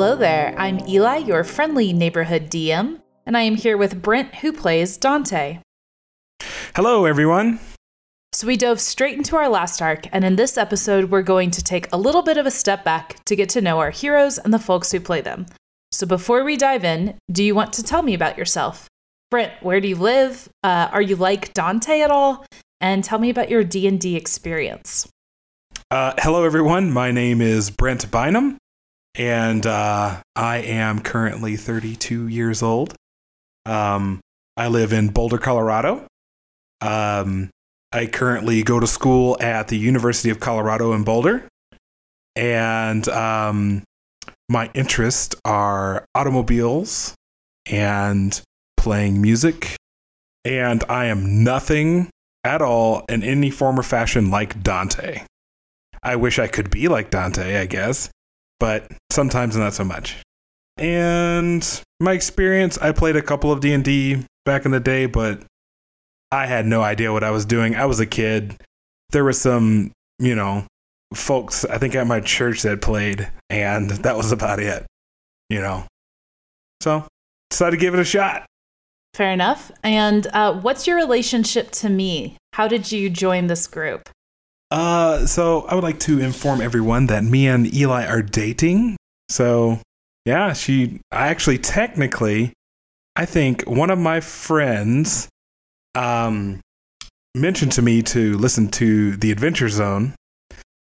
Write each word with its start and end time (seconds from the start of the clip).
Hello 0.00 0.16
there. 0.16 0.54
I'm 0.56 0.80
Eli, 0.88 1.18
your 1.18 1.44
friendly 1.44 1.92
neighborhood 1.92 2.48
DM, 2.48 3.02
and 3.26 3.36
I 3.36 3.42
am 3.42 3.56
here 3.56 3.76
with 3.76 4.00
Brent, 4.00 4.36
who 4.36 4.50
plays 4.50 4.96
Dante. 4.96 5.58
Hello, 6.74 7.04
everyone. 7.04 7.60
So, 8.32 8.46
we 8.46 8.56
dove 8.56 8.80
straight 8.80 9.18
into 9.18 9.36
our 9.36 9.50
last 9.50 9.82
arc, 9.82 10.06
and 10.10 10.24
in 10.24 10.36
this 10.36 10.56
episode, 10.56 11.10
we're 11.10 11.20
going 11.20 11.50
to 11.50 11.62
take 11.62 11.86
a 11.92 11.98
little 11.98 12.22
bit 12.22 12.38
of 12.38 12.46
a 12.46 12.50
step 12.50 12.82
back 12.82 13.22
to 13.26 13.36
get 13.36 13.50
to 13.50 13.60
know 13.60 13.78
our 13.78 13.90
heroes 13.90 14.38
and 14.38 14.54
the 14.54 14.58
folks 14.58 14.90
who 14.90 15.00
play 15.00 15.20
them. 15.20 15.44
So, 15.92 16.06
before 16.06 16.44
we 16.44 16.56
dive 16.56 16.82
in, 16.82 17.18
do 17.30 17.44
you 17.44 17.54
want 17.54 17.74
to 17.74 17.82
tell 17.82 18.00
me 18.00 18.14
about 18.14 18.38
yourself? 18.38 18.88
Brent, 19.30 19.52
where 19.62 19.82
do 19.82 19.88
you 19.88 19.96
live? 19.96 20.48
Uh, 20.62 20.88
are 20.92 21.02
you 21.02 21.16
like 21.16 21.52
Dante 21.52 22.00
at 22.00 22.10
all? 22.10 22.46
And 22.80 23.04
tell 23.04 23.18
me 23.18 23.28
about 23.28 23.50
your 23.50 23.64
D&D 23.64 24.16
experience. 24.16 25.10
Uh, 25.90 26.14
hello, 26.16 26.44
everyone. 26.44 26.90
My 26.90 27.10
name 27.10 27.42
is 27.42 27.68
Brent 27.68 28.10
Bynum 28.10 28.59
and 29.14 29.66
uh, 29.66 30.22
I 30.36 30.58
am 30.58 31.00
currently 31.00 31.56
32 31.56 32.28
years 32.28 32.62
old. 32.62 32.94
Um, 33.66 34.20
I 34.56 34.68
live 34.68 34.92
in 34.92 35.08
Boulder, 35.08 35.38
Colorado. 35.38 36.06
Um, 36.80 37.50
I 37.92 38.06
currently 38.06 38.62
go 38.62 38.78
to 38.80 38.86
school 38.86 39.36
at 39.40 39.68
the 39.68 39.76
University 39.76 40.30
of 40.30 40.40
Colorado 40.40 40.92
in 40.92 41.02
Boulder, 41.02 41.48
and 42.36 43.06
um, 43.08 43.82
my 44.48 44.70
interests 44.74 45.34
are 45.44 46.04
automobiles 46.14 47.14
and 47.66 48.40
playing 48.76 49.20
music. 49.20 49.76
And 50.44 50.82
I 50.88 51.06
am 51.06 51.44
nothing 51.44 52.08
at 52.44 52.62
all 52.62 53.04
in 53.10 53.22
any 53.22 53.50
form 53.50 53.78
or 53.78 53.82
fashion 53.82 54.30
like 54.30 54.62
Dante. 54.62 55.24
I 56.02 56.16
wish 56.16 56.38
I 56.38 56.46
could 56.46 56.70
be 56.70 56.88
like 56.88 57.10
Dante, 57.10 57.60
I 57.60 57.66
guess 57.66 58.08
but 58.60 58.86
sometimes 59.10 59.56
not 59.56 59.74
so 59.74 59.82
much. 59.82 60.18
And 60.76 61.82
my 61.98 62.12
experience, 62.12 62.78
I 62.78 62.92
played 62.92 63.16
a 63.16 63.22
couple 63.22 63.50
of 63.50 63.60
D&D 63.60 64.24
back 64.44 64.64
in 64.64 64.70
the 64.70 64.78
day, 64.78 65.06
but 65.06 65.42
I 66.30 66.46
had 66.46 66.66
no 66.66 66.82
idea 66.82 67.12
what 67.12 67.24
I 67.24 67.32
was 67.32 67.44
doing. 67.44 67.74
I 67.74 67.86
was 67.86 67.98
a 67.98 68.06
kid. 68.06 68.56
There 69.10 69.24
were 69.24 69.32
some, 69.32 69.90
you 70.20 70.36
know, 70.36 70.64
folks 71.12 71.64
I 71.64 71.78
think 71.78 71.96
at 71.96 72.06
my 72.06 72.20
church 72.20 72.62
that 72.62 72.80
played 72.80 73.28
and 73.48 73.90
that 73.90 74.16
was 74.16 74.30
about 74.30 74.60
it, 74.60 74.86
you 75.48 75.60
know. 75.60 75.84
So, 76.80 77.06
decided 77.50 77.72
to 77.72 77.80
give 77.80 77.94
it 77.94 78.00
a 78.00 78.04
shot. 78.04 78.46
Fair 79.14 79.32
enough. 79.32 79.72
And 79.82 80.28
uh, 80.28 80.54
what's 80.60 80.86
your 80.86 80.96
relationship 80.96 81.72
to 81.72 81.88
me? 81.88 82.36
How 82.52 82.68
did 82.68 82.92
you 82.92 83.10
join 83.10 83.48
this 83.48 83.66
group? 83.66 84.08
Uh, 84.70 85.26
so 85.26 85.62
I 85.62 85.74
would 85.74 85.84
like 85.84 85.98
to 86.00 86.20
inform 86.20 86.60
everyone 86.60 87.06
that 87.06 87.24
me 87.24 87.48
and 87.48 87.72
Eli 87.74 88.06
are 88.06 88.22
dating. 88.22 88.96
So, 89.28 89.80
yeah, 90.24 90.52
she, 90.52 91.00
I 91.10 91.28
actually 91.28 91.58
technically, 91.58 92.52
I 93.16 93.24
think 93.26 93.62
one 93.62 93.90
of 93.90 93.98
my 93.98 94.20
friends, 94.20 95.28
um, 95.94 96.60
mentioned 97.34 97.72
to 97.72 97.82
me 97.82 98.02
to 98.02 98.36
listen 98.38 98.68
to 98.68 99.16
the 99.16 99.32
Adventure 99.32 99.68
Zone, 99.68 100.14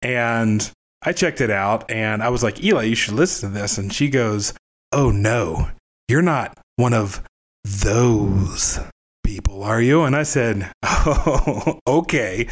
and 0.02 0.70
I 1.04 1.14
checked 1.14 1.42
it 1.42 1.52
out, 1.52 1.90
and 1.90 2.24
I 2.24 2.30
was 2.30 2.44
like, 2.44 2.64
Eli, 2.64 2.84
you 2.84 2.96
should 2.96 3.14
listen 3.14 3.54
to 3.54 3.60
this. 3.60 3.78
And 3.78 3.94
she 3.94 4.10
goes, 4.10 4.54
Oh 4.92 5.12
no, 5.12 5.70
you're 6.08 6.22
not 6.22 6.58
one 6.78 6.94
of 6.94 7.22
those 7.64 8.80
people, 9.24 9.64
are 9.64 9.82
you? 9.82 10.04
And 10.04 10.16
I 10.16 10.24
said, 10.24 10.72
Oh, 10.84 11.80
okay 11.88 12.48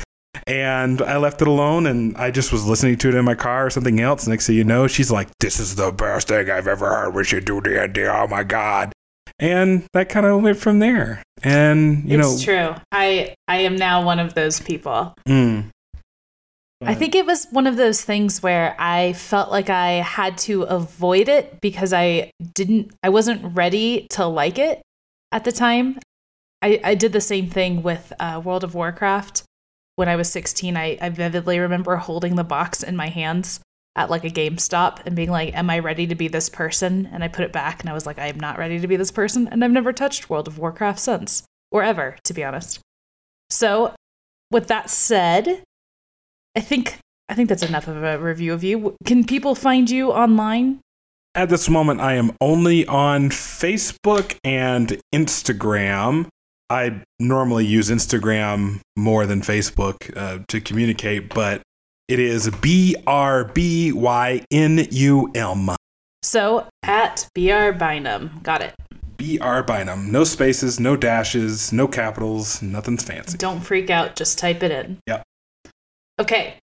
and 0.47 1.01
I 1.01 1.17
left 1.17 1.41
it 1.41 1.47
alone 1.47 1.87
and 1.87 2.15
I 2.17 2.31
just 2.31 2.51
was 2.51 2.65
listening 2.65 2.97
to 2.97 3.09
it 3.09 3.15
in 3.15 3.25
my 3.25 3.35
car 3.35 3.65
or 3.65 3.69
something 3.69 3.99
else. 3.99 4.27
Next 4.27 4.47
thing 4.47 4.55
you 4.55 4.63
know, 4.63 4.87
she's 4.87 5.11
like, 5.11 5.27
This 5.39 5.59
is 5.59 5.75
the 5.75 5.91
best 5.91 6.27
thing 6.27 6.49
I've 6.49 6.67
ever 6.67 6.87
heard. 6.87 7.15
We 7.15 7.23
should 7.23 7.45
do 7.45 7.61
D&D. 7.61 8.05
Oh 8.05 8.27
my 8.27 8.43
God. 8.43 8.93
And 9.39 9.85
that 9.93 10.09
kind 10.09 10.25
of 10.25 10.41
went 10.41 10.57
from 10.57 10.79
there. 10.79 11.21
And, 11.43 12.09
you 12.09 12.19
it's 12.19 12.45
know. 12.45 12.73
true. 12.73 12.81
I, 12.91 13.35
I 13.47 13.57
am 13.57 13.75
now 13.75 14.05
one 14.05 14.19
of 14.19 14.33
those 14.33 14.61
people. 14.61 15.13
Mm, 15.27 15.71
I 16.81 16.93
think 16.93 17.15
it 17.15 17.25
was 17.25 17.47
one 17.51 17.67
of 17.67 17.77
those 17.77 18.03
things 18.03 18.43
where 18.43 18.75
I 18.77 19.13
felt 19.13 19.49
like 19.49 19.69
I 19.69 19.93
had 19.93 20.37
to 20.39 20.63
avoid 20.63 21.29
it 21.29 21.59
because 21.61 21.93
I 21.93 22.31
didn't, 22.53 22.91
I 23.01 23.09
wasn't 23.09 23.55
ready 23.55 24.07
to 24.11 24.25
like 24.25 24.59
it 24.59 24.81
at 25.31 25.43
the 25.43 25.51
time. 25.51 25.99
I, 26.61 26.79
I 26.83 26.95
did 26.95 27.11
the 27.11 27.21
same 27.21 27.49
thing 27.49 27.81
with 27.81 28.13
uh, 28.19 28.41
World 28.43 28.63
of 28.63 28.75
Warcraft 28.75 29.43
when 29.95 30.09
I 30.09 30.15
was 30.15 30.29
16, 30.31 30.75
I, 30.75 30.97
I 31.01 31.09
vividly 31.09 31.59
remember 31.59 31.95
holding 31.97 32.35
the 32.35 32.43
box 32.43 32.83
in 32.83 32.95
my 32.95 33.07
hands 33.07 33.59
at 33.95 34.09
like 34.09 34.23
a 34.23 34.29
GameStop 34.29 35.01
and 35.05 35.15
being 35.15 35.31
like, 35.31 35.53
Am 35.53 35.69
I 35.69 35.79
ready 35.79 36.05
to 36.07 36.15
be 36.15 36.27
this 36.27 36.49
person? 36.49 37.09
And 37.11 37.23
I 37.23 37.27
put 37.27 37.45
it 37.45 37.53
back 37.53 37.81
and 37.81 37.89
I 37.89 37.93
was 37.93 38.05
like, 38.05 38.19
I 38.19 38.27
am 38.27 38.39
not 38.39 38.57
ready 38.57 38.79
to 38.79 38.87
be 38.87 38.97
this 38.97 39.11
person. 39.11 39.47
And 39.47 39.63
I've 39.63 39.71
never 39.71 39.93
touched 39.93 40.29
World 40.29 40.47
of 40.47 40.59
Warcraft 40.59 40.99
since, 40.99 41.43
or 41.71 41.83
ever, 41.83 42.17
to 42.23 42.33
be 42.33 42.43
honest. 42.43 42.79
So, 43.49 43.93
with 44.51 44.67
that 44.67 44.89
said, 44.89 45.63
I 46.55 46.61
think 46.61 46.97
I 47.29 47.33
think 47.33 47.49
that's 47.49 47.63
enough 47.63 47.87
of 47.87 48.03
a 48.03 48.19
review 48.19 48.53
of 48.53 48.63
you. 48.63 48.95
Can 49.05 49.23
people 49.23 49.55
find 49.55 49.89
you 49.89 50.11
online? 50.11 50.79
At 51.33 51.49
this 51.49 51.67
moment, 51.67 51.99
I 51.99 52.13
am 52.13 52.31
only 52.39 52.85
on 52.87 53.29
Facebook 53.29 54.37
and 54.43 55.01
Instagram. 55.13 56.27
I 56.69 57.01
normally 57.19 57.65
use 57.65 57.89
Instagram 57.89 58.79
more 58.95 59.25
than 59.25 59.41
Facebook 59.41 60.15
uh, 60.17 60.39
to 60.47 60.59
communicate, 60.59 61.29
but 61.29 61.61
it 62.07 62.19
is 62.19 62.49
B 62.61 62.95
R 63.05 63.45
B 63.45 63.91
Y 63.91 64.45
N 64.51 64.87
U 64.91 65.31
M. 65.35 65.69
So 66.23 66.67
at 66.83 67.27
BR 67.35 67.71
Bynum. 67.71 68.39
Got 68.41 68.61
it. 68.61 68.73
BR 69.17 69.61
Bynum. 69.61 70.11
No 70.11 70.23
spaces, 70.23 70.79
no 70.79 70.95
dashes, 70.95 71.71
no 71.71 71.87
capitals, 71.87 72.61
nothing's 72.61 73.03
fancy. 73.03 73.37
Don't 73.37 73.61
freak 73.61 73.89
out, 73.89 74.15
just 74.15 74.37
type 74.37 74.63
it 74.63 74.71
in. 74.71 74.97
Yep. 75.07 75.23
Okay. 76.19 76.55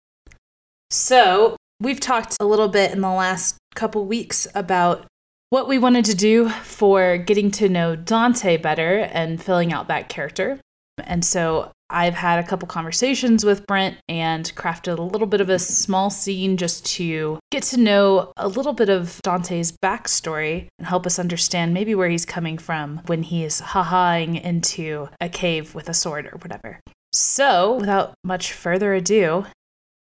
So 0.91 1.57
we've 1.81 2.01
talked 2.01 2.37
a 2.41 2.45
little 2.45 2.69
bit 2.69 2.93
in 2.93 3.01
the 3.01 3.11
last 3.11 3.57
couple 3.75 4.05
weeks 4.05 4.47
about 4.55 5.07
what 5.53 5.69
we 5.69 5.77
wanted 5.77 6.07
to 6.07 6.15
do 6.15 6.49
for 6.49 7.19
getting 7.19 7.51
to 7.51 7.69
know 7.69 7.95
Dante 7.95 8.57
better 8.57 9.01
and 9.01 9.39
filling 9.41 9.71
out 9.71 9.87
that 9.89 10.09
character. 10.09 10.59
And 11.05 11.23
so 11.23 11.71
I've 11.91 12.15
had 12.15 12.43
a 12.43 12.49
couple 12.49 12.67
conversations 12.67 13.45
with 13.45 13.67
Brent 13.67 13.99
and 14.09 14.51
crafted 14.57 14.99
a 14.99 15.03
little 15.03 15.27
bit 15.27 15.43
of 15.43 15.51
a 15.51 15.59
small 15.59 16.09
scene 16.09 16.57
just 16.57 16.87
to 16.95 17.39
get 17.51 17.65
to 17.65 17.77
know 17.77 18.33
a 18.39 18.49
little 18.49 18.73
bit 18.73 18.89
of 18.89 19.21
Dante's 19.23 19.73
backstory 19.73 20.69
and 20.79 20.87
help 20.89 21.05
us 21.05 21.19
understand 21.19 21.75
maybe 21.75 21.95
where 21.95 22.09
he's 22.09 22.25
coming 22.25 22.57
from 22.57 23.03
when 23.05 23.23
he 23.23 23.45
is 23.45 23.61
ha-haing 23.61 24.37
into 24.37 25.11
a 25.21 25.29
cave 25.29 25.75
with 25.75 25.87
a 25.87 25.95
sword 25.95 26.31
or 26.33 26.39
whatever. 26.39 26.81
So, 27.13 27.75
without 27.75 28.15
much 28.25 28.55
further 28.55 28.95
ado, 28.95 29.45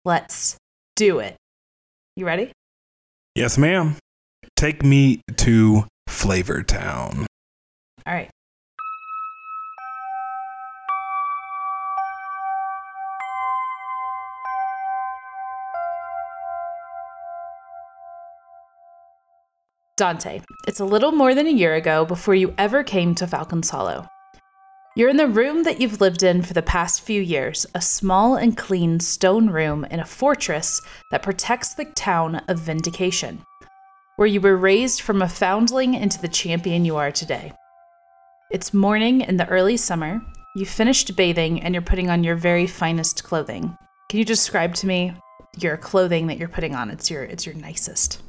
let's 0.06 0.56
do 0.96 1.18
it. 1.18 1.36
You 2.16 2.24
ready? 2.24 2.52
Yes, 3.34 3.58
ma'am. 3.58 3.96
Take 4.62 4.84
me 4.84 5.20
to 5.38 5.88
Flavor 6.06 6.62
Town. 6.62 7.26
All 8.06 8.14
right. 8.14 8.30
Dante, 19.96 20.42
it's 20.68 20.78
a 20.78 20.84
little 20.84 21.10
more 21.10 21.34
than 21.34 21.48
a 21.48 21.50
year 21.50 21.74
ago 21.74 22.04
before 22.04 22.36
you 22.36 22.54
ever 22.56 22.84
came 22.84 23.16
to 23.16 23.26
Falcon's 23.26 23.70
Hollow. 23.70 24.06
You're 24.94 25.08
in 25.08 25.16
the 25.16 25.26
room 25.26 25.64
that 25.64 25.80
you've 25.80 26.00
lived 26.00 26.22
in 26.22 26.40
for 26.42 26.54
the 26.54 26.62
past 26.62 27.00
few 27.00 27.20
years, 27.20 27.66
a 27.74 27.80
small 27.80 28.36
and 28.36 28.56
clean 28.56 29.00
stone 29.00 29.50
room 29.50 29.84
in 29.86 29.98
a 29.98 30.04
fortress 30.04 30.80
that 31.10 31.24
protects 31.24 31.74
the 31.74 31.86
town 31.86 32.36
of 32.46 32.60
Vindication 32.60 33.44
where 34.16 34.28
you 34.28 34.40
were 34.40 34.56
raised 34.56 35.00
from 35.00 35.22
a 35.22 35.28
foundling 35.28 35.94
into 35.94 36.20
the 36.20 36.28
champion 36.28 36.84
you 36.84 36.96
are 36.96 37.10
today. 37.10 37.52
It's 38.50 38.74
morning 38.74 39.22
in 39.22 39.38
the 39.38 39.48
early 39.48 39.76
summer. 39.76 40.20
You 40.54 40.66
finished 40.66 41.16
bathing 41.16 41.62
and 41.62 41.74
you're 41.74 41.82
putting 41.82 42.10
on 42.10 42.22
your 42.22 42.36
very 42.36 42.66
finest 42.66 43.24
clothing. 43.24 43.76
Can 44.10 44.18
you 44.18 44.24
describe 44.24 44.74
to 44.76 44.86
me 44.86 45.14
your 45.58 45.78
clothing 45.78 46.26
that 46.26 46.36
you're 46.36 46.48
putting 46.48 46.74
on? 46.74 46.90
It's 46.90 47.10
your 47.10 47.22
it's 47.22 47.46
your 47.46 47.54
nicest. 47.54 48.20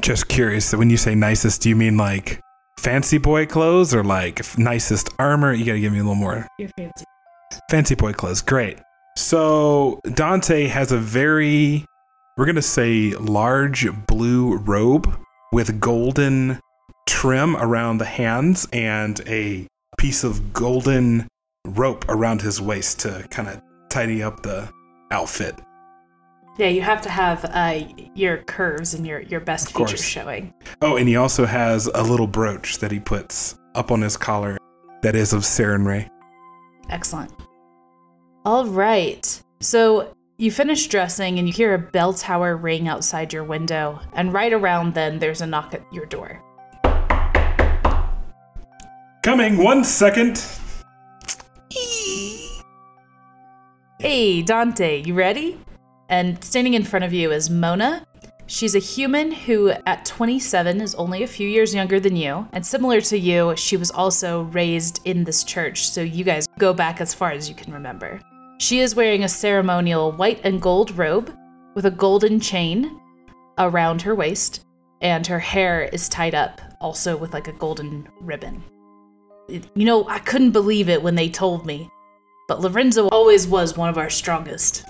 Just 0.00 0.28
curious. 0.28 0.66
So 0.66 0.78
when 0.78 0.90
you 0.90 0.96
say 0.96 1.14
nicest, 1.14 1.62
do 1.62 1.68
you 1.68 1.76
mean 1.76 1.96
like 1.96 2.40
fancy 2.80 3.18
boy 3.18 3.46
clothes 3.46 3.94
or 3.94 4.02
like 4.02 4.58
nicest 4.58 5.10
armor? 5.20 5.52
You 5.52 5.64
got 5.64 5.74
to 5.74 5.80
give 5.80 5.92
me 5.92 6.00
a 6.00 6.02
little 6.02 6.16
more. 6.16 6.48
Your 6.58 6.70
fancy. 6.76 7.04
Fancy 7.70 7.94
boy 7.94 8.12
clothes. 8.12 8.42
Great. 8.42 8.78
So 9.16 10.00
Dante 10.14 10.66
has 10.66 10.90
a 10.90 10.98
very 10.98 11.84
we're 12.40 12.46
going 12.46 12.56
to 12.56 12.62
say 12.62 13.10
large 13.16 13.86
blue 14.06 14.56
robe 14.56 15.14
with 15.52 15.78
golden 15.78 16.58
trim 17.06 17.54
around 17.54 17.98
the 17.98 18.06
hands 18.06 18.66
and 18.72 19.20
a 19.26 19.66
piece 19.98 20.24
of 20.24 20.54
golden 20.54 21.28
rope 21.66 22.02
around 22.08 22.40
his 22.40 22.58
waist 22.58 22.98
to 23.00 23.26
kind 23.28 23.46
of 23.46 23.60
tidy 23.90 24.22
up 24.22 24.42
the 24.42 24.66
outfit. 25.10 25.54
Yeah, 26.56 26.68
you 26.68 26.80
have 26.80 27.02
to 27.02 27.10
have 27.10 27.44
uh, 27.44 27.80
your 28.14 28.38
curves 28.38 28.94
and 28.94 29.06
your, 29.06 29.20
your 29.20 29.40
best 29.40 29.76
features 29.76 30.02
showing. 30.02 30.54
Oh, 30.80 30.96
and 30.96 31.06
he 31.06 31.16
also 31.16 31.44
has 31.44 31.88
a 31.88 32.02
little 32.02 32.26
brooch 32.26 32.78
that 32.78 32.90
he 32.90 33.00
puts 33.00 33.58
up 33.74 33.90
on 33.90 34.00
his 34.00 34.16
collar 34.16 34.56
that 35.02 35.14
is 35.14 35.34
of 35.34 35.42
Sarenrae. 35.42 36.08
Excellent. 36.88 37.34
All 38.46 38.64
right. 38.64 39.42
So 39.60 40.14
you 40.40 40.50
finish 40.50 40.86
dressing 40.86 41.38
and 41.38 41.46
you 41.46 41.52
hear 41.52 41.74
a 41.74 41.78
bell 41.78 42.14
tower 42.14 42.56
ring 42.56 42.88
outside 42.88 43.30
your 43.30 43.44
window. 43.44 44.00
And 44.14 44.32
right 44.32 44.54
around 44.54 44.94
then, 44.94 45.18
there's 45.18 45.42
a 45.42 45.46
knock 45.46 45.74
at 45.74 45.82
your 45.92 46.06
door. 46.06 46.42
Coming, 49.22 49.58
one 49.58 49.84
second. 49.84 50.42
Hey, 53.98 54.40
Dante, 54.40 55.02
you 55.02 55.12
ready? 55.12 55.60
And 56.08 56.42
standing 56.42 56.72
in 56.72 56.84
front 56.84 57.04
of 57.04 57.12
you 57.12 57.30
is 57.32 57.50
Mona. 57.50 58.06
She's 58.46 58.74
a 58.74 58.78
human 58.78 59.32
who, 59.32 59.68
at 59.84 60.06
27, 60.06 60.80
is 60.80 60.94
only 60.94 61.22
a 61.22 61.26
few 61.26 61.46
years 61.46 61.74
younger 61.74 62.00
than 62.00 62.16
you. 62.16 62.48
And 62.52 62.66
similar 62.66 63.02
to 63.02 63.18
you, 63.18 63.54
she 63.56 63.76
was 63.76 63.90
also 63.90 64.44
raised 64.44 65.00
in 65.04 65.22
this 65.22 65.44
church, 65.44 65.90
so 65.90 66.00
you 66.00 66.24
guys 66.24 66.46
go 66.58 66.72
back 66.72 67.02
as 67.02 67.12
far 67.12 67.30
as 67.30 67.46
you 67.46 67.54
can 67.54 67.74
remember. 67.74 68.20
She 68.60 68.80
is 68.80 68.94
wearing 68.94 69.24
a 69.24 69.28
ceremonial 69.28 70.12
white 70.12 70.42
and 70.44 70.60
gold 70.60 70.94
robe 70.98 71.34
with 71.74 71.86
a 71.86 71.90
golden 71.90 72.38
chain 72.40 73.00
around 73.56 74.02
her 74.02 74.14
waist, 74.14 74.66
and 75.00 75.26
her 75.26 75.38
hair 75.38 75.84
is 75.84 76.10
tied 76.10 76.34
up 76.34 76.60
also 76.78 77.16
with 77.16 77.32
like 77.32 77.48
a 77.48 77.54
golden 77.54 78.06
ribbon. 78.20 78.62
You 79.48 79.86
know, 79.86 80.06
I 80.08 80.18
couldn't 80.18 80.50
believe 80.50 80.90
it 80.90 81.02
when 81.02 81.14
they 81.14 81.30
told 81.30 81.64
me, 81.64 81.88
but 82.48 82.60
Lorenzo 82.60 83.08
always 83.08 83.46
was 83.46 83.78
one 83.78 83.88
of 83.88 83.96
our 83.96 84.10
strongest. 84.10 84.84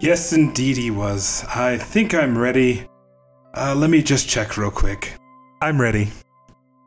Yes, 0.00 0.32
indeed 0.32 0.76
he 0.76 0.90
was. 0.90 1.44
I 1.54 1.78
think 1.78 2.12
I'm 2.12 2.36
ready. 2.36 2.88
Uh, 3.54 3.76
let 3.76 3.88
me 3.88 4.02
just 4.02 4.28
check 4.28 4.56
real 4.56 4.72
quick. 4.72 5.14
I'm 5.62 5.80
ready. 5.80 6.10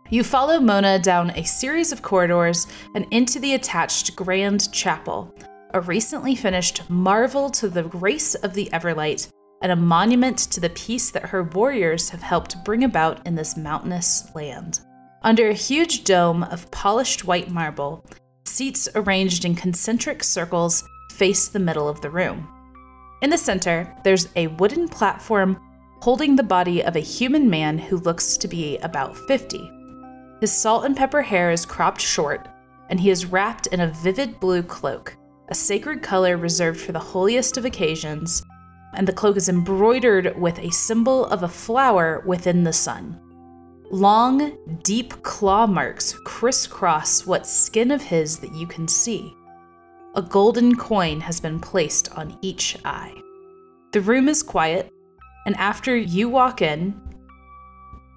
You 0.10 0.26
follow 0.26 0.60
Mona 0.60 1.00
down 1.00 1.30
a 1.30 1.46
series 1.46 1.94
of 1.94 2.02
corridors 2.02 2.68
and 2.94 3.08
into 3.12 3.40
the 3.40 3.54
attached 3.54 4.18
Grand 4.18 4.70
Chapel, 4.74 5.34
a 5.72 5.82
recently 5.82 6.36
finished 6.36 6.90
marvel 6.90 7.50
to 7.52 7.70
the 7.70 7.84
grace 7.84 8.36
of 8.36 8.54
the 8.54 8.70
Everlight 8.74 9.30
and 9.62 9.72
a 9.72 9.76
monument 9.76 10.38
to 10.38 10.60
the 10.60 10.70
peace 10.70 11.12
that 11.12 11.28
her 11.28 11.44
warriors 11.44 12.10
have 12.10 12.22
helped 12.22 12.64
bring 12.64 12.84
about 12.84 13.26
in 13.28 13.36
this 13.36 13.58
mountainous 13.58 14.34
land. 14.34 14.80
Under 15.22 15.50
a 15.50 15.54
huge 15.54 16.06
dome 16.06 16.44
of 16.44 16.72
polished 16.72 17.26
white 17.26 17.52
marble, 17.52 18.06
seats 18.46 18.88
arranged 18.96 19.46
in 19.46 19.54
concentric 19.54 20.24
circles 20.24 20.84
face 21.12 21.50
the 21.50 21.60
middle 21.60 21.90
of 21.90 22.02
the 22.02 22.10
room. 22.10 22.48
In 23.22 23.30
the 23.30 23.38
center, 23.38 23.94
there's 24.04 24.30
a 24.36 24.48
wooden 24.48 24.88
platform 24.88 25.60
holding 26.02 26.36
the 26.36 26.44
body 26.44 26.82
of 26.82 26.96
a 26.96 27.02
human 27.02 27.50
man 27.50 27.78
who 27.78 27.98
looks 27.98 28.38
to 28.38 28.48
be 28.48 28.78
about 28.78 29.18
50. 29.28 29.70
His 30.40 30.54
salt 30.54 30.86
and 30.86 30.96
pepper 30.96 31.22
hair 31.22 31.52
is 31.52 31.66
cropped 31.66 32.00
short, 32.00 32.48
and 32.90 33.00
he 33.00 33.10
is 33.10 33.26
wrapped 33.26 33.68
in 33.68 33.82
a 33.82 33.92
vivid 33.92 34.40
blue 34.40 34.64
cloak, 34.64 35.18
a 35.50 35.56
sacred 35.56 36.02
color 36.02 36.38
reserved 36.38 36.80
for 36.80 36.92
the 36.92 37.00
holiest 37.00 37.58
of 37.58 37.66
occasions, 37.66 38.44
and 38.94 39.08
the 39.08 39.14
cloak 39.14 39.36
is 39.36 39.50
embroidered 39.50 40.40
with 40.40 40.58
a 40.60 40.72
symbol 40.72 41.26
of 41.26 41.44
a 41.44 41.48
flower 41.48 42.24
within 42.26 42.64
the 42.64 42.74
sun. 42.74 43.20
Long, 43.92 44.58
deep 44.84 45.24
claw 45.24 45.66
marks 45.66 46.14
crisscross 46.24 47.26
what 47.26 47.48
skin 47.48 47.90
of 47.90 48.04
his 48.04 48.38
that 48.40 48.54
you 48.54 48.68
can 48.68 48.88
see. 48.88 49.36
A 50.16 50.22
golden 50.22 50.76
coin 50.76 51.20
has 51.22 51.40
been 51.40 51.60
placed 51.60 52.12
on 52.16 52.38
each 52.42 52.78
eye. 52.86 53.16
The 53.92 54.02
room 54.02 54.28
is 54.28 54.44
quiet, 54.44 54.92
and 55.48 55.56
after 55.56 55.98
you 55.98 56.30
walk 56.30 56.62
in, 56.62 57.00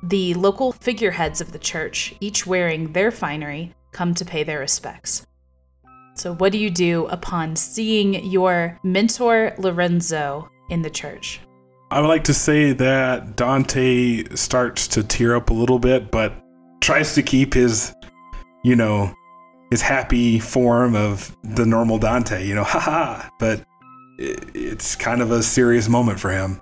the 0.03 0.35
local 0.35 0.73
figureheads 0.73 1.41
of 1.41 1.53
the 1.53 1.59
church, 1.59 2.15
each 2.21 2.47
wearing 2.47 2.93
their 2.93 3.11
finery, 3.11 3.75
come 3.93 4.15
to 4.15 4.25
pay 4.25 4.43
their 4.43 4.59
respects. 4.59 5.27
So, 6.15 6.35
what 6.35 6.53
do 6.53 6.59
you 6.59 6.71
do 6.71 7.07
upon 7.07 7.57
seeing 7.57 8.25
your 8.25 8.79
mentor 8.83 9.55
Lorenzo 9.59 10.51
in 10.69 10.83
the 10.83 10.91
church? 10.91 11.41
I 11.91 12.01
would 12.01 12.09
like 12.09 12.25
to 12.25 12.35
say 12.35 12.73
that 12.73 13.37
Dante 13.37 14.25
starts 14.35 14.89
to 14.89 15.03
tear 15.03 15.37
up 15.37 15.51
a 15.51 15.55
little 15.55 15.79
bit, 15.79 16.11
but 16.11 16.35
tries 16.81 17.15
to 17.15 17.23
keep 17.23 17.55
his, 17.55 17.95
you 18.63 18.77
know, 18.77 19.15
his 19.71 19.81
happy 19.81 20.39
form 20.39 20.95
of 20.95 21.35
the 21.43 21.65
normal 21.65 21.99
Dante, 21.99 22.47
you 22.47 22.55
know, 22.55 22.65
haha. 22.65 23.29
But 23.39 23.65
it's 24.19 24.95
kind 24.95 25.23
of 25.23 25.31
a 25.31 25.43
serious 25.43 25.89
moment 25.89 26.21
for 26.21 26.31
him. 26.31 26.61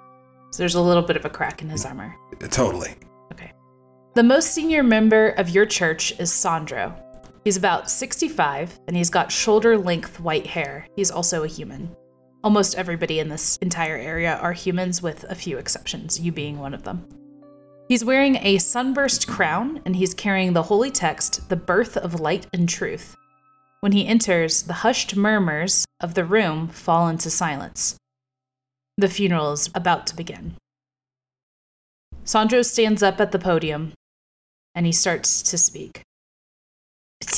So, 0.53 0.63
there's 0.63 0.77
a 0.77 0.81
little 0.81 1.03
bit 1.03 1.17
of 1.17 1.25
a 1.25 1.31
crack 1.31 1.61
in 1.61 1.69
his 1.69 1.85
armor. 1.85 2.15
Totally. 2.51 2.95
Okay. 3.33 3.53
The 4.15 4.23
most 4.23 4.53
senior 4.53 4.85
member 4.85 5.31
of 5.31 5.51
your 5.51 5.67
church 5.67 6.13
is 6.21 6.33
Sandro. 6.33 6.95
He's 7.45 7.57
about 7.57 7.91
65 7.91 8.79
and 8.87 8.97
he's 8.97 9.09
got 9.09 9.33
shoulder 9.33 9.79
length 9.79 10.21
white 10.21 10.47
hair. 10.47 10.87
He's 10.95 11.11
also 11.11 11.43
a 11.43 11.49
human. 11.49 11.97
Almost 12.45 12.75
everybody 12.75 13.19
in 13.19 13.29
this 13.29 13.57
entire 13.59 13.97
area 13.97 14.37
are 14.37 14.53
humans, 14.53 15.03
with 15.03 15.25
a 15.25 15.35
few 15.35 15.59
exceptions, 15.59 16.21
you 16.21 16.33
being 16.33 16.59
one 16.59 16.75
of 16.75 16.85
them. 16.85 17.07
He's 17.89 18.05
wearing 18.05 18.37
a 18.37 18.59
sunburst 18.59 19.27
crown 19.27 19.81
and 19.85 19.97
he's 19.97 20.15
carrying 20.15 20.53
the 20.53 20.63
holy 20.63 20.91
text, 20.91 21.49
The 21.49 21.57
Birth 21.57 21.97
of 21.97 22.21
Light 22.21 22.47
and 22.53 22.69
Truth. 22.69 23.17
When 23.81 23.93
he 23.93 24.07
enters, 24.07 24.63
the 24.63 24.75
hushed 24.75 25.17
murmurs 25.17 25.87
of 26.01 26.15
the 26.15 26.25
room 26.25 26.69
fall 26.69 27.09
into 27.09 27.31
silence. 27.31 27.97
The 28.97 29.09
funeral 29.09 29.53
is 29.53 29.71
about 29.75 30.07
to 30.09 30.17
begin. 30.17 30.57
Sandro 32.25 32.63
stands 32.63 33.03
up 33.03 33.21
at 33.21 33.33
the 33.33 33.39
podium 33.39 33.93
and 34.75 34.85
he 34.85 34.93
starts 34.93 35.43
to 35.43 35.59
speak. 35.59 36.03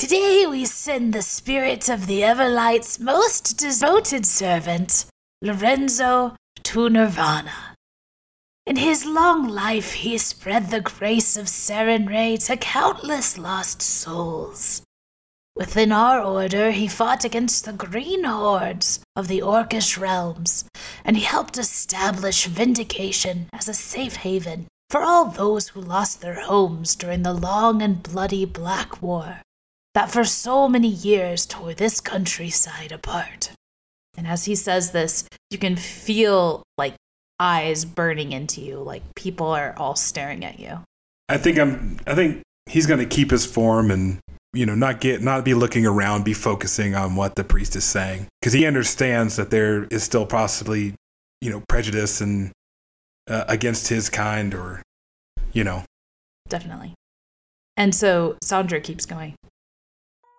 Today 0.03 0.47
we 0.49 0.65
send 0.65 1.13
the 1.13 1.23
spirit 1.23 1.89
of 1.89 2.07
the 2.07 2.25
Everlight's 2.25 2.99
most 2.99 3.57
devoted 3.57 4.27
servant, 4.27 5.07
Lorenzo, 5.41 6.35
to 6.65 6.91
Nirvana. 6.91 7.77
In 8.67 8.77
his 8.77 9.05
long 9.05 9.47
life, 9.47 9.93
he 9.93 10.19
spread 10.19 10.71
the 10.71 10.81
grace 10.81 11.37
of 11.37 11.47
Sarenrae 11.47 12.37
to 12.47 12.57
countless 12.57 13.39
lost 13.39 13.81
souls. 13.81 14.83
Within 15.55 15.93
our 15.93 16.21
order, 16.21 16.73
he 16.73 16.89
fought 16.89 17.25
against 17.25 17.65
the 17.65 17.73
green 17.73 18.25
hordes 18.25 19.01
of 19.15 19.29
the 19.29 19.41
Orcish 19.41 19.97
realms, 19.97 20.65
and 21.05 21.17
he 21.17 21.23
helped 21.23 21.59
establish 21.59 22.47
Vindication 22.47 23.49
as 23.53 23.69
a 23.69 23.75
safe 23.75 24.17
haven 24.17 24.67
for 24.91 25.03
all 25.03 25.27
those 25.27 25.69
who 25.69 25.81
lost 25.81 26.21
their 26.21 26.41
homes 26.41 26.97
during 26.97 27.23
the 27.23 27.33
long 27.33 27.83
and 27.83 28.03
bloody 28.03 28.45
Black 28.45 29.01
War 29.01 29.43
that 29.95 30.11
for 30.11 30.25
so 30.25 30.69
many 30.69 30.89
years 30.89 31.47
tore 31.47 31.75
this 31.75 32.01
countryside 32.01 32.93
apart. 32.93 33.53
And 34.17 34.27
as 34.27 34.45
he 34.45 34.55
says 34.55 34.93
this, 34.93 35.25
you 35.51 35.59
can 35.59 35.77
feel 35.77 36.63
like 36.77 36.95
eyes 37.39 37.85
burning 37.85 38.33
into 38.33 38.61
you, 38.61 38.79
like 38.79 39.03
people 39.15 39.47
are 39.49 39.75
all 39.77 39.97
staring 39.97 40.45
at 40.45 40.59
you. 40.59 40.81
I 41.29 41.39
think 41.39 41.59
I'm. 41.59 41.99
I 42.07 42.15
think 42.15 42.43
he's 42.67 42.87
going 42.87 43.01
to 43.01 43.07
keep 43.07 43.31
his 43.31 43.47
form 43.47 43.91
and 43.91 44.19
you 44.53 44.67
know 44.67 44.75
not 44.75 45.01
get 45.01 45.23
not 45.23 45.45
be 45.45 45.55
looking 45.55 45.87
around, 45.87 46.25
be 46.25 46.35
focusing 46.35 46.95
on 46.95 47.17
what 47.17 47.37
the 47.37 47.45
priest 47.45 47.75
is 47.75 47.85
saying 47.85 48.27
because 48.41 48.53
he 48.53 48.67
understands 48.67 49.37
that 49.37 49.51
there 49.51 49.85
is 49.85 50.03
still 50.03 50.27
possibly 50.27 50.95
you 51.41 51.51
know 51.51 51.63
prejudice 51.69 52.21
and 52.21 52.53
uh, 53.29 53.45
against 53.49 53.89
his 53.89 54.11
kind 54.11 54.55
or 54.55 54.83
you 55.53 55.65
know 55.65 55.85
Definitely. 56.49 56.95
And 57.79 57.95
so 57.95 58.37
Sandro 58.43 58.79
keeps 58.79 59.07
going. 59.07 59.35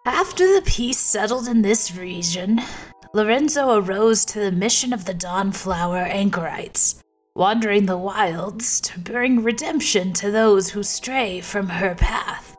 After 0.06 0.54
the 0.54 0.62
peace 0.62 1.00
settled 1.00 1.48
in 1.48 1.62
this 1.62 1.96
region, 1.96 2.60
Lorenzo 3.14 3.78
arose 3.78 4.26
to 4.26 4.40
the 4.42 4.52
mission 4.52 4.92
of 4.92 5.06
the 5.06 5.14
Dawnflower 5.14 6.00
Anchorites, 6.00 7.02
wandering 7.36 7.86
the 7.86 7.98
wilds 7.98 8.82
to 8.82 9.00
bring 9.00 9.42
redemption 9.42 10.12
to 10.12 10.30
those 10.30 10.72
who 10.72 10.84
stray 10.84 11.40
from 11.40 11.70
her 11.70 11.96
path. 11.96 12.54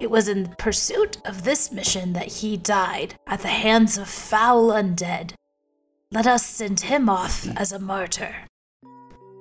It 0.00 0.08
was 0.08 0.28
in 0.28 0.54
pursuit 0.56 1.18
of 1.24 1.42
this 1.42 1.72
mission 1.72 2.12
that 2.12 2.28
he 2.28 2.56
died 2.56 3.16
at 3.26 3.40
the 3.40 3.48
hands 3.48 3.98
of 3.98 4.06
foul 4.06 4.68
undead. 4.68 5.32
Let 6.12 6.28
us 6.28 6.46
send 6.46 6.78
him 6.78 7.08
off 7.08 7.48
as 7.56 7.72
a 7.72 7.80
martyr. 7.80 8.36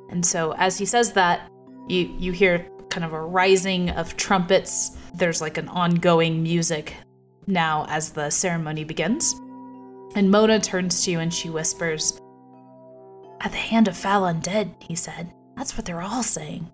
And 0.09 0.25
so, 0.25 0.55
as 0.55 0.79
he 0.79 0.87
says 0.87 1.13
that, 1.13 1.51
you, 1.87 2.15
you 2.17 2.31
hear 2.31 2.67
kind 2.89 3.05
of 3.05 3.13
a 3.13 3.21
rising 3.21 3.91
of 3.91 4.17
trumpets. 4.17 4.97
There's 5.13 5.39
like 5.39 5.59
an 5.59 5.69
ongoing 5.69 6.41
music 6.41 6.95
now 7.47 7.85
as 7.89 8.11
the 8.11 8.29
ceremony 8.29 8.83
begins. 8.83 9.33
And 10.15 10.29
Mona 10.29 10.59
turns 10.59 11.03
to 11.03 11.11
you 11.11 11.19
and 11.19 11.33
she 11.33 11.49
whispers, 11.49 12.19
At 13.41 13.51
the 13.51 13.57
hand 13.57 13.87
of 13.87 13.97
foul 13.97 14.23
undead, 14.23 14.73
he 14.79 14.95
said. 14.95 15.33
That's 15.57 15.75
what 15.77 15.85
they're 15.85 16.01
all 16.01 16.23
saying. 16.23 16.71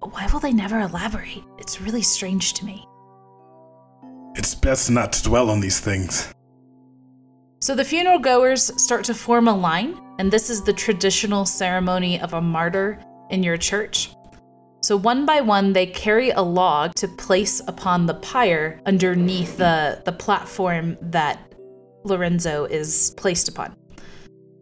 But 0.00 0.12
why 0.12 0.26
will 0.32 0.40
they 0.40 0.52
never 0.52 0.80
elaborate? 0.80 1.44
It's 1.58 1.80
really 1.80 2.02
strange 2.02 2.54
to 2.54 2.64
me. 2.64 2.86
it's 4.34 4.54
best 4.54 4.90
not 4.90 5.12
to 5.12 5.22
dwell 5.22 5.50
on 5.50 5.60
these 5.60 5.78
things. 5.80 6.32
So 7.60 7.74
the 7.76 7.84
funeral 7.84 8.18
goers 8.18 8.72
start 8.82 9.04
to 9.04 9.14
form 9.14 9.46
a 9.46 9.54
line, 9.56 10.00
and 10.18 10.32
this 10.32 10.50
is 10.50 10.62
the 10.62 10.72
traditional 10.72 11.44
ceremony 11.44 12.20
of 12.20 12.32
a 12.32 12.40
martyr 12.40 12.98
in 13.30 13.42
your 13.42 13.56
church. 13.56 14.14
So 14.82 14.96
one 14.96 15.24
by 15.24 15.40
one, 15.40 15.72
they 15.72 15.86
carry 15.86 16.30
a 16.30 16.42
log 16.42 16.96
to 16.96 17.06
place 17.06 17.62
upon 17.68 18.06
the 18.06 18.14
pyre 18.14 18.80
underneath 18.84 19.56
the, 19.56 20.02
the 20.04 20.10
platform 20.10 20.98
that 21.00 21.54
Lorenzo 22.02 22.64
is 22.64 23.14
placed 23.16 23.48
upon. 23.48 23.76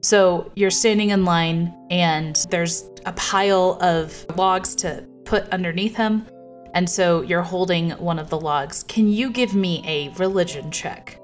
So 0.03 0.53
you're 0.57 0.71
standing 0.71 1.09
in 1.11 1.25
line, 1.25 1.75
and 1.91 2.37
there's 2.50 2.85
a 3.07 3.12
pile 3.12 3.79
of 3.81 4.27
logs 4.37 4.75
to 4.77 5.07
put 5.25 5.49
underneath 5.49 5.97
him. 5.97 6.27
And 6.75 6.89
so 6.89 7.23
you're 7.23 7.43
holding 7.43 7.91
one 7.93 8.19
of 8.19 8.29
the 8.29 8.39
logs. 8.39 8.83
Can 8.83 9.09
you 9.09 9.31
give 9.31 9.55
me 9.55 9.83
a 9.87 10.11
religion 10.19 10.71
check? 10.71 11.19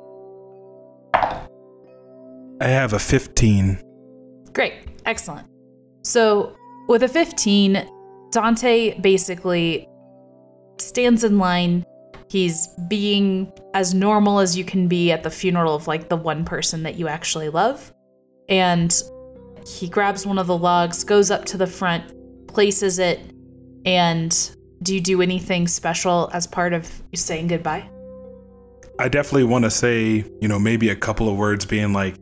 I 1.15 2.69
have 2.69 2.95
a 2.95 2.99
15. 2.99 3.79
Great. 4.55 4.75
Excellent. 5.05 5.47
So, 6.03 6.57
with 6.89 7.03
a 7.03 7.09
15, 7.09 7.89
Dante 8.31 8.99
basically 9.01 9.89
stands 10.79 11.25
in 11.25 11.39
line. 11.39 11.85
He's 12.29 12.69
being 12.89 13.53
as 13.75 13.95
normal 13.95 14.41
as 14.41 14.57
you 14.57 14.65
can 14.65 14.89
be 14.89 15.13
at 15.13 15.23
the 15.23 15.31
funeral 15.31 15.75
of 15.75 15.87
like 15.87 16.09
the 16.09 16.17
one 16.17 16.45
person 16.45 16.83
that 16.83 16.97
you 16.97 17.09
actually 17.09 17.49
love. 17.49 17.93
And 18.49 18.95
he 19.67 19.89
grabs 19.89 20.27
one 20.27 20.39
of 20.39 20.47
the 20.47 20.57
logs, 20.57 21.05
goes 21.05 21.31
up 21.31 21.45
to 21.47 21.57
the 21.57 21.67
front, 21.67 22.13
places 22.49 22.99
it, 22.99 23.21
and 23.85 24.57
do 24.83 24.95
you 24.95 25.01
do 25.01 25.23
anything 25.23 25.67
special 25.67 26.31
as 26.33 26.47
part 26.47 26.73
of 26.73 26.91
saying 27.15 27.49
goodbye? 27.49 27.89
I 28.99 29.09
definitely 29.09 29.45
want 29.45 29.65
to 29.65 29.71
say, 29.71 30.25
you 30.41 30.49
know, 30.49 30.59
maybe 30.59 30.89
a 30.89 30.97
couple 30.97 31.29
of 31.29 31.37
words 31.37 31.65
being 31.65 31.93
like, 31.93 32.17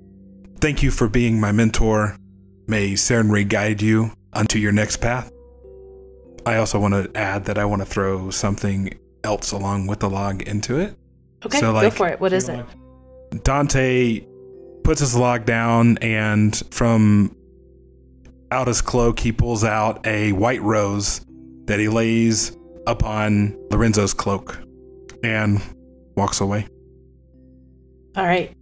thank 0.60 0.82
you 0.82 0.90
for 0.90 1.08
being 1.08 1.40
my 1.40 1.52
mentor. 1.52 2.16
May 2.66 2.92
Sarenrae 2.92 3.48
guide 3.48 3.82
you 3.82 4.12
onto 4.32 4.58
your 4.58 4.72
next 4.72 4.96
path. 4.98 5.30
I 6.46 6.56
also 6.56 6.78
want 6.78 6.94
to 6.94 7.18
add 7.18 7.46
that 7.46 7.58
I 7.58 7.64
want 7.64 7.82
to 7.82 7.86
throw 7.86 8.30
something 8.30 8.98
else 9.22 9.52
along 9.52 9.86
with 9.86 10.00
the 10.00 10.10
log 10.10 10.42
into 10.42 10.78
it. 10.78 10.96
Okay, 11.44 11.58
so, 11.58 11.72
like, 11.72 11.84
go 11.84 11.90
for 11.90 12.08
it. 12.08 12.20
What 12.20 12.32
is 12.32 12.48
it? 12.48 12.64
Dante 13.42 14.24
puts 14.82 15.00
his 15.00 15.16
log 15.16 15.46
down, 15.46 15.98
and 15.98 16.60
from 16.70 17.34
out 18.50 18.68
his 18.68 18.80
cloak, 18.80 19.18
he 19.18 19.32
pulls 19.32 19.64
out 19.64 20.06
a 20.06 20.32
white 20.32 20.62
rose 20.62 21.24
that 21.64 21.80
he 21.80 21.88
lays 21.88 22.56
upon 22.86 23.58
Lorenzo's 23.70 24.12
cloak 24.12 24.58
and 25.22 25.62
walks 26.16 26.40
away. 26.40 26.66
All 28.16 28.24
right. 28.24 28.54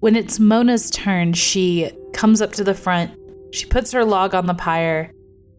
When 0.00 0.14
it's 0.14 0.38
Mona's 0.38 0.90
turn, 0.90 1.32
she 1.32 1.90
comes 2.12 2.40
up 2.40 2.52
to 2.52 2.64
the 2.64 2.74
front, 2.74 3.10
she 3.52 3.66
puts 3.66 3.90
her 3.92 4.04
log 4.04 4.34
on 4.34 4.46
the 4.46 4.54
pyre, 4.54 5.10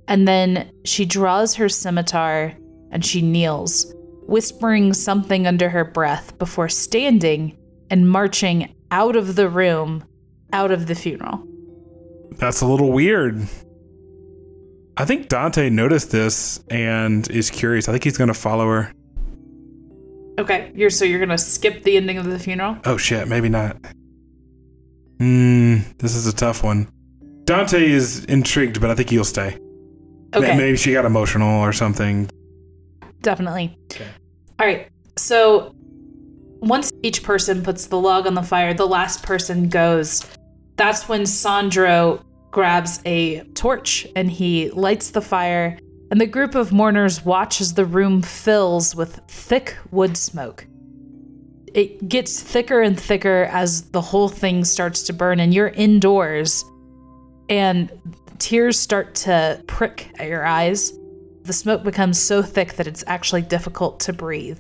and 0.08 0.28
then 0.28 0.72
she 0.86 1.06
draws 1.06 1.56
her 1.56 1.70
scimitar 1.70 2.54
and 2.92 3.06
she 3.06 3.22
kneels, 3.22 3.94
whispering 4.28 4.94
something 4.94 5.46
under 5.46 5.70
her 5.70 5.84
breath 5.84 6.38
before 6.38 6.70
standing 6.70 7.58
and 7.90 8.10
marching 8.10 8.74
out 8.92 9.16
of 9.16 9.36
the 9.36 9.50
room, 9.50 10.04
out 10.54 10.72
of 10.72 10.88
the 10.88 10.96
funeral. 10.96 11.44
That's 12.38 12.62
a 12.62 12.68
little 12.68 12.92
weird. 12.92 13.48
I 14.96 15.06
think 15.06 15.28
Dante 15.28 15.70
noticed 15.70 16.12
this 16.12 16.64
and 16.70 17.30
is 17.30 17.50
curious. 17.50 17.88
I 17.88 17.92
think 17.92 18.04
he's 18.04 18.18
going 18.18 18.30
to 18.30 18.34
follow 18.34 18.68
her. 18.68 18.92
Okay, 20.40 20.72
you're 20.76 20.90
so 20.90 21.04
you're 21.04 21.20
going 21.20 21.30
to 21.30 21.38
skip 21.38 21.84
the 21.84 21.98
ending 21.98 22.18
of 22.18 22.26
the 22.26 22.40
funeral? 22.40 22.78
Oh 22.86 22.98
shit, 22.98 23.28
maybe 23.28 23.50
not. 23.50 23.78
Hmm, 25.20 25.80
this 25.98 26.16
is 26.16 26.28
a 26.28 26.34
tough 26.34 26.64
one. 26.64 26.88
Dante 27.46 27.90
is 27.90 28.26
intrigued, 28.26 28.80
but 28.80 28.90
I 28.90 28.96
think 28.96 29.10
he'll 29.10 29.24
stay. 29.24 29.58
Okay. 30.34 30.58
Maybe 30.58 30.78
she 30.78 30.94
got 30.94 31.06
emotional 31.06 31.62
or 31.62 31.74
something. 31.74 32.30
Definitely. 33.22 33.78
Okay. 33.92 34.08
All 34.60 34.68
right. 34.68 34.90
So 35.18 35.74
once 36.60 36.92
each 37.04 37.24
person 37.24 37.64
puts 37.64 37.88
the 37.88 38.00
log 38.00 38.28
on 38.28 38.34
the 38.34 38.44
fire, 38.44 38.74
the 38.74 38.88
last 38.88 39.24
person 39.24 39.70
goes. 39.70 40.26
That's 40.76 41.08
when 41.08 41.26
Sandro 41.26 42.24
grabs 42.52 43.02
a 43.06 43.42
torch 43.54 44.08
and 44.16 44.30
he 44.32 44.70
lights 44.72 45.12
the 45.12 45.22
fire, 45.22 45.78
and 46.10 46.22
the 46.22 46.26
group 46.26 46.56
of 46.56 46.72
mourners 46.72 47.26
watch 47.26 47.62
as 47.62 47.74
the 47.74 47.86
room 47.86 48.22
fills 48.22 48.96
with 48.96 49.20
thick 49.28 49.76
wood 49.92 50.16
smoke. 50.18 50.66
It 51.74 52.08
gets 52.08 52.42
thicker 52.42 52.82
and 52.82 53.00
thicker 53.00 53.44
as 53.52 53.90
the 53.92 54.02
whole 54.02 54.30
thing 54.30 54.64
starts 54.66 55.04
to 55.04 55.14
burn, 55.14 55.40
and 55.40 55.54
you're 55.54 55.68
indoors, 55.70 56.64
and 57.50 57.92
tears 58.40 58.80
start 58.80 59.16
to 59.16 59.62
prick 59.68 60.12
at 60.20 60.28
your 60.28 60.46
eyes. 60.46 60.94
The 61.44 61.54
smoke 61.54 61.84
becomes 61.84 62.20
so 62.20 62.42
thick 62.42 62.74
that 62.74 62.88
it's 62.88 63.04
actually 63.08 63.42
difficult 63.42 64.00
to 64.02 64.14
breathe. 64.14 64.60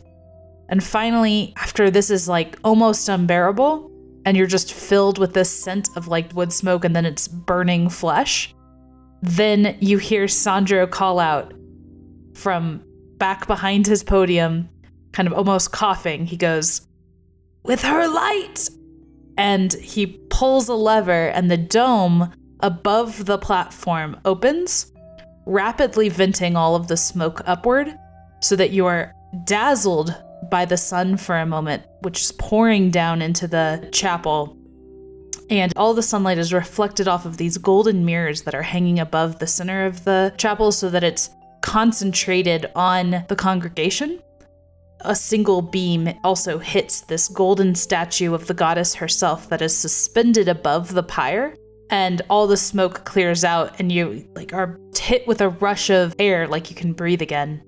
And 0.69 0.84
finally, 0.84 1.53
after 1.57 1.89
this 1.89 2.10
is 2.10 2.27
like 2.27 2.57
almost 2.63 3.10
unbearable, 3.10 3.91
and 4.25 4.36
you're 4.36 4.48
just 4.48 4.74
filled 4.74 5.19
with 5.19 5.34
this 5.34 5.50
scent 5.50 5.89
of 5.96 6.10
like 6.10 6.34
wood 6.34 6.51
smoke 6.51 6.84
and 6.84 6.96
then 6.96 7.05
it's 7.05 7.27
burning 7.27 7.89
flesh, 7.89 8.53
then 9.22 9.77
you 9.79 9.98
hear 9.98 10.27
Sandro 10.27 10.86
call 10.86 11.19
out 11.19 11.53
from 12.34 12.84
back 13.17 13.48
behind 13.48 13.88
his 13.88 14.03
podium, 14.03 14.69
kind 15.12 15.27
of 15.27 15.34
almost 15.34 15.72
coughing. 15.72 16.25
He 16.25 16.38
goes, 16.38 16.86
With 17.63 17.81
her 17.84 18.07
light! 18.07 18.69
And 19.38 19.72
he 19.74 20.07
pulls 20.29 20.67
a 20.67 20.74
lever, 20.74 21.27
and 21.29 21.50
the 21.50 21.57
dome 21.57 22.34
above 22.61 23.25
the 23.25 23.37
platform 23.37 24.19
opens, 24.25 24.91
rapidly 25.45 26.09
venting 26.09 26.55
all 26.55 26.75
of 26.75 26.87
the 26.87 26.97
smoke 26.97 27.41
upward 27.45 27.87
so 28.41 28.55
that 28.55 28.71
you 28.71 28.85
are 28.85 29.13
dazzled 29.45 30.15
by 30.49 30.65
the 30.65 30.77
sun 30.77 31.17
for 31.17 31.37
a 31.37 31.45
moment, 31.45 31.83
which 32.01 32.21
is 32.21 32.31
pouring 32.33 32.91
down 32.91 33.21
into 33.21 33.47
the 33.47 33.89
chapel. 33.91 34.57
And 35.49 35.71
all 35.75 35.93
the 35.93 36.03
sunlight 36.03 36.37
is 36.37 36.53
reflected 36.53 37.07
off 37.07 37.25
of 37.25 37.37
these 37.37 37.57
golden 37.57 38.05
mirrors 38.05 38.43
that 38.43 38.55
are 38.55 38.61
hanging 38.61 38.99
above 38.99 39.39
the 39.39 39.47
center 39.47 39.85
of 39.85 40.03
the 40.03 40.33
chapel 40.37 40.71
so 40.71 40.89
that 40.89 41.03
it's 41.03 41.29
concentrated 41.61 42.69
on 42.75 43.25
the 43.27 43.35
congregation. 43.35 44.21
A 45.01 45.15
single 45.15 45.61
beam 45.61 46.09
also 46.23 46.57
hits 46.57 47.01
this 47.01 47.27
golden 47.27 47.75
statue 47.75 48.33
of 48.33 48.47
the 48.47 48.53
goddess 48.53 48.95
herself 48.95 49.47
that 49.49 49.61
is 49.61 49.75
suspended 49.75 50.47
above 50.47 50.93
the 50.93 51.03
pyre 51.03 51.55
and 51.89 52.22
all 52.29 52.48
the 52.48 52.58
smoke 52.58 53.06
clears 53.06 53.44
out 53.44 53.79
and 53.79 53.91
you 53.91 54.27
like 54.36 54.53
are 54.53 54.79
hit 54.98 55.25
with 55.27 55.41
a 55.41 55.50
rush 55.50 55.89
of 55.89 56.15
air 56.20 56.48
like 56.48 56.70
you 56.70 56.75
can 56.75 56.94
breathe 56.94 57.22
again. 57.22 57.63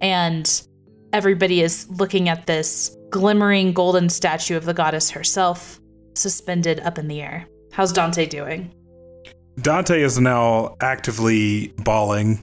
And 0.00 0.66
everybody 1.12 1.60
is 1.60 1.88
looking 1.90 2.28
at 2.28 2.46
this 2.46 2.96
glimmering 3.10 3.72
golden 3.72 4.08
statue 4.08 4.56
of 4.56 4.64
the 4.64 4.74
goddess 4.74 5.10
herself 5.10 5.80
suspended 6.14 6.80
up 6.80 6.98
in 6.98 7.08
the 7.08 7.20
air. 7.20 7.46
How's 7.72 7.92
dante 7.92 8.26
doing? 8.26 8.72
Dante 9.60 10.00
is 10.02 10.18
now 10.18 10.76
actively 10.80 11.74
bawling 11.78 12.42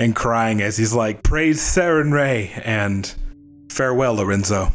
and 0.00 0.16
crying 0.16 0.60
as 0.60 0.76
he's 0.76 0.92
like 0.92 1.22
praise 1.22 1.60
Sarenrae 1.60 2.60
and 2.64 3.14
farewell 3.70 4.14
lorenzo. 4.14 4.72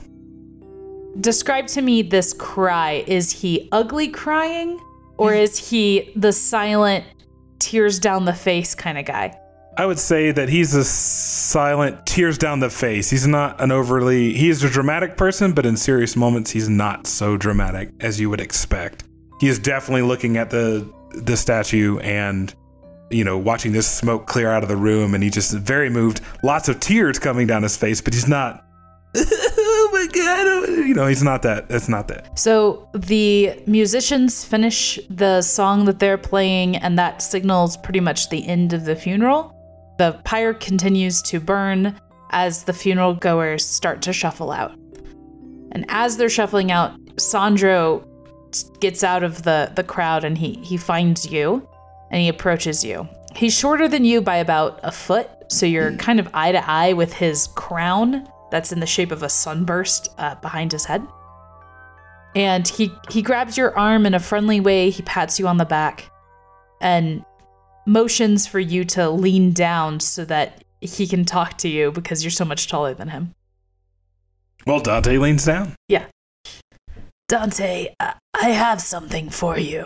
Describe 1.19 1.67
to 1.67 1.81
me 1.81 2.01
this 2.01 2.33
cry. 2.33 3.03
Is 3.07 3.31
he 3.31 3.69
ugly 3.71 4.09
crying 4.09 4.79
or 5.17 5.33
is 5.33 5.57
he 5.69 6.11
the 6.15 6.31
silent, 6.31 7.05
tears 7.59 7.99
down 7.99 8.25
the 8.25 8.33
face 8.33 8.75
kind 8.75 8.97
of 8.97 9.05
guy? 9.05 9.37
I 9.77 9.85
would 9.85 9.99
say 9.99 10.31
that 10.31 10.47
he's 10.47 10.73
a 10.73 10.85
silent, 10.85 12.05
tears 12.05 12.37
down 12.37 12.59
the 12.59 12.69
face. 12.69 13.09
He's 13.09 13.27
not 13.27 13.59
an 13.59 13.71
overly, 13.71 14.33
he 14.33 14.49
is 14.49 14.63
a 14.63 14.69
dramatic 14.69 15.17
person, 15.17 15.51
but 15.51 15.65
in 15.65 15.75
serious 15.75 16.15
moments, 16.15 16.51
he's 16.51 16.69
not 16.69 17.07
so 17.07 17.35
dramatic 17.35 17.89
as 17.99 18.19
you 18.19 18.29
would 18.29 18.39
expect. 18.39 19.03
He 19.41 19.49
is 19.49 19.59
definitely 19.59 20.03
looking 20.03 20.37
at 20.37 20.49
the 20.49 20.89
the 21.15 21.37
statue 21.37 21.97
and 21.99 22.53
you 23.09 23.23
know 23.23 23.37
watching 23.37 23.71
this 23.71 23.87
smoke 23.87 24.25
clear 24.25 24.51
out 24.51 24.63
of 24.63 24.69
the 24.69 24.75
room 24.75 25.13
and 25.13 25.23
he 25.23 25.29
just 25.29 25.53
very 25.53 25.89
moved 25.89 26.21
lots 26.43 26.67
of 26.67 26.79
tears 26.79 27.19
coming 27.19 27.47
down 27.47 27.63
his 27.63 27.77
face 27.77 28.01
but 28.01 28.13
he's 28.13 28.27
not 28.27 28.65
you 30.15 30.93
know 30.93 31.07
he's 31.07 31.23
not 31.23 31.41
that 31.43 31.65
it's 31.69 31.89
not 31.89 32.07
that. 32.07 32.37
So 32.37 32.89
the 32.93 33.53
musicians 33.67 34.45
finish 34.45 34.99
the 35.09 35.41
song 35.41 35.85
that 35.85 35.99
they're 35.99 36.17
playing 36.17 36.77
and 36.77 36.97
that 36.97 37.21
signals 37.21 37.77
pretty 37.77 37.99
much 37.99 38.29
the 38.29 38.45
end 38.47 38.73
of 38.73 38.85
the 38.85 38.95
funeral. 38.95 39.51
The 39.97 40.19
pyre 40.23 40.53
continues 40.53 41.21
to 41.23 41.39
burn 41.39 41.99
as 42.31 42.63
the 42.63 42.73
funeral 42.73 43.13
goers 43.13 43.65
start 43.65 44.01
to 44.03 44.13
shuffle 44.13 44.51
out. 44.51 44.77
And 45.71 45.85
as 45.89 46.17
they're 46.17 46.29
shuffling 46.29 46.71
out 46.71 46.97
sandro 47.17 48.05
gets 48.79 49.03
out 49.03 49.23
of 49.23 49.43
the 49.43 49.71
the 49.75 49.83
crowd 49.83 50.23
and 50.23 50.37
he 50.37 50.53
he 50.63 50.77
finds 50.77 51.29
you 51.29 51.67
and 52.11 52.21
he 52.21 52.29
approaches 52.29 52.83
you. 52.83 53.07
He's 53.35 53.57
shorter 53.57 53.87
than 53.87 54.05
you 54.05 54.21
by 54.21 54.37
about 54.37 54.79
a 54.83 54.91
foot 54.91 55.29
so 55.47 55.65
you're 55.65 55.91
hmm. 55.91 55.97
kind 55.97 56.19
of 56.19 56.29
eye 56.33 56.51
to 56.51 56.69
eye 56.69 56.93
with 56.93 57.13
his 57.13 57.47
crown 57.55 58.27
that's 58.51 58.71
in 58.71 58.79
the 58.79 58.85
shape 58.85 59.11
of 59.11 59.23
a 59.23 59.29
sunburst 59.29 60.09
uh, 60.17 60.35
behind 60.35 60.71
his 60.71 60.85
head. 60.85 61.05
And 62.35 62.67
he 62.67 62.91
he 63.09 63.21
grabs 63.21 63.57
your 63.57 63.77
arm 63.77 64.05
in 64.05 64.13
a 64.13 64.19
friendly 64.19 64.59
way. 64.59 64.89
He 64.89 65.01
pats 65.03 65.39
you 65.39 65.47
on 65.47 65.57
the 65.57 65.65
back 65.65 66.11
and 66.81 67.23
motions 67.85 68.45
for 68.45 68.59
you 68.59 68.83
to 68.83 69.09
lean 69.09 69.53
down 69.53 69.99
so 69.99 70.25
that 70.25 70.63
he 70.81 71.07
can 71.07 71.23
talk 71.23 71.57
to 71.59 71.69
you 71.69 71.91
because 71.91 72.23
you're 72.23 72.31
so 72.31 72.45
much 72.45 72.67
taller 72.67 72.93
than 72.93 73.09
him. 73.09 73.33
Well, 74.67 74.79
Dante 74.79 75.17
leans 75.17 75.45
down. 75.45 75.75
Yeah. 75.87 76.05
Dante, 77.27 77.93
I 77.99 78.49
have 78.49 78.81
something 78.81 79.29
for 79.29 79.57
you. 79.57 79.85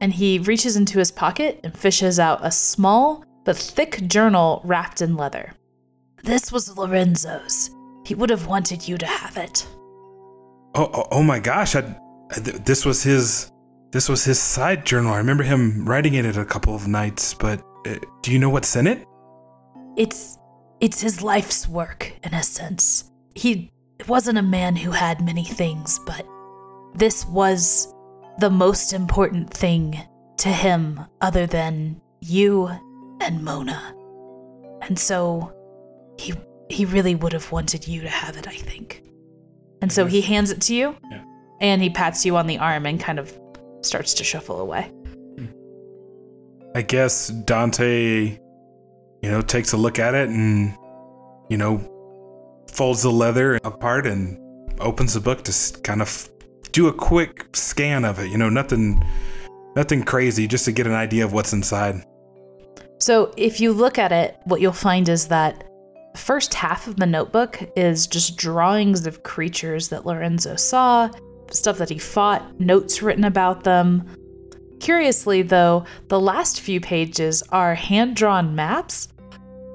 And 0.00 0.12
he 0.12 0.38
reaches 0.38 0.76
into 0.76 0.98
his 0.98 1.10
pocket 1.10 1.60
and 1.64 1.76
fishes 1.76 2.18
out 2.20 2.40
a 2.42 2.50
small 2.50 3.24
but 3.44 3.56
thick 3.56 4.06
journal 4.06 4.60
wrapped 4.64 5.02
in 5.02 5.16
leather. 5.16 5.54
This 6.24 6.52
was 6.52 6.76
Lorenzo's. 6.76 7.70
He 8.04 8.14
would 8.14 8.30
have 8.30 8.46
wanted 8.46 8.86
you 8.86 8.98
to 8.98 9.06
have 9.06 9.36
it. 9.36 9.66
Oh, 10.74 10.90
oh, 10.92 11.08
oh 11.10 11.22
my 11.22 11.38
gosh! 11.38 11.76
I, 11.76 11.82
th- 12.34 12.56
this 12.64 12.84
was 12.84 13.02
his. 13.02 13.50
This 13.90 14.08
was 14.08 14.24
his 14.24 14.38
side 14.38 14.84
journal. 14.84 15.12
I 15.12 15.18
remember 15.18 15.42
him 15.42 15.88
writing 15.88 16.14
in 16.14 16.26
it 16.26 16.36
a 16.36 16.44
couple 16.44 16.74
of 16.74 16.86
nights. 16.86 17.34
But 17.34 17.62
uh, 17.86 17.96
do 18.22 18.32
you 18.32 18.38
know 18.38 18.50
what's 18.50 18.76
in 18.76 18.86
it? 18.86 19.06
It's 19.96 20.38
it's 20.80 21.00
his 21.00 21.22
life's 21.22 21.68
work 21.68 22.12
in 22.22 22.34
a 22.34 22.42
sense. 22.42 23.10
He 23.34 23.70
wasn't 24.06 24.38
a 24.38 24.42
man 24.42 24.76
who 24.76 24.90
had 24.90 25.24
many 25.24 25.44
things, 25.44 25.98
but 26.06 26.26
this 26.94 27.26
was 27.26 27.92
the 28.38 28.50
most 28.50 28.92
important 28.92 29.50
thing 29.52 29.98
to 30.38 30.48
him 30.48 31.00
other 31.20 31.46
than 31.46 32.00
you 32.20 32.70
and 33.20 33.44
Mona. 33.44 33.94
And 34.82 34.98
so 34.98 35.52
he 36.18 36.34
he 36.68 36.84
really 36.84 37.14
would 37.14 37.32
have 37.32 37.50
wanted 37.50 37.88
you 37.88 38.02
to 38.02 38.08
have 38.08 38.36
it, 38.36 38.46
I 38.46 38.52
think. 38.54 39.02
And 39.80 39.90
so 39.92 40.04
he 40.06 40.20
hands 40.20 40.50
it 40.50 40.60
to 40.62 40.74
you 40.74 40.94
Yeah. 41.10 41.22
and 41.60 41.80
he 41.82 41.88
pats 41.88 42.26
you 42.26 42.36
on 42.36 42.46
the 42.46 42.58
arm 42.58 42.84
and 42.84 43.00
kind 43.00 43.18
of 43.18 43.32
starts 43.80 44.12
to 44.14 44.24
shuffle 44.24 44.60
away. 44.60 44.92
I 46.74 46.82
guess 46.82 47.28
Dante, 47.28 48.38
you 49.22 49.30
know, 49.30 49.40
takes 49.40 49.72
a 49.72 49.76
look 49.76 49.98
at 49.98 50.14
it 50.14 50.28
and, 50.28 50.76
you 51.48 51.56
know, 51.56 51.78
folds 52.70 53.02
the 53.02 53.10
leather 53.10 53.58
apart 53.64 54.06
and 54.06 54.38
opens 54.80 55.14
the 55.14 55.20
book 55.20 55.42
to 55.44 55.80
kind 55.82 56.02
of 56.02 56.28
do 56.72 56.88
a 56.88 56.92
quick 56.92 57.46
scan 57.54 58.04
of 58.04 58.18
it. 58.18 58.30
You 58.30 58.36
know, 58.36 58.50
nothing, 58.50 59.02
nothing 59.74 60.02
crazy, 60.02 60.46
just 60.46 60.66
to 60.66 60.72
get 60.72 60.86
an 60.86 60.92
idea 60.92 61.24
of 61.24 61.32
what's 61.32 61.52
inside. 61.52 62.04
So 62.98 63.32
if 63.36 63.60
you 63.60 63.72
look 63.72 63.98
at 63.98 64.12
it, 64.12 64.36
what 64.44 64.60
you'll 64.60 64.72
find 64.72 65.08
is 65.08 65.28
that 65.28 65.64
first 66.18 66.54
half 66.54 66.86
of 66.86 66.96
the 66.96 67.06
notebook 67.06 67.60
is 67.76 68.06
just 68.06 68.36
drawings 68.36 69.06
of 69.06 69.22
creatures 69.22 69.88
that 69.88 70.04
Lorenzo 70.04 70.56
saw, 70.56 71.10
stuff 71.50 71.78
that 71.78 71.88
he 71.88 71.98
fought, 71.98 72.60
notes 72.60 73.02
written 73.02 73.24
about 73.24 73.64
them. 73.64 74.06
Curiously, 74.80 75.42
though, 75.42 75.84
the 76.08 76.20
last 76.20 76.60
few 76.60 76.80
pages 76.80 77.42
are 77.50 77.74
hand 77.74 78.16
drawn 78.16 78.54
maps 78.54 79.08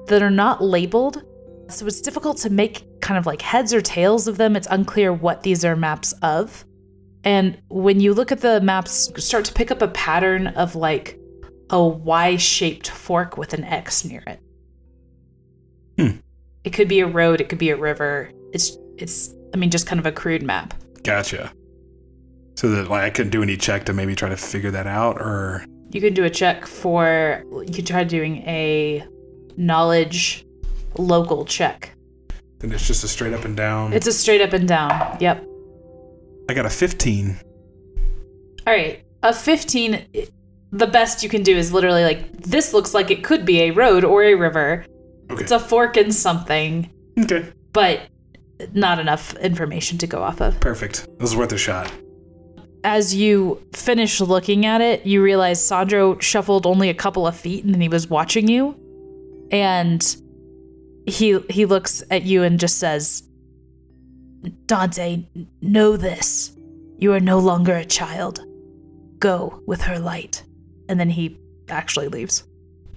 that 0.06 0.22
are 0.22 0.30
not 0.30 0.62
labeled. 0.62 1.22
So 1.68 1.86
it's 1.86 2.00
difficult 2.00 2.36
to 2.38 2.50
make 2.50 3.00
kind 3.00 3.18
of 3.18 3.26
like 3.26 3.42
heads 3.42 3.74
or 3.74 3.80
tails 3.80 4.28
of 4.28 4.36
them. 4.36 4.56
It's 4.56 4.68
unclear 4.70 5.12
what 5.12 5.42
these 5.42 5.64
are 5.64 5.76
maps 5.76 6.12
of. 6.22 6.64
And 7.24 7.58
when 7.68 8.00
you 8.00 8.12
look 8.12 8.32
at 8.32 8.40
the 8.40 8.60
maps, 8.60 9.10
start 9.24 9.46
to 9.46 9.52
pick 9.52 9.70
up 9.70 9.82
a 9.82 9.88
pattern 9.88 10.48
of 10.48 10.76
like 10.76 11.18
a 11.70 11.82
Y 11.82 12.36
shaped 12.36 12.90
fork 12.90 13.38
with 13.38 13.54
an 13.54 13.64
X 13.64 14.04
near 14.04 14.22
it. 14.26 14.40
Hmm. 15.98 16.18
It 16.64 16.72
could 16.72 16.88
be 16.88 17.00
a 17.00 17.06
road, 17.06 17.40
it 17.40 17.48
could 17.48 17.58
be 17.58 17.70
a 17.70 17.76
river. 17.76 18.30
It's 18.52 18.76
it's 18.96 19.34
I 19.52 19.56
mean 19.56 19.70
just 19.70 19.86
kind 19.86 19.98
of 20.00 20.06
a 20.06 20.12
crude 20.12 20.42
map. 20.42 20.74
Gotcha. 21.02 21.52
So 22.56 22.70
that 22.70 22.88
like 22.88 23.02
I 23.02 23.10
couldn't 23.10 23.30
do 23.30 23.42
any 23.42 23.56
check 23.56 23.84
to 23.86 23.92
maybe 23.92 24.14
try 24.14 24.28
to 24.28 24.36
figure 24.36 24.70
that 24.70 24.86
out, 24.86 25.20
or 25.20 25.64
You 25.90 26.00
can 26.00 26.14
do 26.14 26.24
a 26.24 26.30
check 26.30 26.66
for 26.66 27.42
you 27.66 27.72
could 27.72 27.86
try 27.86 28.04
doing 28.04 28.38
a 28.46 29.04
knowledge 29.56 30.44
local 30.96 31.44
check. 31.44 31.90
then 32.60 32.72
it's 32.72 32.86
just 32.86 33.04
a 33.04 33.08
straight 33.08 33.32
up 33.34 33.44
and 33.44 33.56
down. 33.56 33.92
It's 33.92 34.06
a 34.06 34.12
straight 34.12 34.40
up 34.40 34.52
and 34.52 34.66
down. 34.66 35.16
Yep. 35.20 35.44
I 36.48 36.54
got 36.54 36.66
a 36.66 36.70
15. 36.70 37.36
All 38.66 38.72
right. 38.72 39.02
A 39.22 39.32
15 39.34 39.94
i- 40.14 40.28
the 40.72 40.86
best 40.86 41.22
you 41.22 41.28
can 41.28 41.42
do 41.42 41.56
is 41.56 41.72
literally 41.72 42.04
like 42.04 42.32
this 42.42 42.72
looks 42.72 42.94
like 42.94 43.10
it 43.10 43.22
could 43.22 43.44
be 43.44 43.62
a 43.62 43.70
road 43.70 44.04
or 44.04 44.22
a 44.24 44.34
river. 44.34 44.84
Okay. 45.34 45.42
It's 45.42 45.52
a 45.52 45.58
fork 45.60 45.96
in 45.96 46.10
something, 46.12 46.90
Okay. 47.18 47.46
but 47.72 48.00
not 48.72 48.98
enough 48.98 49.34
information 49.36 49.98
to 49.98 50.06
go 50.06 50.22
off 50.22 50.40
of. 50.40 50.58
Perfect. 50.60 51.06
This 51.18 51.30
is 51.30 51.36
worth 51.36 51.52
a 51.52 51.58
shot. 51.58 51.90
as 52.84 53.14
you 53.14 53.60
finish 53.72 54.20
looking 54.20 54.66
at 54.66 54.80
it, 54.82 55.06
you 55.06 55.22
realize 55.22 55.64
Sandro 55.64 56.18
shuffled 56.18 56.66
only 56.66 56.90
a 56.90 56.94
couple 56.94 57.26
of 57.26 57.34
feet 57.34 57.64
and 57.64 57.72
then 57.72 57.80
he 57.80 57.88
was 57.88 58.08
watching 58.10 58.46
you. 58.48 58.76
And 59.50 60.04
he 61.06 61.38
he 61.50 61.64
looks 61.64 62.02
at 62.10 62.24
you 62.24 62.42
and 62.42 62.60
just 62.60 62.78
says, 62.78 63.22
Dante, 64.66 65.24
know 65.62 65.96
this. 65.96 66.52
You 66.98 67.12
are 67.14 67.20
no 67.20 67.38
longer 67.38 67.74
a 67.74 67.84
child. 67.84 68.40
Go 69.18 69.62
with 69.66 69.80
her 69.82 69.98
light. 69.98 70.42
And 70.88 71.00
then 71.00 71.08
he 71.08 71.38
actually 71.68 72.08
leaves. 72.08 72.44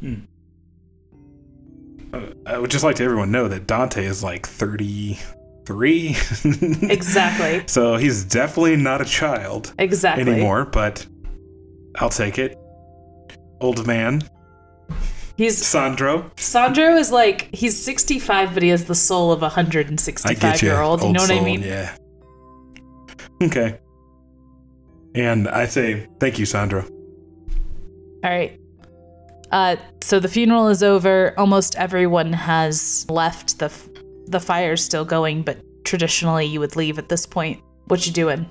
Uh, 0.06 0.16
I 2.46 2.58
would 2.58 2.72
just 2.72 2.84
like 2.84 2.96
to 2.98 3.04
everyone 3.04 3.32
know 3.32 3.48
that 3.48 3.68
Dante 3.68 4.06
is 4.06 4.24
like 4.24 4.48
33. 4.48 5.18
Exactly. 6.90 7.64
so 7.68 7.98
he's 7.98 8.24
definitely 8.24 8.78
not 8.78 9.02
a 9.02 9.06
child 9.06 9.74
Exactly. 9.78 10.24
anymore, 10.32 10.66
but 10.66 11.06
I'll 11.96 12.10
take 12.10 12.38
it. 12.40 12.58
Old 13.60 13.86
man, 13.88 14.22
He's 15.36 15.64
Sandro. 15.64 16.32
Sandro 16.38 16.96
is 16.96 17.12
like 17.12 17.54
he's 17.54 17.78
65 17.84 18.54
but 18.56 18.64
he 18.64 18.70
has 18.70 18.86
the 18.86 18.96
soul 18.96 19.32
of 19.32 19.40
a 19.42 19.46
165 19.46 20.40
get 20.40 20.62
you. 20.62 20.70
year 20.70 20.80
old. 20.82 21.04
You 21.04 21.12
know 21.14 21.22
what 21.22 21.32
I 21.32 21.42
mean? 21.42 21.62
Yeah. 21.62 21.96
Okay. 23.44 23.78
And 25.14 25.48
I 25.48 25.66
say 25.68 26.08
thank 26.20 26.40
you, 26.40 26.46
Sandro. 26.46 26.84
All 28.24 28.30
right. 28.32 28.60
Uh, 29.52 29.76
so 30.02 30.20
the 30.20 30.28
funeral 30.28 30.68
is 30.68 30.84
over. 30.84 31.34
Almost 31.38 31.76
everyone 31.78 32.34
has 32.34 33.06
left. 33.10 33.60
the 33.60 33.66
f- 33.66 33.88
The 34.28 34.40
fire's 34.40 34.84
still 34.84 35.06
going, 35.06 35.44
but 35.44 35.58
traditionally 35.86 36.46
you 36.46 36.60
would 36.60 36.76
leave 36.76 36.98
at 37.00 37.08
this 37.10 37.26
point. 37.26 37.62
What 37.86 38.06
you 38.06 38.12
doing? 38.14 38.46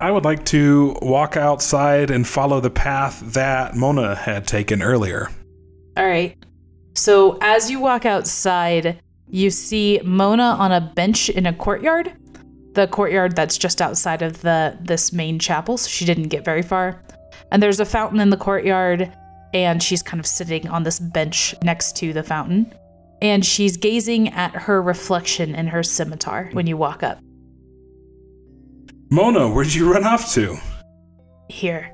I 0.00 0.12
would 0.12 0.24
like 0.24 0.44
to 0.46 0.96
walk 1.02 1.36
outside 1.36 2.10
and 2.12 2.26
follow 2.26 2.60
the 2.60 2.70
path 2.70 3.20
that 3.34 3.74
Mona 3.74 4.14
had 4.14 4.46
taken 4.46 4.80
earlier. 4.80 5.28
All 5.96 6.06
right. 6.06 6.36
So 6.94 7.36
as 7.40 7.68
you 7.68 7.80
walk 7.80 8.06
outside, 8.06 9.00
you 9.26 9.50
see 9.50 10.00
Mona 10.04 10.54
on 10.58 10.70
a 10.70 10.80
bench 10.80 11.28
in 11.30 11.46
a 11.46 11.52
courtyard. 11.52 12.12
The 12.74 12.86
courtyard 12.86 13.34
that's 13.34 13.58
just 13.58 13.82
outside 13.82 14.22
of 14.22 14.40
the 14.42 14.78
this 14.80 15.12
main 15.12 15.40
chapel. 15.40 15.76
So 15.76 15.88
she 15.88 16.04
didn't 16.04 16.28
get 16.28 16.44
very 16.44 16.62
far. 16.62 17.02
And 17.50 17.60
there's 17.60 17.80
a 17.80 17.84
fountain 17.84 18.20
in 18.20 18.30
the 18.30 18.36
courtyard, 18.36 19.12
and 19.54 19.82
she's 19.82 20.02
kind 20.02 20.20
of 20.20 20.26
sitting 20.26 20.68
on 20.68 20.82
this 20.82 21.00
bench 21.00 21.54
next 21.62 21.96
to 21.96 22.12
the 22.12 22.22
fountain. 22.22 22.72
And 23.20 23.44
she's 23.44 23.76
gazing 23.76 24.28
at 24.28 24.54
her 24.54 24.80
reflection 24.80 25.54
in 25.54 25.66
her 25.68 25.82
scimitar 25.82 26.50
when 26.52 26.66
you 26.66 26.76
walk 26.76 27.02
up. 27.02 27.18
Mona, 29.10 29.48
where'd 29.48 29.72
you 29.72 29.92
run 29.92 30.04
off 30.04 30.32
to? 30.34 30.56
Here. 31.48 31.92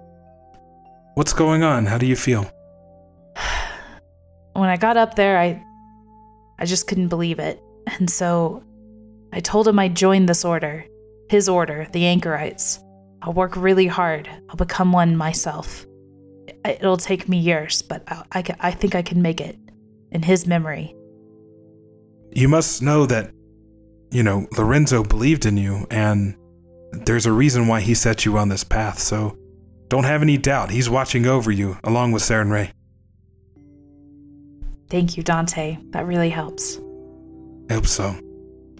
What's 1.14 1.32
going 1.32 1.62
on? 1.62 1.86
How 1.86 1.96
do 1.96 2.06
you 2.06 2.16
feel? 2.16 2.42
when 4.52 4.68
I 4.68 4.76
got 4.76 4.96
up 4.96 5.14
there, 5.14 5.38
I 5.38 5.64
I 6.58 6.66
just 6.66 6.86
couldn't 6.86 7.08
believe 7.08 7.38
it. 7.38 7.60
And 7.98 8.10
so 8.10 8.62
I 9.32 9.40
told 9.40 9.66
him 9.66 9.78
I'd 9.78 9.96
join 9.96 10.26
this 10.26 10.44
order, 10.44 10.84
his 11.28 11.48
order, 11.48 11.86
the 11.92 12.06
Anchorites. 12.06 12.80
I'll 13.22 13.32
work 13.32 13.56
really 13.56 13.86
hard. 13.86 14.28
I'll 14.48 14.56
become 14.56 14.92
one 14.92 15.16
myself. 15.16 15.86
It'll 16.64 16.96
take 16.96 17.28
me 17.28 17.38
years, 17.38 17.82
but 17.82 18.02
I, 18.08 18.24
I, 18.32 18.44
I 18.60 18.70
think 18.70 18.94
I 18.94 19.02
can 19.02 19.22
make 19.22 19.40
it 19.40 19.58
in 20.10 20.22
his 20.22 20.46
memory. 20.46 20.94
You 22.32 22.48
must 22.48 22.82
know 22.82 23.06
that, 23.06 23.30
you 24.10 24.22
know, 24.22 24.46
Lorenzo 24.56 25.02
believed 25.02 25.46
in 25.46 25.56
you, 25.56 25.86
and 25.90 26.36
there's 26.92 27.26
a 27.26 27.32
reason 27.32 27.68
why 27.68 27.80
he 27.80 27.94
set 27.94 28.24
you 28.24 28.36
on 28.38 28.48
this 28.48 28.64
path, 28.64 28.98
so 28.98 29.36
don't 29.88 30.04
have 30.04 30.22
any 30.22 30.36
doubt. 30.38 30.70
He's 30.70 30.90
watching 30.90 31.26
over 31.26 31.50
you, 31.50 31.78
along 31.84 32.12
with 32.12 32.22
Sarenrae. 32.22 32.70
Thank 34.90 35.16
you, 35.16 35.22
Dante. 35.22 35.78
That 35.90 36.06
really 36.06 36.30
helps. 36.30 36.80
I 37.70 37.74
hope 37.74 37.86
so. 37.86 38.16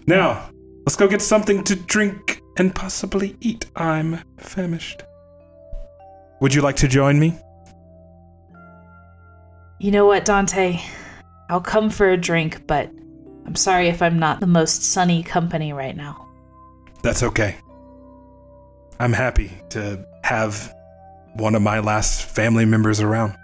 Now, 0.07 0.49
let's 0.85 0.95
go 0.95 1.07
get 1.07 1.21
something 1.21 1.63
to 1.63 1.75
drink 1.75 2.41
and 2.57 2.73
possibly 2.73 3.35
eat. 3.41 3.65
I'm 3.75 4.19
famished. 4.37 5.03
Would 6.41 6.53
you 6.53 6.61
like 6.61 6.75
to 6.77 6.87
join 6.87 7.19
me? 7.19 7.37
You 9.79 9.91
know 9.91 10.05
what, 10.05 10.25
Dante? 10.25 10.79
I'll 11.49 11.61
come 11.61 11.89
for 11.89 12.09
a 12.09 12.17
drink, 12.17 12.65
but 12.65 12.89
I'm 13.45 13.55
sorry 13.55 13.87
if 13.87 14.01
I'm 14.01 14.17
not 14.17 14.39
the 14.39 14.47
most 14.47 14.83
sunny 14.83 15.21
company 15.21 15.73
right 15.73 15.95
now. 15.95 16.27
That's 17.03 17.21
okay. 17.23 17.57
I'm 18.99 19.13
happy 19.13 19.51
to 19.69 20.05
have 20.23 20.73
one 21.33 21.55
of 21.55 21.61
my 21.61 21.79
last 21.79 22.23
family 22.23 22.65
members 22.65 23.01
around. 23.01 23.35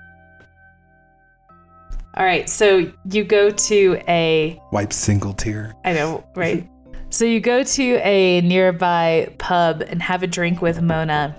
All 2.16 2.26
right, 2.26 2.50
so 2.50 2.92
you 3.10 3.24
go 3.24 3.50
to 3.50 4.02
a 4.08 4.60
Wipe 4.72 4.92
single 4.92 5.34
tear. 5.34 5.76
I 5.86 5.94
know, 5.94 6.26
right? 6.36 6.68
so 7.10 7.26
you 7.26 7.40
go 7.40 7.64
to 7.64 7.96
a 8.04 8.42
nearby 8.42 9.34
pub 9.38 9.82
and 9.88 10.02
have 10.02 10.24
a 10.24 10.28
drink 10.28 10.62
with 10.62 10.82
Mona 10.82 11.38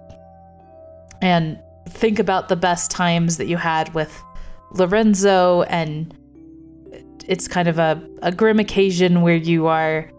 and 1.23 1.59
think 1.89 2.19
about 2.19 2.49
the 2.49 2.57
best 2.57 2.91
times 2.91 3.39
that 3.39 3.47
you 3.47 3.57
had 3.57 3.93
with 3.95 4.23
Lorenzo 4.75 5.63
and 5.63 6.17
it's 7.27 7.47
kind 7.49 7.69
of 7.69 7.79
a, 7.79 8.03
a 8.23 8.33
grim 8.33 8.59
occasion 8.59 9.23
where 9.23 9.37
you 9.37 9.67
are 9.67 10.11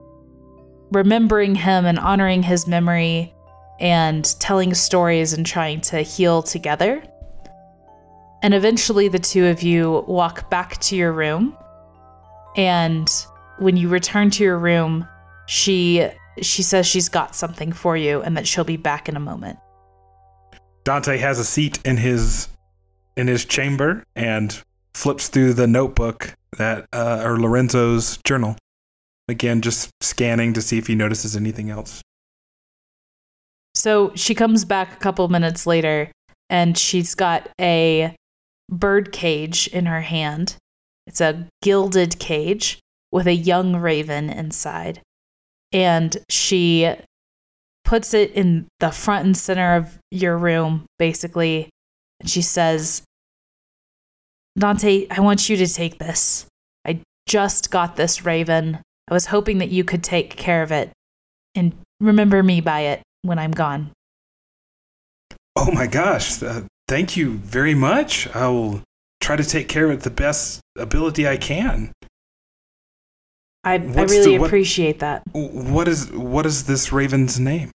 remembering 0.91 1.55
him 1.55 1.85
and 1.85 1.99
honoring 1.99 2.43
his 2.43 2.67
memory 2.67 3.33
and 3.79 4.39
telling 4.39 4.73
stories 4.73 5.33
and 5.33 5.45
trying 5.45 5.81
to 5.81 6.01
heal 6.01 6.41
together. 6.41 7.03
And 8.41 8.53
eventually, 8.53 9.07
the 9.07 9.19
two 9.19 9.47
of 9.47 9.63
you 9.63 10.03
walk 10.07 10.49
back 10.49 10.77
to 10.81 10.95
your 10.95 11.11
room. 11.11 11.57
And 12.55 13.09
when 13.57 13.77
you 13.77 13.87
return 13.87 14.29
to 14.31 14.43
your 14.43 14.57
room, 14.57 15.07
she 15.47 16.07
she 16.41 16.63
says 16.63 16.85
she's 16.85 17.09
got 17.09 17.35
something 17.35 17.71
for 17.71 17.95
you 17.95 18.21
and 18.21 18.35
that 18.35 18.47
she'll 18.47 18.63
be 18.63 18.77
back 18.77 19.07
in 19.07 19.15
a 19.15 19.19
moment. 19.19 19.59
Dante 20.83 21.17
has 21.17 21.39
a 21.39 21.45
seat 21.45 21.79
in 21.85 21.97
his 21.97 22.49
in 23.15 23.27
his 23.27 23.45
chamber 23.45 24.03
and 24.15 24.61
flips 24.93 25.27
through 25.27 25.53
the 25.53 25.67
notebook 25.67 26.35
that 26.57 26.87
uh, 26.93 27.21
or 27.23 27.39
Lorenzo's 27.39 28.17
journal. 28.25 28.55
Again, 29.27 29.61
just 29.61 29.91
scanning 30.01 30.53
to 30.53 30.61
see 30.61 30.77
if 30.77 30.87
he 30.87 30.95
notices 30.95 31.35
anything 31.35 31.69
else. 31.69 32.01
So 33.75 34.11
she 34.15 34.35
comes 34.35 34.65
back 34.65 34.93
a 34.93 34.97
couple 34.97 35.27
minutes 35.29 35.65
later 35.65 36.11
and 36.49 36.77
she's 36.77 37.15
got 37.15 37.49
a 37.59 38.15
bird 38.69 39.11
cage 39.11 39.67
in 39.67 39.85
her 39.85 40.01
hand. 40.01 40.57
It's 41.07 41.21
a 41.21 41.47
gilded 41.61 42.19
cage 42.19 42.79
with 43.11 43.27
a 43.27 43.33
young 43.33 43.75
raven 43.75 44.29
inside. 44.29 45.01
And 45.71 46.15
she 46.29 46.93
puts 47.83 48.13
it 48.13 48.31
in 48.31 48.67
the 48.79 48.91
front 48.91 49.25
and 49.25 49.35
center 49.35 49.75
of 49.75 49.99
your 50.11 50.37
room, 50.37 50.85
basically. 50.99 51.69
And 52.23 52.29
she 52.29 52.41
says, 52.41 53.03
Dante, 54.57 55.07
I 55.11 55.19
want 55.19 55.49
you 55.49 55.57
to 55.57 55.67
take 55.67 55.99
this. 55.99 56.45
I 56.87 57.01
just 57.27 57.69
got 57.69 57.97
this 57.97 58.23
raven. 58.23 58.79
I 59.09 59.13
was 59.13 59.25
hoping 59.25 59.57
that 59.57 59.71
you 59.71 59.83
could 59.83 60.03
take 60.03 60.37
care 60.37 60.63
of 60.63 60.71
it 60.71 60.91
and 61.53 61.73
remember 61.99 62.41
me 62.41 62.61
by 62.61 62.81
it 62.81 63.01
when 63.23 63.39
I'm 63.39 63.51
gone. 63.51 63.91
Oh 65.57 65.69
my 65.71 65.85
gosh. 65.85 66.41
Uh, 66.41 66.61
thank 66.87 67.17
you 67.17 67.33
very 67.33 67.75
much. 67.75 68.33
I 68.33 68.47
will 68.47 68.81
try 69.19 69.35
to 69.35 69.43
take 69.43 69.67
care 69.67 69.85
of 69.85 69.91
it 69.91 69.99
the 70.01 70.09
best 70.09 70.61
ability 70.77 71.27
I 71.27 71.35
can. 71.35 71.91
I, 73.65 73.73
I 73.73 73.75
really 73.75 74.23
the, 74.23 74.39
what, 74.39 74.47
appreciate 74.47 74.99
that. 74.99 75.23
What 75.33 75.89
is 75.89 76.09
what 76.11 76.45
is 76.45 76.65
this 76.65 76.93
raven's 76.93 77.37
name? 77.39 77.71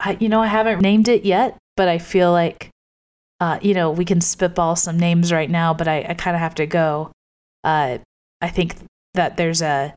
I 0.00 0.16
you 0.20 0.28
know 0.28 0.40
I 0.40 0.46
haven't 0.46 0.80
named 0.80 1.08
it 1.08 1.24
yet, 1.24 1.56
but 1.76 1.88
I 1.88 1.98
feel 1.98 2.32
like 2.32 2.70
uh, 3.40 3.58
you 3.62 3.74
know 3.74 3.90
we 3.90 4.04
can 4.04 4.20
spitball 4.20 4.76
some 4.76 4.98
names 4.98 5.32
right 5.32 5.50
now, 5.50 5.74
but 5.74 5.88
I, 5.88 6.06
I 6.08 6.14
kind 6.14 6.36
of 6.36 6.40
have 6.40 6.54
to 6.56 6.66
go. 6.66 7.12
Uh, 7.64 7.98
I 8.40 8.48
think 8.48 8.76
that 9.14 9.36
there's 9.36 9.62
a 9.62 9.94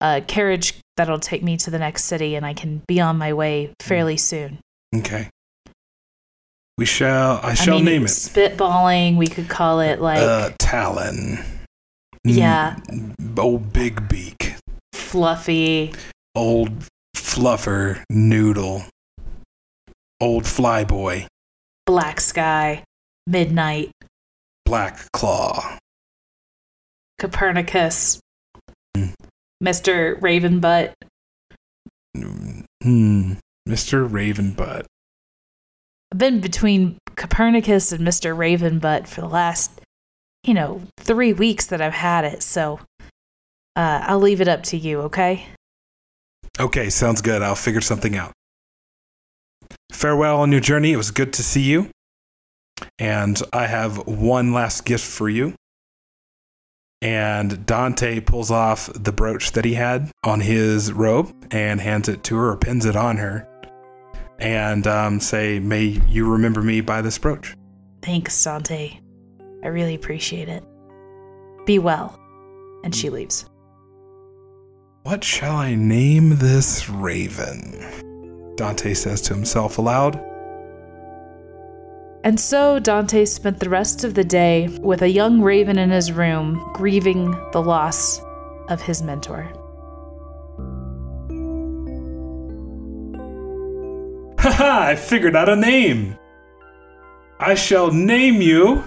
a 0.00 0.22
carriage 0.22 0.74
that'll 0.96 1.18
take 1.18 1.42
me 1.42 1.56
to 1.58 1.70
the 1.70 1.78
next 1.78 2.04
city, 2.04 2.34
and 2.34 2.44
I 2.44 2.54
can 2.54 2.82
be 2.86 3.00
on 3.00 3.18
my 3.18 3.32
way 3.32 3.72
fairly 3.80 4.16
soon. 4.16 4.58
Okay. 4.94 5.28
We 6.78 6.86
shall. 6.86 7.40
I 7.42 7.54
shall 7.54 7.74
I 7.74 7.76
mean, 7.78 7.84
name 7.84 8.02
it. 8.04 8.08
Spitballing. 8.08 9.16
We 9.18 9.26
could 9.26 9.48
call 9.48 9.80
it 9.80 10.00
like 10.00 10.20
uh, 10.20 10.52
Talon. 10.58 11.38
Yeah. 12.24 12.76
Mm, 12.88 13.38
old 13.38 13.72
Big 13.72 14.08
Beak. 14.08 14.54
Fluffy. 14.94 15.92
Old 16.34 16.72
Fluffer 17.14 18.02
Noodle. 18.08 18.84
Old 20.20 20.44
Flyboy. 20.44 21.26
Black 21.86 22.20
Sky. 22.20 22.84
Midnight. 23.26 23.90
Black 24.64 25.10
Claw. 25.12 25.78
Copernicus. 27.18 28.20
Mm. 28.96 29.14
Mr. 29.62 30.18
Ravenbutt. 30.20 30.94
Hmm. 32.82 33.34
Mr. 33.68 34.08
Ravenbutt. 34.08 34.84
I've 36.12 36.18
been 36.18 36.40
between 36.40 36.98
Copernicus 37.16 37.92
and 37.92 38.06
Mr. 38.06 38.34
Ravenbutt 38.36 39.06
for 39.06 39.20
the 39.20 39.28
last, 39.28 39.80
you 40.44 40.54
know, 40.54 40.82
three 40.98 41.32
weeks 41.32 41.66
that 41.66 41.80
I've 41.80 41.94
had 41.94 42.24
it. 42.24 42.42
So 42.42 42.80
uh, 43.76 44.00
I'll 44.04 44.18
leave 44.18 44.40
it 44.40 44.48
up 44.48 44.62
to 44.64 44.76
you, 44.76 45.02
okay? 45.02 45.46
Okay, 46.58 46.90
sounds 46.90 47.22
good. 47.22 47.42
I'll 47.42 47.54
figure 47.54 47.80
something 47.80 48.16
out. 48.16 48.32
Farewell 49.92 50.40
on 50.40 50.52
your 50.52 50.60
journey. 50.60 50.92
It 50.92 50.96
was 50.96 51.10
good 51.10 51.32
to 51.34 51.42
see 51.42 51.62
you. 51.62 51.88
And 52.98 53.40
I 53.52 53.66
have 53.66 54.06
one 54.06 54.52
last 54.52 54.84
gift 54.84 55.04
for 55.04 55.28
you. 55.28 55.54
And 57.02 57.64
Dante 57.64 58.20
pulls 58.20 58.50
off 58.50 58.90
the 58.94 59.12
brooch 59.12 59.52
that 59.52 59.64
he 59.64 59.74
had 59.74 60.10
on 60.22 60.40
his 60.40 60.92
robe 60.92 61.34
and 61.50 61.80
hands 61.80 62.08
it 62.08 62.22
to 62.24 62.36
her 62.36 62.50
or 62.50 62.56
pins 62.56 62.84
it 62.84 62.96
on 62.96 63.16
her 63.16 63.46
and 64.38 64.86
um, 64.86 65.20
say, 65.20 65.58
May 65.58 66.00
you 66.08 66.30
remember 66.30 66.62
me 66.62 66.80
by 66.80 67.02
this 67.02 67.18
brooch. 67.18 67.54
Thanks, 68.02 68.42
Dante. 68.42 68.98
I 69.62 69.68
really 69.68 69.94
appreciate 69.94 70.48
it. 70.48 70.64
Be 71.66 71.78
well. 71.78 72.18
And 72.82 72.94
she 72.94 73.10
leaves. 73.10 73.46
What 75.02 75.22
shall 75.24 75.56
I 75.56 75.74
name 75.74 76.36
this 76.36 76.88
raven? 76.88 78.09
Dante 78.60 78.92
says 78.92 79.22
to 79.22 79.32
himself 79.32 79.78
aloud. 79.78 80.22
And 82.22 82.38
so 82.38 82.78
Dante 82.78 83.24
spent 83.24 83.58
the 83.58 83.70
rest 83.70 84.04
of 84.04 84.12
the 84.12 84.22
day 84.22 84.68
with 84.82 85.00
a 85.00 85.08
young 85.08 85.40
raven 85.40 85.78
in 85.78 85.88
his 85.88 86.12
room, 86.12 86.70
grieving 86.74 87.30
the 87.52 87.62
loss 87.62 88.20
of 88.68 88.82
his 88.82 89.02
mentor. 89.02 89.44
Haha, 94.38 94.90
I 94.90 94.94
figured 94.94 95.34
out 95.34 95.48
a 95.48 95.56
name. 95.56 96.18
I 97.38 97.54
shall 97.54 97.90
name 97.90 98.42
you 98.42 98.84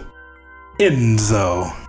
Enzo. 0.80 1.83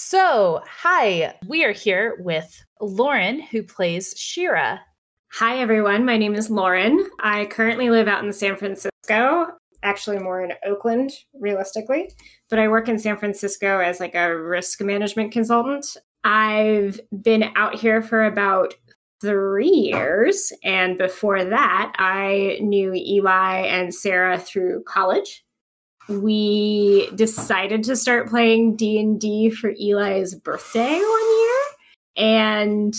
So, 0.00 0.62
hi, 0.64 1.34
we 1.48 1.64
are 1.64 1.72
here 1.72 2.18
with 2.20 2.64
Lauren, 2.80 3.40
who 3.40 3.64
plays 3.64 4.14
Shira. 4.16 4.80
Hi, 5.32 5.58
everyone. 5.58 6.04
My 6.04 6.16
name 6.16 6.36
is 6.36 6.48
Lauren. 6.48 7.04
I 7.18 7.46
currently 7.46 7.90
live 7.90 8.06
out 8.06 8.24
in 8.24 8.32
San 8.32 8.54
Francisco, 8.56 9.48
actually, 9.82 10.20
more 10.20 10.44
in 10.44 10.52
Oakland, 10.64 11.10
realistically, 11.34 12.12
but 12.48 12.60
I 12.60 12.68
work 12.68 12.88
in 12.88 12.96
San 13.00 13.16
Francisco 13.16 13.80
as 13.80 13.98
like 13.98 14.14
a 14.14 14.38
risk 14.40 14.80
management 14.80 15.32
consultant. 15.32 15.96
I've 16.22 17.00
been 17.20 17.50
out 17.56 17.74
here 17.74 18.00
for 18.00 18.24
about 18.24 18.74
three 19.20 19.66
years. 19.66 20.52
And 20.62 20.96
before 20.96 21.44
that, 21.44 21.92
I 21.98 22.58
knew 22.60 22.94
Eli 22.94 23.62
and 23.66 23.92
Sarah 23.92 24.38
through 24.38 24.84
college 24.84 25.44
we 26.08 27.10
decided 27.14 27.84
to 27.84 27.96
start 27.96 28.28
playing 28.28 28.76
D&D 28.76 29.50
for 29.50 29.70
Eli's 29.78 30.34
birthday 30.34 30.98
one 30.98 31.38
year 31.38 31.54
and 32.16 32.94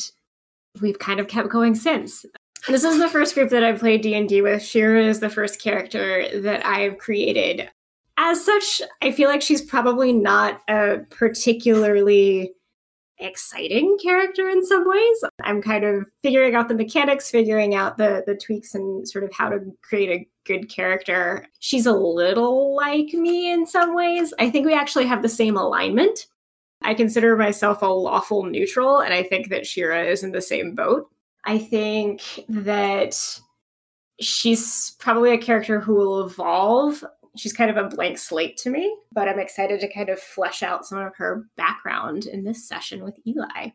we've 0.81 0.99
kind 0.99 1.19
of 1.19 1.27
kept 1.27 1.49
going 1.49 1.75
since. 1.75 2.25
This 2.67 2.83
is 2.83 2.99
the 2.99 3.09
first 3.09 3.35
group 3.35 3.49
that 3.49 3.63
I've 3.63 3.79
played 3.79 4.01
D&D 4.01 4.41
with. 4.41 4.61
Shira 4.61 5.05
is 5.05 5.19
the 5.19 5.29
first 5.29 5.61
character 5.61 6.41
that 6.41 6.65
I've 6.65 6.97
created. 6.97 7.69
As 8.17 8.43
such, 8.43 8.81
I 9.01 9.11
feel 9.11 9.29
like 9.29 9.41
she's 9.41 9.61
probably 9.61 10.11
not 10.11 10.61
a 10.67 10.99
particularly 11.09 12.53
exciting 13.19 13.97
character 14.01 14.49
in 14.49 14.65
some 14.65 14.87
ways. 14.87 15.23
I'm 15.43 15.61
kind 15.61 15.83
of 15.83 16.05
figuring 16.23 16.55
out 16.55 16.67
the 16.67 16.75
mechanics, 16.75 17.29
figuring 17.29 17.75
out 17.75 17.97
the 17.97 18.23
the 18.25 18.35
tweaks 18.35 18.75
and 18.75 19.07
sort 19.07 19.23
of 19.23 19.31
how 19.33 19.49
to 19.49 19.59
create 19.81 20.09
a 20.09 20.27
good 20.45 20.69
character. 20.69 21.45
She's 21.59 21.85
a 21.85 21.93
little 21.93 22.75
like 22.75 23.13
me 23.13 23.51
in 23.51 23.65
some 23.65 23.95
ways. 23.95 24.33
I 24.39 24.49
think 24.49 24.65
we 24.65 24.73
actually 24.73 25.05
have 25.05 25.21
the 25.21 25.29
same 25.29 25.57
alignment. 25.57 26.27
I 26.81 26.93
consider 26.93 27.35
myself 27.35 27.81
a 27.81 27.87
lawful 27.87 28.43
neutral, 28.43 28.99
and 28.99 29.13
I 29.13 29.23
think 29.23 29.49
that 29.49 29.67
Shira 29.67 30.05
is 30.05 30.23
in 30.23 30.31
the 30.31 30.41
same 30.41 30.75
boat. 30.75 31.09
I 31.45 31.57
think 31.57 32.21
that 32.47 33.15
she's 34.21 34.95
probably 34.99 35.31
a 35.31 35.37
character 35.37 35.79
who 35.79 35.95
will 35.95 36.25
evolve 36.25 37.03
she's 37.35 37.53
kind 37.53 37.69
of 37.69 37.77
a 37.77 37.87
blank 37.87 38.17
slate 38.17 38.57
to 38.57 38.69
me, 38.69 38.95
but 39.11 39.27
I'm 39.27 39.39
excited 39.39 39.79
to 39.81 39.93
kind 39.93 40.09
of 40.09 40.19
flesh 40.19 40.63
out 40.63 40.85
some 40.85 40.99
of 40.99 41.15
her 41.17 41.45
background 41.55 42.25
in 42.25 42.43
this 42.43 42.67
session 42.67 43.03
with 43.03 43.17
Eli. 43.25 43.71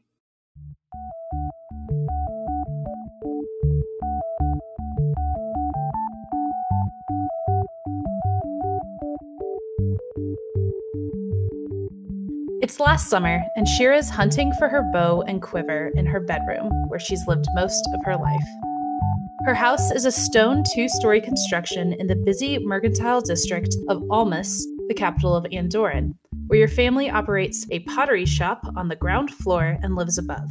It's 12.62 12.80
last 12.80 13.10
summer, 13.10 13.42
and 13.56 13.68
Shira's 13.68 14.08
hunting 14.08 14.52
for 14.54 14.68
her 14.68 14.82
bow 14.90 15.22
and 15.28 15.42
quiver 15.42 15.92
in 15.96 16.06
her 16.06 16.18
bedroom, 16.18 16.70
where 16.88 16.98
she's 16.98 17.26
lived 17.26 17.46
most 17.54 17.86
of 17.92 18.02
her 18.04 18.16
life. 18.16 18.73
Her 19.44 19.52
house 19.54 19.90
is 19.90 20.06
a 20.06 20.10
stone 20.10 20.64
two 20.74 20.88
story 20.88 21.20
construction 21.20 21.92
in 21.92 22.06
the 22.06 22.16
busy 22.16 22.58
mercantile 22.60 23.20
district 23.20 23.76
of 23.88 24.02
Almas, 24.10 24.66
the 24.88 24.94
capital 24.94 25.36
of 25.36 25.44
Andoran, 25.52 26.14
where 26.46 26.58
your 26.58 26.68
family 26.68 27.10
operates 27.10 27.66
a 27.70 27.80
pottery 27.80 28.24
shop 28.24 28.64
on 28.74 28.88
the 28.88 28.96
ground 28.96 29.30
floor 29.30 29.76
and 29.82 29.96
lives 29.96 30.16
above. 30.16 30.48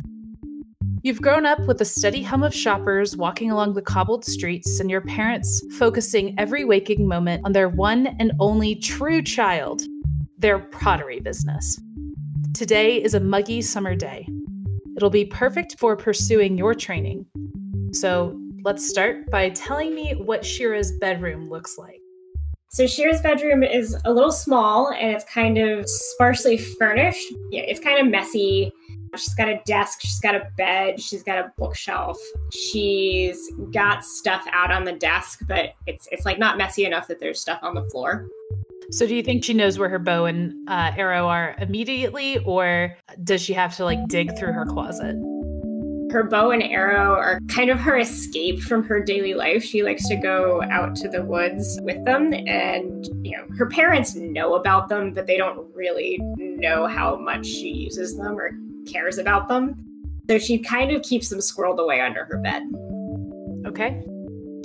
You've 1.01 1.23
grown 1.23 1.43
up 1.43 1.59
with 1.61 1.81
a 1.81 1.85
steady 1.85 2.21
hum 2.21 2.43
of 2.43 2.53
shoppers 2.53 3.17
walking 3.17 3.49
along 3.49 3.73
the 3.73 3.81
cobbled 3.81 4.25
streets 4.25 4.79
and 4.79 4.91
your 4.91 5.01
parents 5.01 5.65
focusing 5.79 6.35
every 6.37 6.63
waking 6.63 7.07
moment 7.07 7.41
on 7.45 7.53
their 7.53 7.69
one 7.69 8.15
and 8.19 8.31
only 8.39 8.75
true 8.75 9.23
child, 9.23 9.81
their 10.37 10.59
pottery 10.59 11.19
business. 11.19 11.81
Today 12.53 13.01
is 13.01 13.15
a 13.15 13.19
muggy 13.19 13.63
summer 13.63 13.95
day. 13.95 14.27
It'll 14.95 15.09
be 15.09 15.25
perfect 15.25 15.79
for 15.79 15.97
pursuing 15.97 16.59
your 16.59 16.75
training. 16.75 17.25
So 17.91 18.39
Let's 18.65 18.87
start 18.87 19.29
by 19.29 19.49
telling 19.49 19.93
me 19.93 20.13
what 20.13 20.45
Shira's 20.45 20.93
bedroom 20.93 21.49
looks 21.49 21.77
like. 21.77 21.99
So 22.69 22.87
Shira's 22.87 23.19
bedroom 23.19 23.61
is 23.61 23.97
a 24.05 24.13
little 24.13 24.31
small 24.31 24.87
and 24.87 25.11
it's 25.11 25.25
kind 25.25 25.57
of 25.57 25.83
sparsely 25.85 26.57
furnished. 26.57 27.27
Yeah, 27.51 27.63
it's 27.63 27.81
kind 27.81 27.99
of 27.99 28.09
messy. 28.09 28.71
She's 29.17 29.35
got 29.35 29.49
a 29.49 29.59
desk, 29.65 29.99
she's 29.99 30.19
got 30.21 30.33
a 30.33 30.47
bed, 30.55 31.01
she's 31.01 31.23
got 31.23 31.39
a 31.39 31.51
bookshelf. 31.57 32.17
She's 32.53 33.37
got 33.73 34.05
stuff 34.05 34.45
out 34.53 34.71
on 34.71 34.85
the 34.85 34.93
desk, 34.93 35.39
but 35.45 35.73
it's 35.85 36.07
it's 36.13 36.25
like 36.25 36.39
not 36.39 36.57
messy 36.57 36.85
enough 36.85 37.09
that 37.09 37.19
there's 37.19 37.41
stuff 37.41 37.59
on 37.63 37.75
the 37.75 37.83
floor. 37.89 38.29
So 38.91 39.05
do 39.05 39.13
you 39.13 39.23
think 39.23 39.43
she 39.43 39.53
knows 39.53 39.77
where 39.77 39.89
her 39.89 39.99
bow 39.99 40.23
and 40.23 40.53
uh, 40.69 40.93
arrow 40.95 41.27
are 41.27 41.55
immediately, 41.59 42.37
or 42.45 42.95
does 43.25 43.41
she 43.41 43.51
have 43.53 43.75
to 43.75 43.83
like 43.83 44.07
dig 44.07 44.37
through 44.37 44.53
her 44.53 44.65
closet? 44.65 45.17
Her 46.13 46.23
bow 46.23 46.51
and 46.51 46.61
arrow 46.61 47.13
are 47.15 47.39
kind 47.47 47.71
of 47.71 47.79
her 47.79 47.97
escape 47.97 48.61
from 48.61 48.83
her 48.83 49.01
daily 49.01 49.33
life. 49.33 49.63
She 49.63 49.81
likes 49.81 50.07
to 50.07 50.15
go 50.15 50.61
out 50.69 50.95
to 50.97 51.09
the 51.09 51.23
woods 51.23 51.79
with 51.81 52.05
them, 52.05 52.31
and 52.33 53.05
you 53.25 53.35
know, 53.35 53.45
her 53.57 53.65
parents 53.65 54.15
know 54.15 54.53
about 54.53 54.89
them, 54.89 55.11
but 55.11 55.25
they 55.25 55.37
don't 55.37 55.67
really 55.73 56.19
know 56.37 56.85
how 56.85 57.17
much 57.17 57.47
she 57.47 57.69
uses 57.69 58.15
them 58.15 58.37
or 58.37 58.51
cares 58.87 59.17
about 59.17 59.49
them. 59.49 59.75
So 60.29 60.37
she 60.37 60.59
kind 60.59 60.91
of 60.91 61.01
keeps 61.01 61.29
them 61.29 61.39
squirreled 61.39 61.79
away 61.79 61.99
under 61.99 62.25
her 62.25 62.37
bed. 62.37 62.63
Okay. 63.65 64.01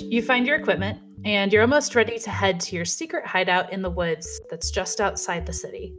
You 0.01 0.21
find 0.21 0.45
your 0.45 0.55
equipment, 0.55 0.99
and 1.25 1.51
you're 1.51 1.63
almost 1.63 1.95
ready 1.95 2.19
to 2.19 2.29
head 2.29 2.59
to 2.61 2.75
your 2.75 2.85
secret 2.85 3.25
hideout 3.25 3.73
in 3.73 3.81
the 3.81 3.89
woods 3.89 4.39
that's 4.51 4.69
just 4.69 5.01
outside 5.01 5.45
the 5.47 5.53
city. 5.53 5.95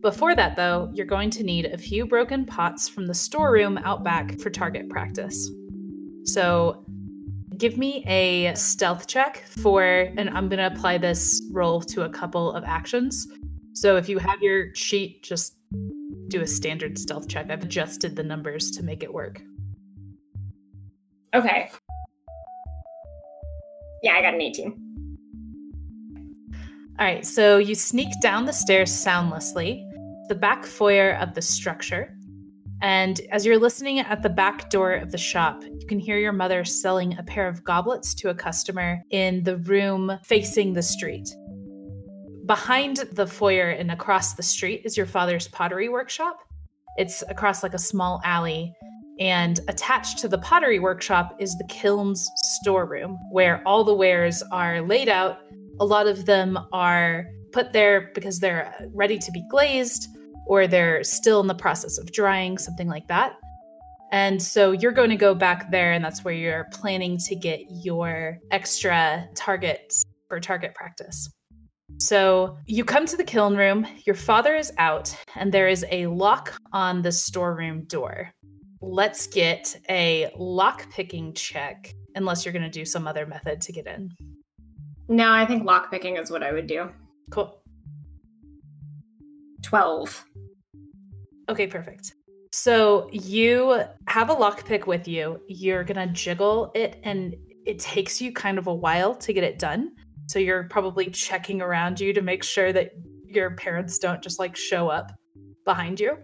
Before 0.00 0.34
that, 0.34 0.56
though, 0.56 0.90
you're 0.94 1.04
going 1.04 1.28
to 1.30 1.42
need 1.42 1.66
a 1.66 1.76
few 1.76 2.06
broken 2.06 2.46
pots 2.46 2.88
from 2.88 3.06
the 3.06 3.12
storeroom 3.12 3.76
out 3.78 4.02
back 4.02 4.38
for 4.40 4.48
target 4.48 4.88
practice. 4.88 5.50
So 6.24 6.86
give 7.58 7.76
me 7.76 8.02
a 8.06 8.54
stealth 8.54 9.06
check 9.06 9.44
for, 9.46 9.84
and 10.16 10.30
I'm 10.30 10.48
going 10.48 10.58
to 10.58 10.66
apply 10.66 10.96
this 10.96 11.42
roll 11.52 11.82
to 11.82 12.02
a 12.02 12.08
couple 12.08 12.52
of 12.52 12.64
actions. 12.64 13.26
So 13.74 13.96
if 13.96 14.08
you 14.08 14.18
have 14.18 14.40
your 14.40 14.74
sheet, 14.74 15.22
just 15.22 15.56
do 16.28 16.40
a 16.40 16.46
standard 16.46 16.98
stealth 16.98 17.28
check. 17.28 17.50
I've 17.50 17.62
adjusted 17.62 18.16
the 18.16 18.22
numbers 18.22 18.70
to 18.72 18.82
make 18.82 19.02
it 19.02 19.12
work. 19.12 19.42
Okay. 21.34 21.70
Yeah, 24.02 24.14
I 24.14 24.22
got 24.22 24.32
an 24.32 24.40
18. 24.40 24.86
All 26.98 27.06
right, 27.06 27.24
so 27.24 27.58
you 27.58 27.74
sneak 27.74 28.08
down 28.22 28.46
the 28.46 28.52
stairs 28.52 28.92
soundlessly 28.92 29.86
the 30.30 30.34
back 30.36 30.64
foyer 30.64 31.16
of 31.16 31.34
the 31.34 31.42
structure. 31.42 32.16
And 32.82 33.20
as 33.32 33.44
you're 33.44 33.58
listening 33.58 33.98
at 33.98 34.22
the 34.22 34.28
back 34.28 34.70
door 34.70 34.92
of 34.92 35.10
the 35.10 35.18
shop, 35.18 35.64
you 35.64 35.84
can 35.88 35.98
hear 35.98 36.18
your 36.18 36.32
mother 36.32 36.64
selling 36.64 37.18
a 37.18 37.24
pair 37.24 37.48
of 37.48 37.64
goblets 37.64 38.14
to 38.14 38.30
a 38.30 38.34
customer 38.34 39.02
in 39.10 39.42
the 39.42 39.56
room 39.56 40.16
facing 40.24 40.72
the 40.72 40.84
street. 40.84 41.28
Behind 42.46 42.98
the 43.12 43.26
foyer 43.26 43.70
and 43.70 43.90
across 43.90 44.34
the 44.34 44.42
street 44.44 44.82
is 44.84 44.96
your 44.96 45.04
father's 45.04 45.48
pottery 45.48 45.88
workshop. 45.88 46.38
It's 46.96 47.24
across 47.28 47.64
like 47.64 47.74
a 47.74 47.78
small 47.78 48.20
alley. 48.24 48.72
And 49.18 49.58
attached 49.66 50.18
to 50.20 50.28
the 50.28 50.38
pottery 50.38 50.78
workshop 50.78 51.34
is 51.40 51.58
the 51.58 51.66
kiln's 51.68 52.30
storeroom, 52.36 53.18
where 53.32 53.66
all 53.66 53.82
the 53.82 53.94
wares 53.94 54.44
are 54.52 54.80
laid 54.80 55.08
out. 55.08 55.38
A 55.80 55.84
lot 55.84 56.06
of 56.06 56.24
them 56.24 56.56
are 56.72 57.26
put 57.50 57.72
there 57.72 58.12
because 58.14 58.38
they're 58.38 58.72
ready 58.94 59.18
to 59.18 59.32
be 59.32 59.44
glazed 59.50 60.06
or 60.50 60.66
they're 60.66 61.04
still 61.04 61.40
in 61.40 61.46
the 61.46 61.54
process 61.54 61.96
of 61.96 62.10
drying, 62.10 62.58
something 62.58 62.88
like 62.88 63.06
that. 63.06 63.36
And 64.10 64.42
so 64.42 64.72
you're 64.72 64.90
going 64.90 65.10
to 65.10 65.16
go 65.16 65.32
back 65.32 65.70
there, 65.70 65.92
and 65.92 66.04
that's 66.04 66.24
where 66.24 66.34
you're 66.34 66.66
planning 66.72 67.18
to 67.18 67.36
get 67.36 67.60
your 67.70 68.36
extra 68.50 69.28
targets 69.36 70.04
for 70.26 70.40
target 70.40 70.74
practice. 70.74 71.30
So 71.98 72.58
you 72.66 72.84
come 72.84 73.06
to 73.06 73.16
the 73.16 73.22
kiln 73.22 73.56
room, 73.56 73.86
your 74.04 74.16
father 74.16 74.56
is 74.56 74.72
out, 74.78 75.16
and 75.36 75.52
there 75.52 75.68
is 75.68 75.86
a 75.92 76.08
lock 76.08 76.58
on 76.72 77.02
the 77.02 77.12
storeroom 77.12 77.84
door. 77.84 78.32
Let's 78.80 79.28
get 79.28 79.80
a 79.88 80.32
lock 80.36 80.90
picking 80.90 81.32
check, 81.32 81.94
unless 82.16 82.44
you're 82.44 82.52
going 82.52 82.64
to 82.64 82.68
do 82.68 82.84
some 82.84 83.06
other 83.06 83.24
method 83.24 83.60
to 83.60 83.72
get 83.72 83.86
in. 83.86 84.10
No, 85.06 85.30
I 85.30 85.46
think 85.46 85.64
lock 85.64 85.92
picking 85.92 86.16
is 86.16 86.28
what 86.28 86.42
I 86.42 86.50
would 86.50 86.66
do. 86.66 86.90
Cool. 87.30 87.59
12. 89.62 90.24
Okay, 91.48 91.66
perfect. 91.66 92.14
So 92.52 93.08
you 93.12 93.82
have 94.08 94.30
a 94.30 94.34
lockpick 94.34 94.86
with 94.86 95.06
you. 95.06 95.40
You're 95.46 95.84
going 95.84 96.08
to 96.08 96.12
jiggle 96.12 96.72
it, 96.74 97.00
and 97.04 97.34
it 97.64 97.78
takes 97.78 98.20
you 98.20 98.32
kind 98.32 98.58
of 98.58 98.66
a 98.66 98.74
while 98.74 99.14
to 99.14 99.32
get 99.32 99.44
it 99.44 99.58
done. 99.58 99.92
So 100.28 100.38
you're 100.38 100.64
probably 100.64 101.06
checking 101.10 101.60
around 101.60 102.00
you 102.00 102.12
to 102.12 102.22
make 102.22 102.42
sure 102.42 102.72
that 102.72 102.90
your 103.24 103.52
parents 103.52 103.98
don't 103.98 104.22
just 104.22 104.38
like 104.38 104.56
show 104.56 104.88
up 104.88 105.12
behind 105.64 106.00
you. 106.00 106.16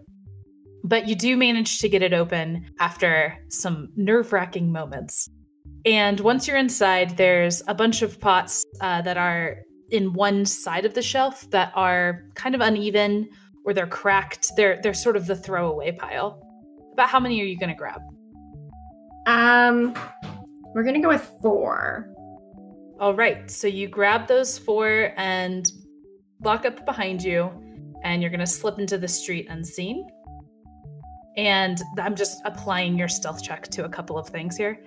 But 0.85 1.09
you 1.09 1.17
do 1.17 1.37
manage 1.37 1.81
to 1.81 1.89
get 1.89 2.03
it 2.03 2.13
open 2.13 2.71
after 2.79 3.37
some 3.49 3.89
nerve 3.97 4.33
wracking 4.33 4.71
moments. 4.71 5.29
And 5.85 6.19
once 6.21 6.49
you're 6.49 6.57
inside, 6.57 7.17
there's 7.17 7.63
a 7.69 7.75
bunch 7.75 8.03
of 8.03 8.21
pots 8.21 8.65
uh, 8.81 9.03
that 9.03 9.17
are 9.17 9.59
in 9.91 10.13
one 10.13 10.45
side 10.45 10.85
of 10.85 10.95
the 10.95 11.03
shelf 11.03 11.49
that 11.51 11.73
are 11.75 12.25
kind 12.35 12.55
of 12.55 12.61
uneven 12.61 13.29
or 13.65 13.73
they're 13.75 13.87
cracked. 13.87 14.53
They're 14.57 14.81
they're 14.83 14.95
sort 14.95 15.17
of 15.17 15.27
the 15.27 15.37
throwaway 15.37 15.93
pile. 15.93 16.43
About 16.93 17.09
how 17.09 17.21
many 17.21 17.41
are 17.41 17.45
you 17.45 17.59
going 17.59 17.71
to 17.71 17.75
grab? 17.75 18.01
Um 19.27 19.95
we're 20.77 20.83
going 20.83 20.95
to 20.95 21.01
go 21.01 21.09
with 21.09 21.33
4. 21.41 22.07
All 23.01 23.15
right. 23.15 23.51
So 23.51 23.67
you 23.67 23.89
grab 23.89 24.29
those 24.29 24.59
4 24.59 25.15
and 25.17 25.67
lock 26.45 26.67
up 26.67 26.85
behind 26.85 27.23
you 27.23 27.51
and 28.05 28.21
you're 28.21 28.31
going 28.31 28.41
to 28.41 28.47
slip 28.47 28.79
into 28.79 28.99
the 28.99 29.09
street 29.09 29.47
unseen. 29.49 30.07
And 31.39 31.81
I'm 31.99 32.15
just 32.15 32.43
applying 32.45 32.99
your 32.99 33.09
stealth 33.09 33.43
check 33.43 33.69
to 33.69 33.87
a 33.87 33.89
couple 33.89 34.19
of 34.19 34.29
things 34.29 34.55
here. 34.55 34.85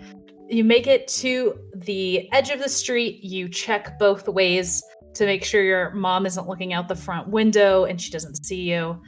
You 0.49 0.63
make 0.63 0.87
it 0.87 1.07
to 1.19 1.59
the 1.75 2.31
edge 2.33 2.49
of 2.49 2.59
the 2.59 2.69
street, 2.69 3.23
you 3.23 3.47
check 3.47 3.99
both 3.99 4.27
ways 4.27 4.81
to 5.13 5.25
make 5.25 5.43
sure 5.43 5.61
your 5.61 5.91
mom 5.91 6.25
isn't 6.25 6.47
looking 6.47 6.73
out 6.73 6.87
the 6.87 6.95
front 6.95 7.27
window 7.27 7.85
and 7.85 8.01
she 8.01 8.11
doesn't 8.11 8.43
see 8.43 8.61
you, 8.61 8.99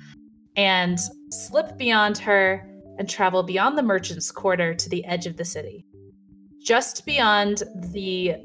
and 0.55 0.99
slip 1.31 1.77
beyond 1.77 2.17
her 2.19 2.67
and 2.99 3.09
travel 3.09 3.41
beyond 3.41 3.75
the 3.75 3.81
merchant's 3.83 4.31
quarter 4.31 4.75
to 4.75 4.89
the 4.89 5.03
edge 5.05 5.25
of 5.25 5.35
the 5.37 5.45
city. 5.45 5.83
Just 6.63 7.05
beyond 7.07 7.63
the 7.91 8.35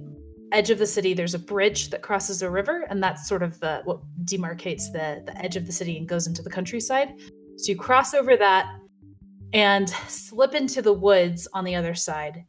edge 0.52 0.70
of 0.70 0.78
the 0.78 0.86
city, 0.86 1.12
there's 1.12 1.34
a 1.34 1.38
bridge 1.38 1.90
that 1.90 2.00
crosses 2.00 2.40
a 2.40 2.50
river, 2.50 2.86
and 2.88 3.02
that's 3.02 3.28
sort 3.28 3.42
of 3.42 3.60
the 3.60 3.82
what 3.84 4.00
demarcates 4.24 4.90
the, 4.90 5.22
the 5.26 5.36
edge 5.44 5.56
of 5.56 5.66
the 5.66 5.72
city 5.72 5.98
and 5.98 6.08
goes 6.08 6.26
into 6.26 6.40
the 6.40 6.48
countryside. 6.48 7.12
So 7.56 7.72
you 7.72 7.76
cross 7.76 8.14
over 8.14 8.38
that, 8.38 8.66
and 9.52 9.90
slip 10.08 10.54
into 10.54 10.80
the 10.80 10.92
woods 10.92 11.46
on 11.52 11.64
the 11.64 11.74
other 11.74 11.94
side. 11.94 12.44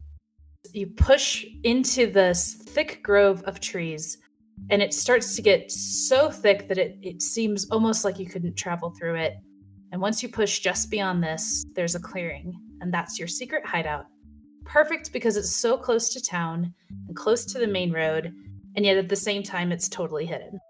You 0.72 0.86
push 0.86 1.44
into 1.64 2.10
this 2.10 2.54
thick 2.54 3.02
grove 3.02 3.42
of 3.44 3.60
trees, 3.60 4.18
and 4.70 4.82
it 4.82 4.92
starts 4.92 5.34
to 5.36 5.42
get 5.42 5.70
so 5.70 6.30
thick 6.30 6.68
that 6.68 6.78
it, 6.78 6.98
it 7.00 7.22
seems 7.22 7.68
almost 7.70 8.04
like 8.04 8.18
you 8.18 8.26
couldn't 8.26 8.56
travel 8.56 8.90
through 8.90 9.16
it. 9.16 9.34
And 9.92 10.00
once 10.00 10.22
you 10.22 10.28
push 10.28 10.58
just 10.58 10.90
beyond 10.90 11.22
this, 11.22 11.64
there's 11.74 11.94
a 11.94 12.00
clearing, 12.00 12.52
and 12.80 12.92
that's 12.92 13.18
your 13.18 13.28
secret 13.28 13.64
hideout. 13.64 14.06
Perfect 14.64 15.12
because 15.12 15.36
it's 15.36 15.56
so 15.56 15.78
close 15.78 16.12
to 16.12 16.22
town 16.22 16.74
and 17.06 17.16
close 17.16 17.46
to 17.46 17.58
the 17.58 17.66
main 17.66 17.92
road, 17.92 18.34
and 18.76 18.84
yet 18.84 18.98
at 18.98 19.08
the 19.08 19.16
same 19.16 19.42
time, 19.42 19.72
it's 19.72 19.88
totally 19.88 20.26
hidden. 20.26 20.60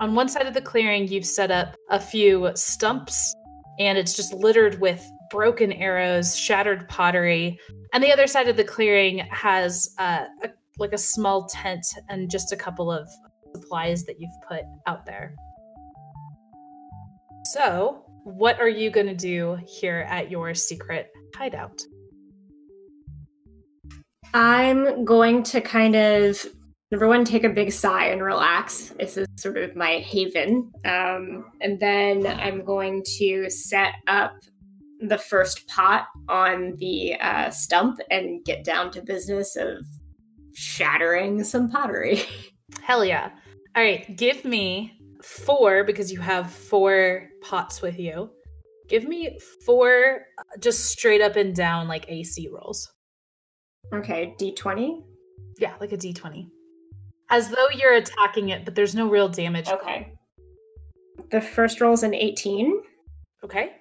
On 0.00 0.14
one 0.14 0.28
side 0.28 0.46
of 0.46 0.54
the 0.54 0.60
clearing, 0.60 1.08
you've 1.08 1.26
set 1.26 1.50
up 1.50 1.74
a 1.90 1.98
few 1.98 2.50
stumps, 2.54 3.34
and 3.78 3.96
it's 3.96 4.14
just 4.14 4.34
littered 4.34 4.80
with 4.80 5.04
broken 5.30 5.72
arrows, 5.72 6.36
shattered 6.36 6.88
pottery. 6.88 7.58
And 7.92 8.02
the 8.02 8.12
other 8.12 8.26
side 8.26 8.48
of 8.48 8.56
the 8.56 8.64
clearing 8.64 9.18
has 9.30 9.94
uh, 9.98 10.24
a, 10.42 10.48
like 10.78 10.92
a 10.92 10.98
small 10.98 11.46
tent 11.46 11.84
and 12.08 12.30
just 12.30 12.52
a 12.52 12.56
couple 12.56 12.90
of 12.90 13.08
supplies 13.54 14.04
that 14.04 14.20
you've 14.20 14.30
put 14.48 14.62
out 14.86 15.06
there. 15.06 15.34
So, 17.44 18.04
what 18.24 18.60
are 18.60 18.68
you 18.68 18.90
going 18.90 19.06
to 19.06 19.14
do 19.14 19.58
here 19.66 20.06
at 20.08 20.30
your 20.30 20.54
secret 20.54 21.10
hideout? 21.34 21.80
I'm 24.34 25.04
going 25.04 25.42
to 25.44 25.60
kind 25.60 25.96
of 25.96 26.44
number 26.90 27.08
one 27.08 27.24
take 27.24 27.44
a 27.44 27.48
big 27.48 27.72
sigh 27.72 28.08
and 28.08 28.22
relax. 28.22 28.92
This 28.98 29.16
is 29.16 29.26
sort 29.36 29.56
of 29.56 29.76
my 29.76 29.98
haven, 29.98 30.70
um, 30.84 31.46
and 31.60 31.80
then 31.80 32.26
I'm 32.26 32.64
going 32.64 33.02
to 33.18 33.48
set 33.48 33.94
up 34.06 34.34
the 35.00 35.18
first 35.18 35.66
pot 35.68 36.06
on 36.28 36.74
the 36.78 37.14
uh, 37.20 37.50
stump 37.50 38.00
and 38.10 38.44
get 38.44 38.64
down 38.64 38.90
to 38.92 39.02
business 39.02 39.56
of 39.56 39.84
shattering 40.54 41.44
some 41.44 41.70
pottery. 41.70 42.20
Hell 42.82 43.04
yeah! 43.04 43.30
All 43.76 43.82
right, 43.82 44.16
give 44.16 44.44
me 44.44 44.98
four 45.22 45.84
because 45.84 46.12
you 46.12 46.20
have 46.20 46.50
four 46.50 47.28
pots 47.42 47.82
with 47.82 47.98
you. 47.98 48.30
Give 48.88 49.04
me 49.04 49.38
four 49.64 50.22
just 50.60 50.86
straight 50.86 51.20
up 51.20 51.36
and 51.36 51.54
down 51.54 51.88
like 51.88 52.06
AC 52.08 52.48
rolls. 52.48 52.90
Okay, 53.92 54.34
D20? 54.40 55.02
Yeah, 55.58 55.74
like 55.80 55.92
a 55.92 55.96
D20. 55.96 56.48
As 57.30 57.50
though 57.50 57.68
you're 57.74 57.94
attacking 57.94 58.50
it, 58.50 58.64
but 58.64 58.74
there's 58.74 58.94
no 58.94 59.08
real 59.08 59.28
damage. 59.28 59.68
Okay. 59.68 60.12
The 61.30 61.40
first 61.40 61.80
roll 61.80 61.92
is 61.92 62.02
an 62.02 62.14
18. 62.14 62.80
Okay. 63.44 63.72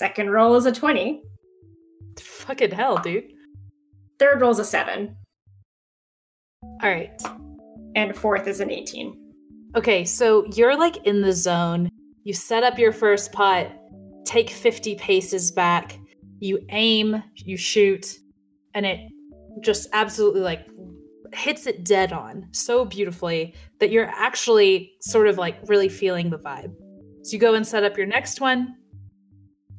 Second 0.00 0.30
roll 0.30 0.54
is 0.54 0.64
a 0.64 0.72
20. 0.72 1.20
Fucking 2.18 2.70
hell, 2.70 2.96
dude. 2.96 3.34
Third 4.18 4.40
roll 4.40 4.50
is 4.50 4.58
a 4.58 4.64
7. 4.64 5.14
All 6.62 6.88
right. 6.90 7.22
And 7.94 8.16
fourth 8.16 8.46
is 8.46 8.60
an 8.60 8.70
18. 8.70 9.14
Okay, 9.76 10.06
so 10.06 10.46
you're 10.54 10.74
like 10.74 11.06
in 11.06 11.20
the 11.20 11.34
zone. 11.34 11.90
You 12.24 12.32
set 12.32 12.62
up 12.62 12.78
your 12.78 12.92
first 12.92 13.30
pot, 13.32 13.70
take 14.24 14.48
50 14.48 14.94
paces 14.94 15.52
back, 15.52 15.98
you 16.38 16.64
aim, 16.70 17.22
you 17.34 17.58
shoot, 17.58 18.20
and 18.72 18.86
it 18.86 19.00
just 19.60 19.86
absolutely 19.92 20.40
like 20.40 20.66
hits 21.34 21.66
it 21.66 21.84
dead 21.84 22.10
on 22.10 22.48
so 22.52 22.86
beautifully 22.86 23.54
that 23.80 23.90
you're 23.90 24.08
actually 24.08 24.92
sort 25.02 25.26
of 25.26 25.36
like 25.36 25.58
really 25.66 25.90
feeling 25.90 26.30
the 26.30 26.38
vibe. 26.38 26.72
So 27.22 27.34
you 27.34 27.38
go 27.38 27.52
and 27.52 27.66
set 27.66 27.84
up 27.84 27.98
your 27.98 28.06
next 28.06 28.40
one, 28.40 28.76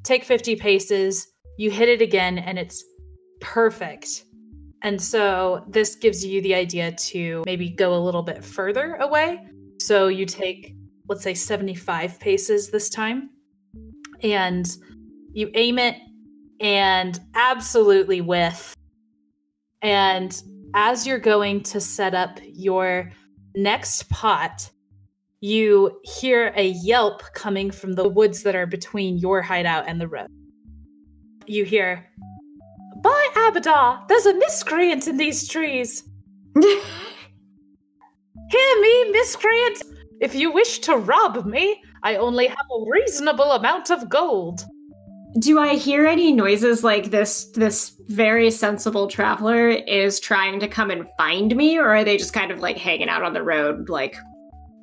take 0.04 0.24
50 0.24 0.56
paces, 0.56 1.28
you 1.58 1.72
hit 1.72 1.90
it 1.90 2.02
again, 2.02 2.38
and 2.38 2.58
it's 2.58 2.84
perfect. 3.40 4.26
And 4.84 5.02
so 5.02 5.64
this 5.68 5.96
gives 5.96 6.26
you 6.26 6.42
the 6.42 6.56
idea 6.56 6.92
to 6.92 7.44
maybe 7.46 7.70
go 7.70 7.94
a 7.94 8.02
little 8.02 8.24
bit 8.24 8.44
further 8.44 8.96
away. 8.96 9.46
So 9.80 10.08
you 10.08 10.26
take, 10.26 10.76
let's 11.08 11.24
say, 11.24 11.34
75 11.34 12.20
paces 12.20 12.72
this 12.72 12.90
time, 12.90 13.30
and 14.24 14.68
you 15.34 15.52
aim 15.54 15.80
it 15.80 15.98
and 16.60 17.20
absolutely 17.36 18.22
with. 18.22 18.76
And 19.82 20.42
as 20.74 21.06
you're 21.06 21.20
going 21.20 21.64
to 21.64 21.82
set 21.82 22.14
up 22.14 22.40
your 22.44 23.12
next 23.56 24.10
pot, 24.10 24.70
you 25.42 26.00
hear 26.04 26.54
a 26.56 26.68
yelp 26.68 27.24
coming 27.34 27.72
from 27.72 27.94
the 27.94 28.08
woods 28.08 28.44
that 28.44 28.56
are 28.56 28.68
between 28.68 29.18
your 29.18 29.42
hideout 29.42 29.86
and 29.88 30.00
the 30.00 30.08
road. 30.08 30.28
You 31.48 31.66
hear, 31.66 32.08
By 33.04 33.30
Abadar, 33.36 34.08
there's 34.08 34.28
a 34.28 34.36
miscreant 34.36 35.08
in 35.08 35.18
these 35.18 35.48
trees. 35.48 36.04
Hear 36.56 36.82
me, 38.82 39.12
miscreant! 39.12 39.84
If 40.20 40.36
you 40.36 40.52
wish 40.52 40.80
to 40.80 40.98
rob 40.98 41.46
me, 41.46 41.82
I 42.04 42.18
only 42.18 42.48
have 42.48 42.58
a 42.58 42.92
reasonable 42.92 43.54
amount 43.54 43.90
of 43.90 44.10
gold. 44.10 44.66
Do 45.40 45.58
I 45.58 45.76
hear 45.76 46.06
any 46.06 46.34
noises 46.34 46.84
like 46.84 47.10
this 47.10 47.46
this 47.54 47.96
very 48.10 48.52
sensible 48.52 49.08
traveler 49.08 49.70
is 49.70 50.20
trying 50.20 50.60
to 50.60 50.68
come 50.68 50.92
and 50.92 51.08
find 51.18 51.56
me 51.56 51.78
or 51.78 51.88
are 51.88 52.04
they 52.04 52.18
just 52.18 52.34
kind 52.34 52.52
of 52.52 52.60
like 52.60 52.78
hanging 52.78 53.08
out 53.08 53.24
on 53.24 53.34
the 53.34 53.42
road 53.42 53.88
like 53.88 54.18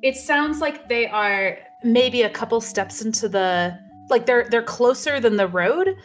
It 0.01 0.15
sounds 0.15 0.59
like 0.59 0.87
they 0.87 1.07
are 1.07 1.57
maybe 1.83 2.21
a 2.23 2.29
couple 2.29 2.61
steps 2.61 3.01
into 3.01 3.27
the 3.29 3.77
like 4.09 4.25
they're 4.25 4.47
they're 4.49 4.63
closer 4.63 5.19
than 5.19 5.35
the 5.37 5.47
road. 5.47 5.95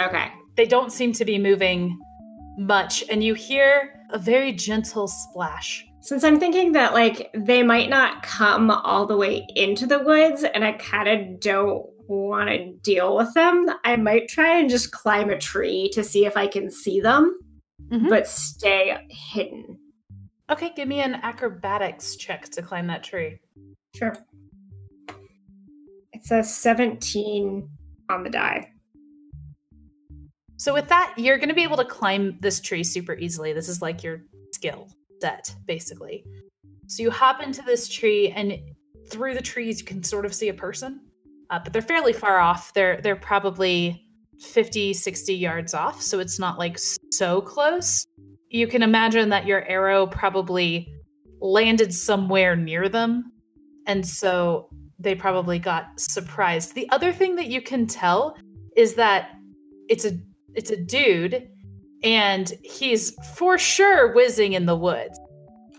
Okay. 0.00 0.28
They 0.56 0.66
don't 0.66 0.92
seem 0.92 1.12
to 1.14 1.24
be 1.24 1.38
moving 1.38 1.98
much 2.58 3.04
and 3.10 3.22
you 3.22 3.34
hear 3.34 3.92
a 4.10 4.18
very 4.18 4.52
gentle 4.52 5.08
splash. 5.08 5.84
Since 6.00 6.22
I'm 6.24 6.38
thinking 6.38 6.72
that 6.72 6.94
like 6.94 7.30
they 7.34 7.62
might 7.62 7.90
not 7.90 8.22
come 8.22 8.70
all 8.70 9.06
the 9.06 9.16
way 9.16 9.46
into 9.56 9.86
the 9.86 9.98
woods 9.98 10.44
and 10.44 10.64
I 10.64 10.72
kind 10.72 11.08
of 11.08 11.40
don't 11.40 11.84
want 12.08 12.48
to 12.50 12.72
deal 12.82 13.16
with 13.16 13.32
them, 13.34 13.66
I 13.84 13.96
might 13.96 14.28
try 14.28 14.58
and 14.58 14.70
just 14.70 14.92
climb 14.92 15.30
a 15.30 15.38
tree 15.38 15.90
to 15.94 16.04
see 16.04 16.24
if 16.24 16.36
I 16.36 16.46
can 16.46 16.70
see 16.70 17.00
them, 17.00 17.34
Mhm. 17.90 18.08
but 18.08 18.28
stay 18.28 18.96
hidden. 19.10 19.78
Okay, 20.50 20.72
give 20.76 20.86
me 20.86 21.00
an 21.00 21.16
acrobatics 21.22 22.16
check 22.16 22.48
to 22.50 22.62
climb 22.62 22.86
that 22.86 23.02
tree. 23.02 23.40
Sure. 23.96 24.16
It's 26.12 26.30
a 26.30 26.42
17 26.42 27.68
on 28.08 28.22
the 28.22 28.30
die. 28.30 28.70
So 30.56 30.72
with 30.72 30.88
that, 30.88 31.14
you're 31.16 31.36
going 31.36 31.48
to 31.48 31.54
be 31.54 31.64
able 31.64 31.76
to 31.76 31.84
climb 31.84 32.38
this 32.40 32.60
tree 32.60 32.84
super 32.84 33.14
easily. 33.14 33.52
This 33.52 33.68
is 33.68 33.82
like 33.82 34.02
your 34.02 34.22
skill 34.54 34.88
set, 35.20 35.54
basically. 35.66 36.24
So 36.86 37.02
you 37.02 37.10
hop 37.10 37.42
into 37.42 37.62
this 37.62 37.88
tree, 37.88 38.30
and 38.30 38.58
through 39.10 39.34
the 39.34 39.42
trees, 39.42 39.80
you 39.80 39.84
can 39.84 40.02
sort 40.02 40.24
of 40.24 40.34
see 40.34 40.48
a 40.48 40.54
person, 40.54 41.00
uh, 41.50 41.58
but 41.62 41.72
they're 41.72 41.82
fairly 41.82 42.12
far 42.12 42.38
off. 42.38 42.72
They're 42.72 43.00
they're 43.00 43.16
probably 43.16 44.06
50, 44.40 44.94
60 44.94 45.34
yards 45.34 45.74
off, 45.74 46.00
so 46.00 46.20
it's 46.20 46.38
not 46.38 46.58
like 46.58 46.78
so 47.10 47.40
close. 47.40 48.06
You 48.50 48.66
can 48.66 48.82
imagine 48.82 49.28
that 49.30 49.46
your 49.46 49.64
arrow 49.64 50.06
probably 50.06 50.92
landed 51.40 51.92
somewhere 51.92 52.56
near 52.56 52.88
them, 52.88 53.32
and 53.86 54.06
so 54.06 54.68
they 54.98 55.14
probably 55.14 55.58
got 55.58 55.98
surprised. 55.98 56.74
The 56.74 56.88
other 56.90 57.12
thing 57.12 57.36
that 57.36 57.48
you 57.48 57.60
can 57.60 57.86
tell 57.86 58.36
is 58.76 58.94
that 58.94 59.30
it's 59.88 60.04
a 60.04 60.18
it's 60.54 60.70
a 60.70 60.76
dude 60.76 61.48
and 62.02 62.52
he's 62.62 63.14
for 63.34 63.58
sure 63.58 64.14
whizzing 64.14 64.52
in 64.54 64.66
the 64.66 64.76
woods 64.76 65.18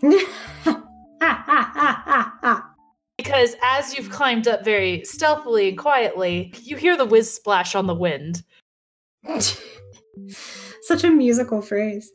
because 3.16 3.54
as 3.62 3.96
you've 3.96 4.10
climbed 4.10 4.48
up 4.48 4.64
very 4.64 5.04
stealthily 5.04 5.68
and 5.68 5.78
quietly 5.78 6.52
you 6.62 6.76
hear 6.76 6.96
the 6.96 7.04
whiz 7.04 7.32
splash 7.32 7.74
on 7.74 7.86
the 7.86 7.94
wind 7.94 8.42
Such 10.82 11.04
a 11.04 11.10
musical 11.10 11.60
phrase. 11.60 12.10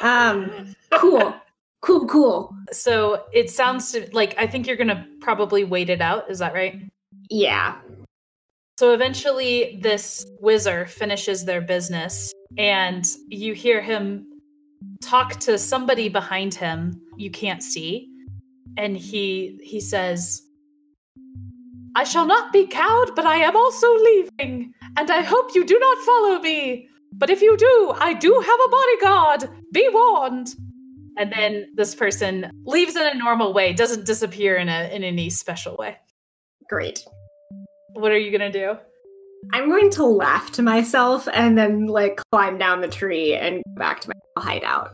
Um, 0.00 0.74
cool. 0.90 1.34
Cool, 1.80 2.06
cool. 2.06 2.54
so 2.70 3.24
it 3.32 3.50
sounds 3.50 3.90
to, 3.92 4.08
like 4.12 4.34
i 4.38 4.46
think 4.46 4.66
you're 4.68 4.76
gonna 4.76 5.04
probably 5.20 5.64
wait 5.64 5.90
it 5.90 6.00
out 6.00 6.30
is 6.30 6.38
that 6.38 6.54
right 6.54 6.80
Yeah. 7.28 7.80
so 8.78 8.92
eventually 8.94 9.80
this 9.82 10.24
whizzer 10.40 10.86
finishes 10.86 11.44
their 11.44 11.60
business 11.60 12.32
and 12.56 13.04
you 13.28 13.52
hear 13.54 13.80
him 13.82 14.24
talk 15.02 15.40
to 15.40 15.58
somebody 15.58 16.08
behind 16.08 16.54
him 16.54 17.00
you 17.16 17.30
can't 17.32 17.64
see 17.64 18.08
and 18.76 18.96
he 18.96 19.58
he 19.62 19.80
says 19.80 20.40
i 21.96 22.04
shall 22.04 22.26
not 22.26 22.52
be 22.52 22.64
cowed 22.66 23.14
but 23.16 23.26
i 23.26 23.36
am 23.38 23.56
also 23.56 23.92
leaving 23.98 24.72
and 24.96 25.10
i 25.10 25.20
hope 25.20 25.52
you 25.56 25.64
do 25.64 25.76
not 25.80 25.98
follow 25.98 26.38
me 26.38 26.88
but 27.12 27.30
if 27.30 27.40
you 27.42 27.56
do 27.56 27.94
i 27.98 28.12
do 28.12 28.32
have 28.32 28.60
a 28.60 28.70
bodyguard 28.70 29.50
be 29.72 29.88
warned 29.92 30.54
and 31.18 31.32
then 31.32 31.66
this 31.74 31.94
person 31.94 32.50
leaves 32.64 32.96
in 32.96 33.06
a 33.06 33.14
normal 33.14 33.52
way 33.52 33.72
doesn't 33.72 34.06
disappear 34.06 34.56
in 34.56 34.68
a 34.68 34.94
in 34.94 35.04
any 35.04 35.30
special 35.30 35.76
way 35.78 35.96
Great. 36.68 37.04
what 37.94 38.12
are 38.12 38.18
you 38.18 38.30
gonna 38.30 38.52
do 38.52 38.76
I'm 39.52 39.68
going 39.68 39.90
to 39.90 40.04
laugh 40.04 40.52
to 40.52 40.62
myself 40.62 41.28
and 41.32 41.58
then 41.58 41.86
like 41.86 42.20
climb 42.30 42.58
down 42.58 42.80
the 42.80 42.88
tree 42.88 43.34
and 43.34 43.56
go 43.56 43.80
back 43.80 44.00
to 44.02 44.08
my 44.08 44.42
hideout. 44.42 44.90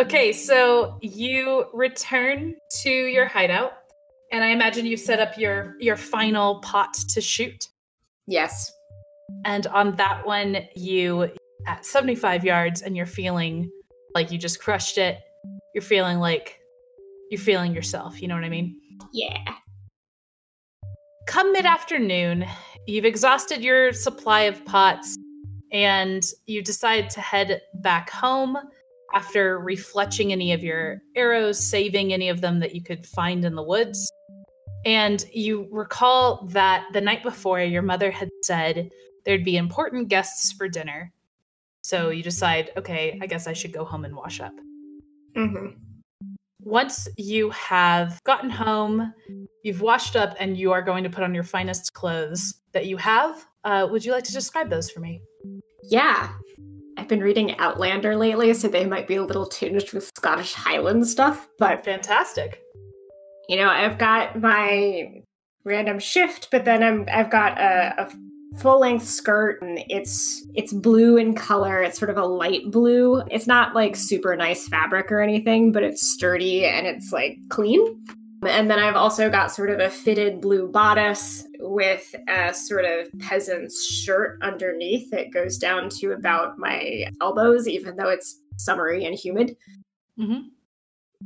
Okay, 0.00 0.32
so 0.32 0.98
you 1.00 1.66
return 1.72 2.54
to 2.82 2.90
your 2.90 3.26
hideout, 3.26 3.74
and 4.32 4.42
I 4.42 4.48
imagine 4.48 4.86
you 4.86 4.96
set 4.96 5.20
up 5.20 5.38
your 5.38 5.76
your 5.78 5.96
final 5.96 6.60
pot 6.60 6.94
to 7.10 7.20
shoot. 7.20 7.68
Yes. 8.26 8.72
And 9.44 9.66
on 9.68 9.96
that 9.96 10.26
one, 10.26 10.58
you 10.74 11.30
at 11.66 11.84
75 11.84 12.44
yards, 12.44 12.82
and 12.82 12.96
you're 12.96 13.06
feeling 13.06 13.70
like 14.14 14.30
you 14.30 14.38
just 14.38 14.60
crushed 14.60 14.98
it. 14.98 15.18
You're 15.74 15.82
feeling 15.82 16.18
like 16.18 16.58
you're 17.30 17.40
feeling 17.40 17.74
yourself. 17.74 18.20
You 18.20 18.28
know 18.28 18.34
what 18.34 18.44
I 18.44 18.48
mean? 18.48 18.78
Yeah. 19.12 19.54
Come 21.26 21.52
mid 21.52 21.64
afternoon, 21.64 22.44
you've 22.86 23.06
exhausted 23.06 23.62
your 23.62 23.92
supply 23.92 24.42
of 24.42 24.64
pots, 24.66 25.16
and 25.72 26.22
you 26.46 26.62
decide 26.62 27.10
to 27.10 27.20
head 27.20 27.60
back 27.82 28.10
home 28.10 28.56
after 29.14 29.60
refletching 29.60 30.32
any 30.32 30.52
of 30.52 30.62
your 30.62 31.00
arrows, 31.16 31.58
saving 31.58 32.12
any 32.12 32.28
of 32.28 32.40
them 32.40 32.60
that 32.60 32.74
you 32.74 32.82
could 32.82 33.06
find 33.06 33.44
in 33.44 33.54
the 33.54 33.62
woods. 33.62 34.10
And 34.84 35.24
you 35.32 35.66
recall 35.72 36.46
that 36.50 36.84
the 36.92 37.00
night 37.00 37.22
before, 37.22 37.60
your 37.60 37.82
mother 37.82 38.10
had 38.10 38.28
said 38.42 38.90
there'd 39.24 39.44
be 39.44 39.56
important 39.56 40.08
guests 40.08 40.52
for 40.52 40.68
dinner. 40.68 41.12
So 41.82 42.10
you 42.10 42.22
decide, 42.22 42.70
okay, 42.76 43.18
I 43.20 43.26
guess 43.26 43.46
I 43.46 43.52
should 43.52 43.72
go 43.72 43.84
home 43.84 44.04
and 44.04 44.16
wash 44.16 44.40
up. 44.40 44.54
Mm-hmm. 45.36 45.78
Once 46.60 47.08
you 47.18 47.50
have 47.50 48.22
gotten 48.24 48.48
home, 48.48 49.12
you've 49.62 49.82
washed 49.82 50.16
up, 50.16 50.34
and 50.40 50.56
you 50.56 50.72
are 50.72 50.80
going 50.80 51.04
to 51.04 51.10
put 51.10 51.22
on 51.22 51.34
your 51.34 51.44
finest 51.44 51.92
clothes 51.92 52.54
that 52.72 52.86
you 52.86 52.96
have, 52.96 53.44
uh, 53.64 53.86
would 53.90 54.04
you 54.04 54.12
like 54.12 54.24
to 54.24 54.32
describe 54.32 54.70
those 54.70 54.90
for 54.90 55.00
me? 55.00 55.20
Yeah. 55.82 56.30
I've 56.96 57.08
been 57.08 57.20
reading 57.20 57.58
Outlander 57.58 58.16
lately, 58.16 58.54
so 58.54 58.68
they 58.68 58.86
might 58.86 59.06
be 59.06 59.16
a 59.16 59.22
little 59.22 59.46
tinged 59.46 59.92
with 59.92 60.10
Scottish 60.16 60.54
Highland 60.54 61.06
stuff, 61.06 61.48
but 61.58 61.84
Fantastic. 61.84 62.62
you 63.48 63.56
know, 63.56 63.68
I've 63.68 63.98
got 63.98 64.40
my 64.40 65.22
random 65.64 65.98
shift, 65.98 66.48
but 66.50 66.64
then 66.64 66.82
I'm 66.82 67.06
I've 67.10 67.30
got 67.30 67.58
a, 67.58 68.04
a 68.04 68.10
full 68.58 68.80
length 68.80 69.06
skirt 69.06 69.60
and 69.62 69.80
it's 69.88 70.46
it's 70.54 70.72
blue 70.72 71.16
in 71.16 71.34
color. 71.34 71.82
It's 71.82 71.98
sort 71.98 72.10
of 72.10 72.16
a 72.16 72.24
light 72.24 72.70
blue. 72.70 73.22
It's 73.30 73.46
not 73.46 73.74
like 73.74 73.96
super 73.96 74.36
nice 74.36 74.68
fabric 74.68 75.10
or 75.10 75.20
anything, 75.20 75.72
but 75.72 75.82
it's 75.82 76.06
sturdy 76.06 76.64
and 76.64 76.86
it's 76.86 77.12
like 77.12 77.38
clean. 77.48 78.04
And 78.46 78.70
then 78.70 78.78
I've 78.78 78.96
also 78.96 79.30
got 79.30 79.50
sort 79.52 79.70
of 79.70 79.80
a 79.80 79.88
fitted 79.88 80.40
blue 80.40 80.68
bodice 80.68 81.46
with 81.60 82.14
a 82.28 82.52
sort 82.52 82.84
of 82.84 83.08
peasant's 83.18 83.86
shirt 83.86 84.38
underneath 84.42 85.10
that 85.10 85.32
goes 85.32 85.56
down 85.56 85.88
to 86.00 86.12
about 86.12 86.58
my 86.58 87.06
elbows, 87.22 87.66
even 87.66 87.96
though 87.96 88.10
it's 88.10 88.40
summery 88.56 89.06
and 89.06 89.14
humid. 89.14 89.56
hmm 90.18 90.48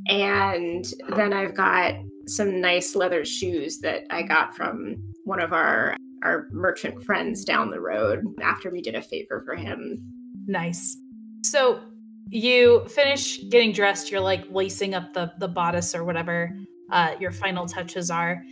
And 0.07 0.85
then 1.15 1.33
I've 1.33 1.55
got 1.55 1.95
some 2.25 2.61
nice 2.61 2.95
leather 2.95 3.25
shoes 3.25 3.79
that 3.79 4.03
I 4.09 4.21
got 4.21 4.55
from 4.55 4.95
one 5.25 5.41
of 5.41 5.51
our 5.51 5.97
our 6.23 6.47
merchant 6.51 7.03
friends 7.03 7.43
down 7.45 7.69
the 7.69 7.79
road 7.79 8.23
after 8.41 8.69
we 8.69 8.81
did 8.81 8.95
a 8.95 9.01
favor 9.01 9.41
for 9.45 9.55
him. 9.55 10.01
Nice. 10.47 10.97
So 11.43 11.81
you 12.29 12.85
finish 12.87 13.43
getting 13.49 13.71
dressed. 13.71 14.11
You're 14.11 14.21
like 14.21 14.45
lacing 14.49 14.93
up 14.93 15.13
the 15.13 15.31
the 15.39 15.47
bodice 15.47 15.95
or 15.95 16.03
whatever 16.03 16.55
uh, 16.91 17.15
your 17.19 17.31
final 17.31 17.65
touches 17.65 18.11
are, 18.11 18.43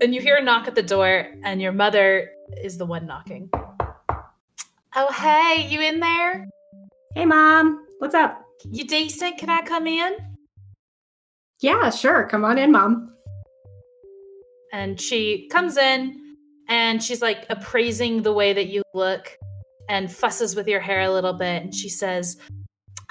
and 0.00 0.14
you 0.14 0.20
hear 0.20 0.36
a 0.36 0.42
knock 0.42 0.66
at 0.66 0.74
the 0.74 0.82
door, 0.82 1.26
and 1.44 1.60
your 1.60 1.72
mother 1.72 2.30
is 2.62 2.78
the 2.78 2.86
one 2.86 3.06
knocking. 3.06 3.50
Oh 4.96 5.12
hey, 5.12 5.68
you 5.70 5.80
in 5.80 6.00
there? 6.00 6.46
Hey 7.14 7.26
mom, 7.26 7.86
what's 7.98 8.14
up? 8.14 8.44
You 8.70 8.86
decent? 8.86 9.38
Can 9.38 9.50
I 9.50 9.62
come 9.62 9.86
in? 9.86 10.16
Yeah, 11.60 11.90
sure. 11.90 12.26
Come 12.26 12.44
on 12.44 12.58
in, 12.58 12.72
mom. 12.72 13.12
And 14.72 15.00
she 15.00 15.48
comes 15.48 15.76
in 15.76 16.19
and 16.70 17.02
she's 17.02 17.20
like 17.20 17.44
appraising 17.50 18.22
the 18.22 18.32
way 18.32 18.52
that 18.52 18.68
you 18.68 18.82
look 18.94 19.36
and 19.88 20.10
fusses 20.10 20.54
with 20.54 20.68
your 20.68 20.80
hair 20.80 21.00
a 21.00 21.10
little 21.10 21.32
bit. 21.32 21.62
And 21.62 21.74
she 21.74 21.88
says, 21.88 22.38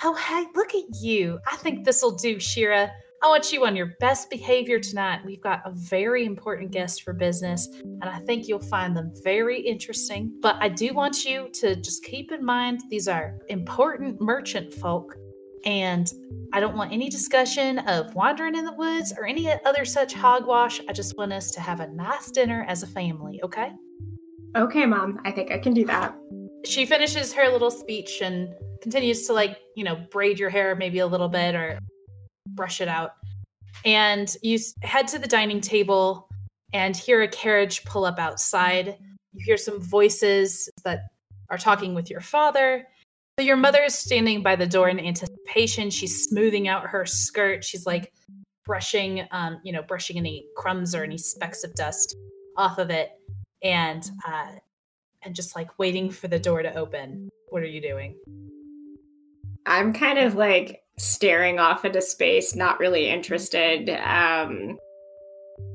Oh, 0.02 0.16
hey, 0.16 0.46
look 0.56 0.74
at 0.74 0.86
you. 1.02 1.40
I 1.46 1.58
think 1.58 1.84
this'll 1.84 2.16
do, 2.16 2.40
Shira. 2.40 2.90
I 3.22 3.28
want 3.28 3.52
you 3.52 3.66
on 3.66 3.76
your 3.76 3.98
best 4.00 4.30
behavior 4.30 4.80
tonight. 4.80 5.20
We've 5.26 5.42
got 5.42 5.62
a 5.66 5.72
very 5.72 6.24
important 6.24 6.72
guest 6.72 7.04
for 7.04 7.12
business, 7.12 7.68
and 7.84 8.06
I 8.06 8.20
think 8.20 8.48
you'll 8.48 8.60
find 8.60 8.96
them 8.96 9.12
very 9.26 9.60
interesting. 9.60 10.32
But 10.42 10.56
I 10.62 10.70
do 10.70 10.94
want 10.94 11.26
you 11.26 11.50
to 11.56 11.76
just 11.76 12.06
keep 12.06 12.32
in 12.32 12.46
mind 12.46 12.80
these 12.90 13.10
are 13.10 13.38
important 13.50 14.22
merchant 14.22 14.74
folk, 14.74 15.18
and 15.66 16.12
I 16.54 16.60
don't 16.60 16.76
want 16.76 16.92
any 16.92 17.10
discussion 17.10 17.80
of 17.80 18.14
wandering 18.16 18.56
in 18.56 18.66
the 18.66 18.74
woods 18.74 19.14
or 19.18 19.26
any 19.26 19.52
other 19.66 19.86
such 19.86 20.14
hogwash. 20.14 20.82
I 20.88 20.94
just 20.94 21.18
want 21.18 21.34
us 21.34 21.52
to 21.52 21.62
have 21.62 21.80
a 21.80 21.88
nice 21.88 22.32
dinner 22.32 22.66
as 22.68 22.84
a 22.84 22.88
family, 22.88 23.40
okay? 23.44 23.72
Okay, 24.56 24.86
mom. 24.86 25.20
I 25.26 25.32
think 25.32 25.52
I 25.52 25.60
can 25.60 25.74
do 25.74 25.86
that. 25.86 26.16
She 26.66 26.86
finishes 26.86 27.34
her 27.34 27.50
little 27.50 27.72
speech 27.72 28.22
and 28.22 28.54
continues 28.82 29.28
to, 29.28 29.34
like, 29.34 29.60
you 29.76 29.84
know, 29.84 29.96
braid 30.12 30.40
your 30.40 30.50
hair 30.50 30.76
maybe 30.76 31.00
a 31.00 31.08
little 31.08 31.30
bit 31.30 31.56
or 31.56 31.80
brush 32.48 32.82
it 32.82 32.88
out. 32.88 33.12
And 33.86 34.36
you 34.42 34.58
head 34.82 35.08
to 35.10 35.20
the 35.20 35.28
dining 35.28 35.62
table 35.62 36.28
and 36.74 36.96
hear 36.96 37.22
a 37.22 37.28
carriage 37.28 37.84
pull 37.86 38.06
up 38.06 38.20
outside. 38.20 38.98
You 39.34 39.46
hear 39.46 39.58
some 39.58 39.80
voices 39.80 40.70
that 40.84 41.04
are 41.50 41.58
talking 41.58 41.94
with 41.94 42.10
your 42.10 42.22
father. 42.22 42.88
So 43.40 43.44
your 43.44 43.56
mother 43.56 43.82
is 43.82 43.98
standing 43.98 44.44
by 44.44 44.58
the 44.58 44.68
door 44.68 44.90
in 44.90 45.00
anticipation. 45.00 45.90
She's 45.92 46.26
smoothing 46.26 46.68
out 46.68 46.88
her 46.88 47.06
skirt. 47.06 47.64
She's 47.64 47.86
like 47.86 48.12
brushing, 48.66 49.26
um, 49.32 49.62
you 49.64 49.72
know, 49.72 49.82
brushing 49.82 50.18
any 50.18 50.46
crumbs 50.58 50.94
or 50.94 51.06
any 51.06 51.18
specks 51.18 51.64
of 51.64 51.74
dust 51.74 52.18
off 52.58 52.80
of 52.80 52.90
it, 52.90 53.12
and 53.64 54.12
uh, 54.28 54.52
and 55.22 55.34
just 55.34 55.56
like 55.56 55.80
waiting 55.80 56.10
for 56.10 56.28
the 56.28 56.38
door 56.38 56.62
to 56.64 56.76
open. 56.76 57.30
What 57.48 57.64
are 57.64 57.68
you 57.68 57.80
doing? 57.80 58.18
I'm 59.66 59.94
kind 59.94 60.20
of 60.20 60.36
like 60.36 60.82
staring 60.98 61.60
off 61.60 61.86
into 61.86 62.02
space, 62.02 62.58
not 62.58 62.78
really 62.78 63.08
interested. 63.08 63.90
Um, 63.90 64.78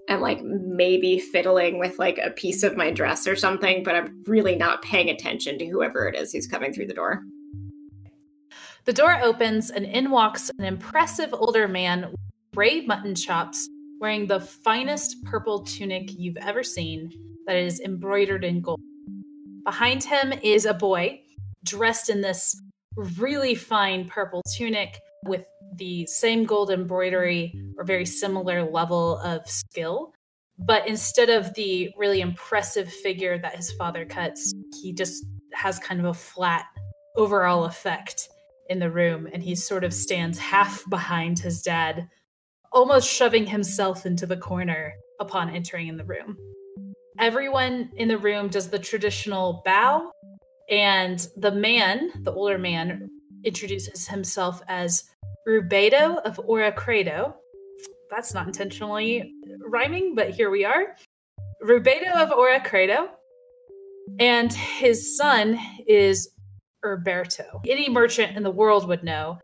and 0.06 0.20
like 0.20 0.42
maybe 0.42 1.18
fiddling 1.18 1.78
with 1.78 1.98
like 1.98 2.18
a 2.18 2.28
piece 2.28 2.62
of 2.62 2.76
my 2.76 2.90
dress 2.90 3.26
or 3.26 3.36
something, 3.36 3.82
but 3.82 3.94
I'm 3.94 4.22
really 4.26 4.54
not 4.54 4.82
paying 4.82 5.08
attention 5.08 5.58
to 5.60 5.66
whoever 5.66 6.06
it 6.06 6.14
is 6.14 6.30
who's 6.30 6.46
coming 6.46 6.70
through 6.70 6.88
the 6.88 6.92
door. 6.92 7.22
The 8.84 8.92
door 8.92 9.18
opens 9.22 9.70
and 9.70 9.86
in 9.86 10.10
walks 10.10 10.50
an 10.58 10.64
impressive 10.66 11.32
older 11.32 11.66
man 11.66 12.10
with 12.10 12.20
brave 12.52 12.86
mutton 12.86 13.14
chops, 13.14 13.66
wearing 13.98 14.26
the 14.26 14.40
finest 14.40 15.24
purple 15.24 15.64
tunic 15.64 16.10
you've 16.18 16.36
ever 16.36 16.62
seen 16.62 17.10
that 17.46 17.56
is 17.56 17.80
embroidered 17.80 18.44
in 18.44 18.60
gold. 18.60 18.80
Behind 19.64 20.04
him 20.04 20.34
is 20.42 20.66
a 20.66 20.74
boy 20.74 21.22
dressed 21.64 22.10
in 22.10 22.20
this 22.20 22.60
really 23.16 23.54
fine 23.54 24.06
purple 24.06 24.42
tunic 24.54 25.00
with 25.24 25.46
the 25.76 26.04
same 26.04 26.44
gold 26.44 26.70
embroidery 26.70 27.58
or 27.78 27.84
very 27.84 28.04
similar 28.04 28.70
level 28.70 29.16
of 29.20 29.48
skill. 29.48 30.12
But 30.58 30.86
instead 30.86 31.30
of 31.30 31.54
the 31.54 31.90
really 31.96 32.20
impressive 32.20 32.92
figure 32.92 33.38
that 33.38 33.56
his 33.56 33.72
father 33.72 34.04
cuts, 34.04 34.52
he 34.82 34.92
just 34.92 35.24
has 35.54 35.78
kind 35.78 36.00
of 36.00 36.06
a 36.06 36.14
flat 36.14 36.66
overall 37.16 37.64
effect 37.64 38.28
in 38.68 38.78
the 38.78 38.90
room 38.90 39.28
and 39.32 39.42
he 39.42 39.54
sort 39.54 39.84
of 39.84 39.92
stands 39.92 40.38
half 40.38 40.82
behind 40.88 41.38
his 41.38 41.62
dad, 41.62 42.08
almost 42.72 43.08
shoving 43.08 43.46
himself 43.46 44.06
into 44.06 44.26
the 44.26 44.36
corner 44.36 44.92
upon 45.20 45.54
entering 45.54 45.88
in 45.88 45.96
the 45.96 46.04
room. 46.04 46.36
Everyone 47.18 47.90
in 47.96 48.08
the 48.08 48.18
room 48.18 48.48
does 48.48 48.68
the 48.68 48.78
traditional 48.78 49.62
bow, 49.64 50.10
and 50.68 51.28
the 51.36 51.52
man, 51.52 52.10
the 52.24 52.32
older 52.32 52.58
man, 52.58 53.08
introduces 53.44 54.08
himself 54.08 54.60
as 54.66 55.04
Rubedo 55.46 56.20
of 56.22 56.36
Oracredo. 56.38 57.34
That's 58.10 58.34
not 58.34 58.46
intentionally 58.46 59.32
rhyming, 59.60 60.14
but 60.14 60.30
here 60.30 60.50
we 60.50 60.64
are. 60.64 60.96
Rubedo 61.62 62.12
of 62.14 62.30
Oracredo. 62.30 63.08
And 64.18 64.52
his 64.52 65.16
son 65.16 65.58
is 65.86 66.30
Herberto. 66.84 67.62
Any 67.66 67.88
merchant 67.88 68.36
in 68.36 68.42
the 68.42 68.50
world 68.50 68.86
would 68.86 69.02
know 69.02 69.38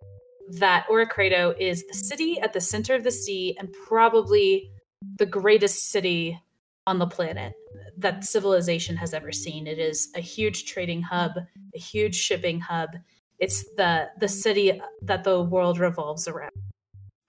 that 0.58 0.86
Oracredo 0.90 1.54
is 1.58 1.86
the 1.86 1.94
city 1.94 2.38
at 2.40 2.52
the 2.52 2.60
center 2.60 2.94
of 2.94 3.04
the 3.04 3.10
sea 3.10 3.56
and 3.58 3.72
probably 3.86 4.70
the 5.16 5.26
greatest 5.26 5.90
city 5.90 6.38
on 6.86 6.98
the 6.98 7.06
planet 7.06 7.54
that 7.96 8.24
civilization 8.24 8.96
has 8.96 9.14
ever 9.14 9.32
seen. 9.32 9.66
It 9.66 9.78
is 9.78 10.10
a 10.16 10.20
huge 10.20 10.66
trading 10.66 11.02
hub, 11.02 11.32
a 11.74 11.78
huge 11.78 12.14
shipping 12.14 12.60
hub. 12.60 12.90
It's 13.38 13.64
the 13.76 14.08
the 14.18 14.28
city 14.28 14.80
that 15.02 15.24
the 15.24 15.42
world 15.42 15.78
revolves 15.78 16.28
around. 16.28 16.52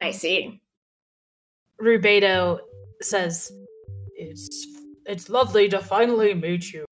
I 0.01 0.11
see. 0.11 0.61
Rubedo 1.79 2.59
says, 3.01 3.51
"It's 4.15 4.67
It's 5.05 5.29
lovely 5.29 5.67
to 5.69 5.79
finally 5.79 6.33
meet 6.33 6.71
you. 6.71 6.85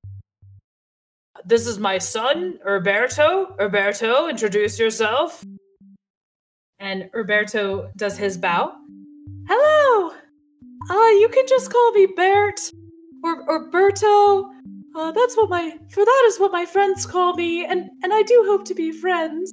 This 1.45 1.67
is 1.67 1.79
my 1.79 1.97
son, 1.97 2.59
Roberto. 2.65 3.55
Roberto, 3.57 4.27
introduce 4.27 4.79
yourself. 4.79 5.43
And 6.79 7.09
Roberto 7.13 7.89
does 7.97 8.17
his 8.17 8.37
bow. 8.37 8.73
Hello! 9.47 10.11
Uh, 10.89 11.09
you 11.19 11.29
can 11.29 11.45
just 11.47 11.71
call 11.71 11.91
me 11.91 12.07
Bert 12.15 12.59
or 13.23 13.45
Roberto. 13.45 14.49
Uh, 14.95 15.11
that's 15.11 15.35
what 15.37 15.49
my 15.49 15.77
for 15.89 16.03
that 16.03 16.23
is 16.27 16.39
what 16.39 16.51
my 16.51 16.65
friends 16.65 17.05
call 17.05 17.35
me, 17.35 17.65
and 17.65 17.89
and 18.03 18.13
I 18.13 18.23
do 18.23 18.43
hope 18.47 18.65
to 18.65 18.73
be 18.73 18.91
friends. 18.91 19.51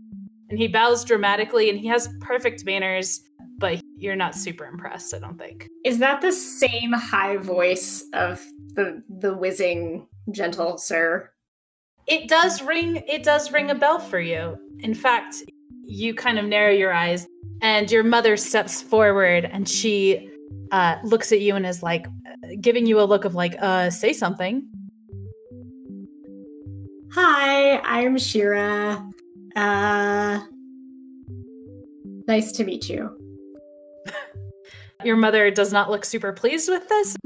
And 0.48 0.58
he 0.58 0.68
bows 0.68 1.04
dramatically, 1.04 1.68
and 1.68 1.78
he 1.78 1.88
has 1.88 2.08
perfect 2.20 2.64
manners, 2.64 3.20
but 3.58 3.80
you're 3.96 4.16
not 4.16 4.34
super 4.34 4.64
impressed, 4.64 5.12
I 5.12 5.18
don't 5.18 5.38
think. 5.38 5.68
Is 5.84 5.98
that 5.98 6.20
the 6.20 6.32
same 6.32 6.92
high 6.92 7.36
voice 7.36 8.04
of 8.12 8.44
the 8.74 9.02
the 9.08 9.34
whizzing 9.34 10.06
gentle 10.30 10.78
sir? 10.78 11.30
It 12.06 12.28
does 12.28 12.62
ring 12.62 13.02
it 13.08 13.22
does 13.24 13.52
ring 13.52 13.70
a 13.70 13.74
bell 13.74 13.98
for 13.98 14.20
you. 14.20 14.56
In 14.80 14.94
fact, 14.94 15.42
you 15.84 16.14
kind 16.14 16.38
of 16.38 16.44
narrow 16.44 16.72
your 16.72 16.92
eyes 16.92 17.26
and 17.62 17.90
your 17.90 18.04
mother 18.04 18.36
steps 18.36 18.80
forward 18.80 19.44
and 19.44 19.68
she 19.68 20.30
uh, 20.70 20.96
looks 21.04 21.32
at 21.32 21.40
you 21.40 21.56
and 21.56 21.64
is 21.64 21.82
like 21.82 22.06
giving 22.60 22.86
you 22.86 23.00
a 23.00 23.04
look 23.04 23.24
of 23.24 23.34
like 23.34 23.56
uh 23.60 23.90
say 23.90 24.12
something. 24.12 24.68
Hi 27.12 27.78
i'm 27.78 28.18
shira. 28.18 29.04
Uh 29.56 30.40
nice 32.28 32.52
to 32.52 32.64
meet 32.64 32.88
you 32.88 33.25
your 35.04 35.16
mother 35.16 35.50
does 35.50 35.72
not 35.72 35.90
look 35.90 36.04
super 36.04 36.32
pleased 36.32 36.68
with 36.68 36.88
this 36.88 37.16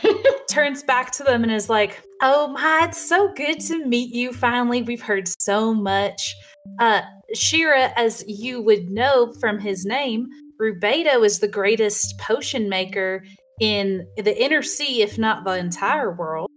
turns 0.48 0.82
back 0.82 1.10
to 1.12 1.22
them 1.22 1.42
and 1.42 1.52
is 1.52 1.68
like 1.68 2.02
oh 2.22 2.48
my 2.48 2.82
it's 2.84 3.08
so 3.08 3.32
good 3.34 3.60
to 3.60 3.84
meet 3.86 4.14
you 4.14 4.32
finally 4.32 4.82
we've 4.82 5.02
heard 5.02 5.28
so 5.40 5.74
much 5.74 6.34
uh 6.78 7.02
shira 7.34 7.92
as 7.96 8.24
you 8.26 8.62
would 8.62 8.88
know 8.90 9.32
from 9.40 9.58
his 9.58 9.84
name 9.84 10.26
Rubedo 10.60 11.24
is 11.24 11.38
the 11.38 11.48
greatest 11.48 12.18
potion 12.18 12.68
maker 12.68 13.24
in 13.60 14.06
the 14.16 14.42
inner 14.42 14.62
sea, 14.62 15.02
if 15.02 15.18
not 15.18 15.44
the 15.44 15.56
entire 15.56 16.14
world. 16.14 16.50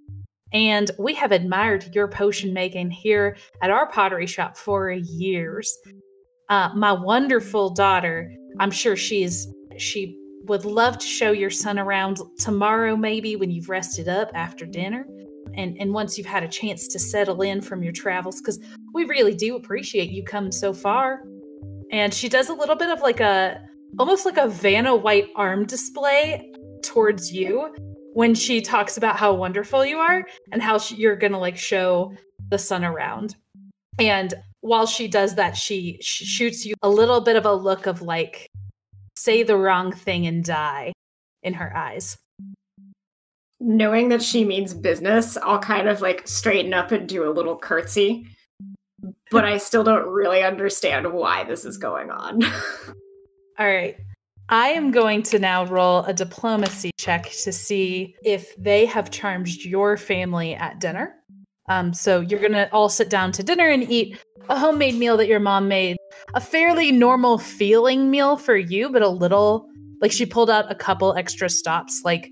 And 0.51 0.89
we 0.97 1.13
have 1.13 1.32
admired 1.32 1.93
your 1.93 2.07
potion 2.07 2.53
making 2.53 2.91
here 2.91 3.38
at 3.61 3.70
our 3.70 3.89
pottery 3.91 4.26
shop 4.26 4.57
for 4.57 4.91
years. 4.91 5.78
Uh, 6.49 6.70
my 6.76 6.91
wonderful 6.91 7.70
daughter, 7.70 8.34
I'm 8.59 8.72
sure 8.72 8.95
she's 8.95 9.47
she 9.78 10.18
would 10.45 10.65
love 10.65 10.97
to 10.97 11.05
show 11.05 11.31
your 11.31 11.49
son 11.49 11.77
around 11.77 12.19
tomorrow, 12.37 12.95
maybe 12.95 13.35
when 13.35 13.51
you've 13.51 13.69
rested 13.69 14.07
up 14.07 14.31
after 14.33 14.65
dinner, 14.65 15.05
and 15.55 15.77
and 15.79 15.93
once 15.93 16.17
you've 16.17 16.27
had 16.27 16.43
a 16.43 16.47
chance 16.47 16.87
to 16.87 16.99
settle 16.99 17.41
in 17.41 17.61
from 17.61 17.83
your 17.83 17.93
travels, 17.93 18.39
because 18.39 18.59
we 18.93 19.05
really 19.05 19.35
do 19.35 19.55
appreciate 19.55 20.09
you 20.09 20.23
coming 20.23 20.51
so 20.51 20.73
far. 20.73 21.23
And 21.91 22.13
she 22.13 22.29
does 22.29 22.49
a 22.49 22.53
little 22.53 22.75
bit 22.75 22.89
of 22.89 23.01
like 23.01 23.19
a 23.19 23.59
almost 23.97 24.25
like 24.25 24.37
a 24.37 24.47
Vanna 24.47 24.95
White 24.95 25.29
arm 25.35 25.65
display 25.65 26.51
towards 26.83 27.31
you 27.31 27.73
when 28.13 28.35
she 28.35 28.61
talks 28.61 28.97
about 28.97 29.15
how 29.15 29.33
wonderful 29.33 29.85
you 29.85 29.97
are 29.97 30.25
and 30.51 30.61
how 30.61 30.77
she, 30.77 30.95
you're 30.95 31.15
to 31.15 31.37
like 31.37 31.57
show 31.57 32.13
the 32.49 32.57
sun 32.57 32.83
around. 32.83 33.35
And 33.99 34.33
while 34.61 34.85
she 34.85 35.07
does 35.07 35.35
that, 35.35 35.55
she 35.55 35.99
sh- 36.01 36.23
shoots 36.23 36.65
you 36.65 36.75
a 36.81 36.89
little 36.89 37.21
bit 37.21 37.35
of 37.35 37.45
a 37.45 37.53
look 37.53 37.85
of 37.85 38.01
like, 38.01 38.49
say 39.20 39.43
the 39.43 39.57
wrong 39.57 39.91
thing 39.91 40.28
and 40.28 40.43
die 40.43 40.93
in 41.43 41.53
her 41.53 41.76
eyes. 41.76 42.17
Knowing 43.59 44.09
that 44.09 44.22
she 44.22 44.45
means 44.45 44.74
business, 44.74 45.38
I'll 45.38 45.59
kind 45.59 45.89
of 45.89 46.01
like 46.01 46.28
straighten 46.28 46.74
up 46.74 46.91
and 46.91 47.07
do 47.07 47.30
a 47.30 47.32
little 47.32 47.57
curtsy. 47.57 48.26
But 49.32 49.45
I 49.45 49.57
still 49.57 49.84
don't 49.84 50.07
really 50.07 50.43
understand 50.43 51.11
why 51.11 51.43
this 51.43 51.65
is 51.65 51.78
going 51.78 52.09
on. 52.09 52.43
All 53.59 53.67
right. 53.67 53.97
I 54.49 54.70
am 54.70 54.91
going 54.91 55.22
to 55.24 55.38
now 55.38 55.65
roll 55.65 56.03
a 56.05 56.13
diplomacy 56.13 56.91
check 56.97 57.30
to 57.43 57.51
see 57.51 58.15
if 58.24 58.55
they 58.55 58.86
have 58.88 59.11
charmed 59.11 59.47
your 59.47 59.95
family 59.95 60.55
at 60.55 60.80
dinner. 60.80 61.15
Um, 61.67 61.93
so 61.93 62.22
you're 62.22 62.39
going 62.39 62.53
to 62.53 62.67
all 62.72 62.89
sit 62.89 63.11
down 63.11 63.32
to 63.34 63.43
dinner 63.43 63.70
and 63.70 63.84
eat 63.84 64.17
a 64.49 64.57
homemade 64.57 64.95
meal 64.95 65.17
that 65.17 65.28
your 65.28 65.39
mom 65.39 65.67
made. 65.67 65.97
A 66.34 66.41
fairly 66.41 66.91
normal 66.91 67.38
feeling 67.38 68.11
meal 68.11 68.38
for 68.38 68.55
you, 68.55 68.89
but 68.89 69.01
a 69.01 69.09
little 69.09 69.67
like 70.01 70.11
she 70.11 70.26
pulled 70.26 70.49
out 70.49 70.72
a 70.72 70.76
couple 70.76 71.15
extra 71.15 71.49
stops. 71.49 72.01
Like 72.05 72.30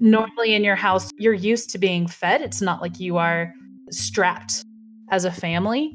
normally 0.00 0.54
in 0.54 0.64
your 0.64 0.76
house, 0.76 1.10
you're 1.18 1.32
used 1.32 1.70
to 1.70 1.78
being 1.78 2.06
fed. 2.06 2.42
It's 2.42 2.60
not 2.60 2.82
like 2.82 3.00
you 3.00 3.16
are 3.16 3.54
strapped 3.90 4.64
as 5.10 5.24
a 5.24 5.30
family. 5.30 5.92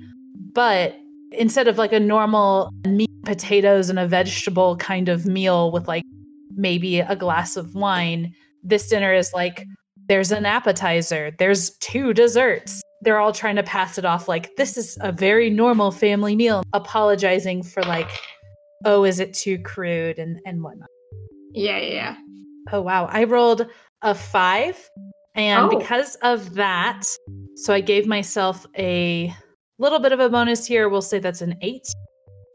But 0.53 0.97
instead 1.31 1.67
of 1.67 1.77
like 1.77 1.93
a 1.93 1.99
normal 1.99 2.71
meat, 2.85 3.09
potatoes, 3.25 3.89
and 3.89 3.99
a 3.99 4.07
vegetable 4.07 4.77
kind 4.77 5.09
of 5.09 5.25
meal 5.25 5.71
with 5.71 5.87
like 5.87 6.03
maybe 6.55 6.99
a 6.99 7.15
glass 7.15 7.57
of 7.57 7.75
wine, 7.75 8.33
this 8.63 8.87
dinner 8.89 9.13
is 9.13 9.31
like 9.33 9.65
there's 10.07 10.31
an 10.31 10.45
appetizer, 10.45 11.31
there's 11.37 11.71
two 11.77 12.13
desserts. 12.13 12.81
They're 13.01 13.19
all 13.19 13.31
trying 13.31 13.55
to 13.57 13.63
pass 13.63 13.97
it 13.97 14.05
off 14.05 14.27
like 14.27 14.55
this 14.55 14.77
is 14.77 14.97
a 14.97 15.07
mm-hmm. 15.07 15.17
very 15.17 15.49
normal 15.49 15.91
family 15.91 16.35
meal, 16.35 16.63
apologizing 16.73 17.63
for 17.63 17.83
like, 17.83 18.09
oh, 18.85 19.03
is 19.03 19.19
it 19.19 19.33
too 19.33 19.59
crude 19.59 20.19
and, 20.19 20.39
and 20.45 20.63
whatnot. 20.63 20.89
Yeah, 21.53 21.79
yeah. 21.79 22.15
Oh, 22.71 22.81
wow. 22.81 23.07
I 23.11 23.23
rolled 23.23 23.67
a 24.01 24.13
five. 24.13 24.89
And 25.35 25.65
oh. 25.71 25.79
because 25.79 26.15
of 26.23 26.55
that, 26.55 27.03
so 27.55 27.73
I 27.73 27.81
gave 27.81 28.07
myself 28.07 28.65
a 28.77 29.33
little 29.77 29.99
bit 29.99 30.11
of 30.11 30.19
a 30.19 30.29
bonus 30.29 30.65
here. 30.65 30.89
We'll 30.89 31.01
say 31.01 31.19
that's 31.19 31.41
an 31.41 31.55
eight. 31.61 31.87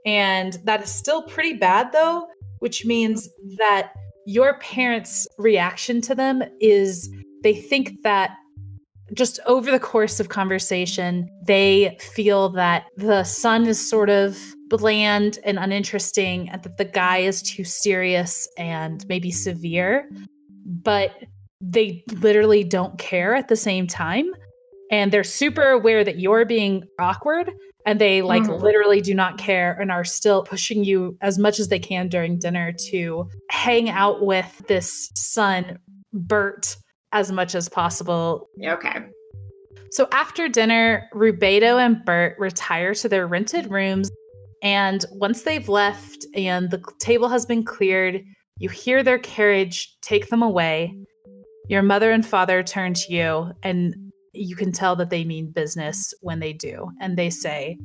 And 0.05 0.55
that 0.65 0.83
is 0.83 0.93
still 0.93 1.23
pretty 1.23 1.55
bad, 1.55 1.93
though, 1.93 2.27
which 2.59 2.85
means 2.85 3.29
that 3.59 3.93
your 4.27 4.59
parents' 4.59 5.29
reaction 5.39 6.01
to 6.03 6.15
them 6.15 6.43
is 6.61 7.09
they 7.43 7.55
think 7.55 8.03
that 8.03 8.37
just 9.15 9.41
over 9.47 9.71
the 9.71 9.79
course 9.79 10.21
of 10.21 10.29
conversation, 10.29 11.29
they 11.47 11.97
feel 12.01 12.49
that 12.51 12.85
the 12.97 13.25
son 13.25 13.67
is 13.67 13.89
sort 13.89 14.11
of 14.11 14.39
bland 14.69 15.39
and 15.45 15.59
uninteresting, 15.59 16.49
and 16.49 16.63
that 16.63 16.79
the 16.79 16.85
guy 16.85 17.19
is 17.19 17.43
too 17.43 17.65
serious 17.65 18.49
and 18.57 19.05
maybe 19.09 19.31
severe. 19.31 20.09
But 20.65 21.13
they 21.61 22.03
literally 22.21 22.65
don't 22.65 22.99
care 22.99 23.35
at 23.35 23.49
the 23.49 23.57
same 23.57 23.87
time 23.87 24.31
and 24.91 25.11
they're 25.11 25.25
super 25.25 25.63
aware 25.63 26.05
that 26.05 26.19
you're 26.19 26.45
being 26.45 26.85
awkward 26.99 27.51
and 27.87 28.01
they 28.01 28.21
like 28.21 28.43
mm. 28.43 28.61
literally 28.61 29.01
do 29.01 29.15
not 29.15 29.39
care 29.39 29.73
and 29.81 29.91
are 29.91 30.05
still 30.05 30.43
pushing 30.43 30.85
you 30.85 31.17
as 31.21 31.39
much 31.39 31.59
as 31.59 31.69
they 31.69 31.79
can 31.79 32.09
during 32.09 32.39
dinner 32.39 32.73
to 32.91 33.29
hang 33.51 33.89
out 33.89 34.25
with 34.25 34.63
this 34.69 35.11
son 35.17 35.79
Bert 36.13 36.77
as 37.13 37.33
much 37.33 37.55
as 37.55 37.69
possible. 37.69 38.49
Okay. 38.65 38.99
So 39.91 40.09
after 40.13 40.49
dinner, 40.49 41.09
Rubedo 41.13 41.79
and 41.79 42.03
Bert 42.05 42.37
retire 42.39 42.95
to 42.95 43.09
their 43.09 43.27
rented 43.27 43.71
rooms 43.71 44.11
and 44.63 45.05
once 45.11 45.43
they've 45.43 45.69
left 45.69 46.25
and 46.35 46.71
the 46.71 46.83
table 47.01 47.29
has 47.29 47.45
been 47.45 47.65
cleared, 47.65 48.23
you 48.59 48.69
hear 48.69 49.03
their 49.03 49.19
carriage 49.19 49.97
take 50.03 50.29
them 50.29 50.43
away. 50.43 50.97
Your 51.69 51.83
mother 51.83 52.13
and 52.13 52.25
father 52.25 52.63
turn 52.63 52.95
to 52.95 53.13
you 53.13 53.53
and 53.65 53.95
you 54.33 54.55
can 54.55 54.71
tell 54.73 54.95
that 54.97 55.11
they 55.11 55.25
mean 55.25 55.51
business 55.51 56.15
when 56.21 56.39
they 56.39 56.53
do. 56.53 56.89
And 57.01 57.19
they 57.19 57.29
say, 57.29 57.77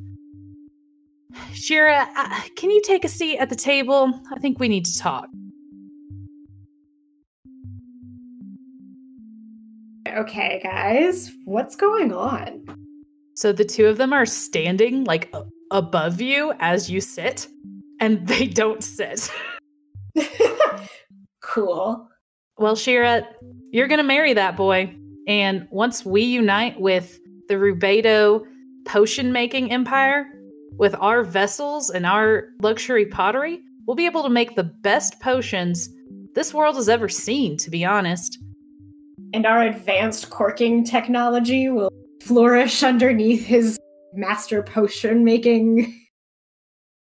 Shira, 1.51 2.07
uh, 2.15 2.41
can 2.55 2.69
you 2.69 2.82
take 2.84 3.03
a 3.03 3.09
seat 3.09 3.39
at 3.39 3.49
the 3.49 3.55
table? 3.55 4.13
I 4.34 4.39
think 4.39 4.59
we 4.59 4.67
need 4.67 4.86
to 4.86 4.97
talk. 4.99 5.28
Okay, 10.18 10.59
guys, 10.63 11.32
what's 11.45 11.76
going 11.76 12.11
on? 12.11 12.65
So 13.36 13.51
the 13.51 13.63
two 13.63 13.86
of 13.86 13.97
them 13.97 14.13
are 14.13 14.26
standing 14.26 15.03
like 15.03 15.32
above 15.70 16.20
you 16.20 16.53
as 16.59 16.89
you 16.89 17.01
sit, 17.01 17.47
and 17.99 18.26
they 18.28 18.47
don't 18.47 18.84
sit. 18.84 19.30
cool. 21.43 22.09
Well, 22.57 22.76
Shira, 22.76 23.28
you're 23.70 23.88
going 23.88 23.99
to 23.99 24.03
marry 24.03 24.34
that 24.34 24.57
boy. 24.57 24.91
And 25.28 25.68
once 25.70 26.03
we 26.03 26.24
unite 26.24 26.80
with 26.82 27.20
the 27.47 27.53
Rubedo 27.53 28.43
potion 28.86 29.32
making 29.32 29.72
empire, 29.72 30.26
with 30.80 30.95
our 30.95 31.22
vessels 31.22 31.91
and 31.91 32.07
our 32.07 32.45
luxury 32.63 33.05
pottery, 33.05 33.59
we'll 33.86 33.95
be 33.95 34.07
able 34.07 34.24
to 34.24 34.30
make 34.30 34.55
the 34.55 34.63
best 34.63 35.20
potions 35.20 35.89
this 36.34 36.55
world 36.55 36.76
has 36.76 36.89
ever 36.89 37.07
seen, 37.07 37.55
to 37.57 37.70
be 37.70 37.86
honest. 37.86 38.39
And 39.34 39.45
our 39.45 39.61
advanced 39.61 40.30
corking 40.30 40.84
technology 40.84 41.69
will 41.69 41.91
flourish 42.23 42.84
underneath 42.84 43.45
his 43.45 43.78
master 44.13 44.63
potion 44.63 45.23
making 45.23 45.93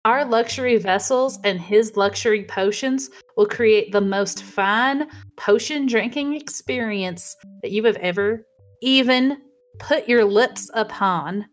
Our 0.04 0.26
luxury 0.26 0.76
vessels 0.76 1.38
and 1.44 1.58
his 1.58 1.96
luxury 1.96 2.44
potions 2.44 3.08
will 3.38 3.46
create 3.46 3.90
the 3.90 4.02
most 4.02 4.42
fine 4.42 5.08
potion 5.38 5.86
drinking 5.86 6.34
experience 6.36 7.34
that 7.62 7.70
you 7.70 7.82
have 7.84 7.96
ever 7.96 8.44
even 8.82 9.38
put 9.78 10.06
your 10.06 10.26
lips 10.26 10.70
upon. 10.74 11.46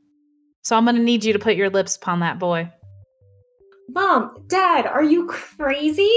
So 0.64 0.76
I'm 0.76 0.84
going 0.84 0.97
to 0.97 1.01
need 1.01 1.24
you 1.24 1.32
to 1.32 1.39
put 1.39 1.55
your 1.55 1.70
lips 1.70 1.95
upon 1.95 2.20
that 2.20 2.39
boy. 2.39 2.70
Mom, 3.88 4.43
Dad, 4.47 4.86
are 4.86 5.03
you 5.03 5.28
crazy? 5.28 6.12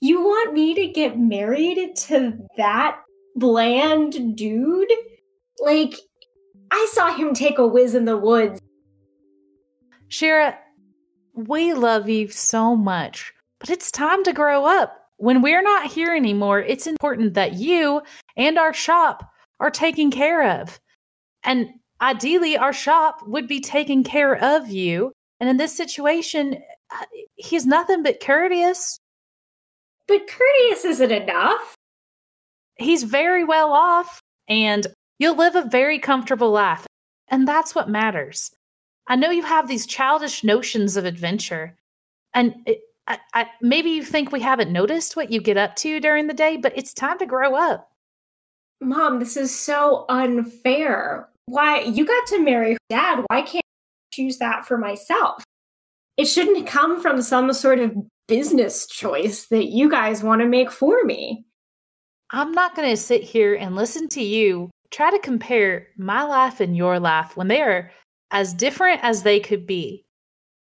You 0.00 0.22
want 0.22 0.54
me 0.54 0.74
to 0.74 0.86
get 0.86 1.18
married 1.18 1.96
to 1.96 2.32
that 2.56 3.03
bland 3.36 4.36
dude? 4.36 4.92
Like, 5.60 5.94
I 6.70 6.88
saw 6.92 7.14
him 7.14 7.34
take 7.34 7.58
a 7.58 7.66
whiz 7.66 7.94
in 7.94 8.04
the 8.04 8.16
woods. 8.16 8.60
Shira, 10.08 10.58
we 11.34 11.74
love 11.74 12.08
you 12.08 12.28
so 12.28 12.76
much, 12.76 13.32
but 13.58 13.70
it's 13.70 13.90
time 13.90 14.22
to 14.24 14.32
grow 14.32 14.64
up. 14.64 14.96
When 15.16 15.42
we're 15.42 15.62
not 15.62 15.90
here 15.90 16.14
anymore, 16.14 16.60
it's 16.60 16.86
important 16.86 17.34
that 17.34 17.54
you 17.54 18.02
and 18.36 18.58
our 18.58 18.72
shop 18.72 19.28
are 19.60 19.70
taken 19.70 20.10
care 20.10 20.60
of. 20.60 20.78
And 21.44 21.68
ideally, 22.00 22.56
our 22.56 22.72
shop 22.72 23.20
would 23.26 23.46
be 23.46 23.60
taking 23.60 24.04
care 24.04 24.36
of 24.36 24.68
you. 24.68 25.12
And 25.40 25.48
in 25.48 25.56
this 25.56 25.76
situation, 25.76 26.58
uh, 26.92 27.04
he's 27.36 27.66
nothing 27.66 28.02
but 28.02 28.20
courteous. 28.20 28.98
But 30.06 30.26
courteous 30.28 30.84
isn't 30.84 31.10
enough. 31.10 31.74
He's 32.76 33.02
very 33.02 33.44
well 33.44 33.72
off, 33.72 34.20
and 34.48 34.86
you'll 35.18 35.36
live 35.36 35.54
a 35.54 35.68
very 35.68 35.98
comfortable 35.98 36.50
life. 36.50 36.86
And 37.28 37.46
that's 37.46 37.74
what 37.74 37.88
matters. 37.88 38.50
I 39.06 39.16
know 39.16 39.30
you 39.30 39.42
have 39.42 39.68
these 39.68 39.86
childish 39.86 40.44
notions 40.44 40.96
of 40.96 41.04
adventure, 41.04 41.76
and 42.32 42.54
it, 42.66 42.80
I, 43.06 43.18
I, 43.34 43.46
maybe 43.60 43.90
you 43.90 44.02
think 44.02 44.32
we 44.32 44.40
haven't 44.40 44.72
noticed 44.72 45.16
what 45.16 45.30
you 45.30 45.40
get 45.40 45.56
up 45.56 45.76
to 45.76 46.00
during 46.00 46.26
the 46.26 46.34
day, 46.34 46.56
but 46.56 46.72
it's 46.76 46.94
time 46.94 47.18
to 47.18 47.26
grow 47.26 47.54
up. 47.54 47.90
Mom, 48.80 49.18
this 49.18 49.36
is 49.36 49.56
so 49.56 50.04
unfair. 50.08 51.28
Why 51.46 51.80
you 51.80 52.06
got 52.06 52.26
to 52.28 52.42
marry 52.42 52.76
dad? 52.88 53.24
Why 53.28 53.42
can't 53.42 53.64
I 53.64 54.14
choose 54.14 54.38
that 54.38 54.66
for 54.66 54.78
myself? 54.78 55.42
It 56.16 56.26
shouldn't 56.26 56.66
come 56.66 57.00
from 57.00 57.20
some 57.22 57.52
sort 57.52 57.78
of 57.78 57.94
business 58.26 58.86
choice 58.86 59.46
that 59.46 59.66
you 59.66 59.90
guys 59.90 60.22
want 60.22 60.40
to 60.40 60.48
make 60.48 60.70
for 60.70 61.04
me. 61.04 61.44
I'm 62.34 62.50
not 62.50 62.74
going 62.74 62.90
to 62.90 62.96
sit 62.96 63.22
here 63.22 63.54
and 63.54 63.76
listen 63.76 64.08
to 64.08 64.22
you 64.22 64.68
try 64.90 65.08
to 65.08 65.20
compare 65.20 65.86
my 65.96 66.24
life 66.24 66.58
and 66.58 66.76
your 66.76 66.98
life 66.98 67.36
when 67.36 67.46
they 67.46 67.62
are 67.62 67.92
as 68.32 68.52
different 68.52 68.98
as 69.04 69.22
they 69.22 69.38
could 69.38 69.68
be. 69.68 70.04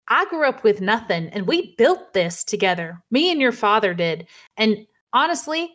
I 0.09 0.27
grew 0.27 0.49
up 0.49 0.63
with 0.63 0.81
nothing 0.81 1.29
and 1.31 1.49
we 1.49 1.75
built 1.75 2.13
this 2.13 2.45
together. 2.45 3.03
Me 3.11 3.33
and 3.33 3.41
your 3.41 3.51
father 3.51 3.95
did. 3.95 4.29
And 4.57 4.87
honestly, 5.13 5.73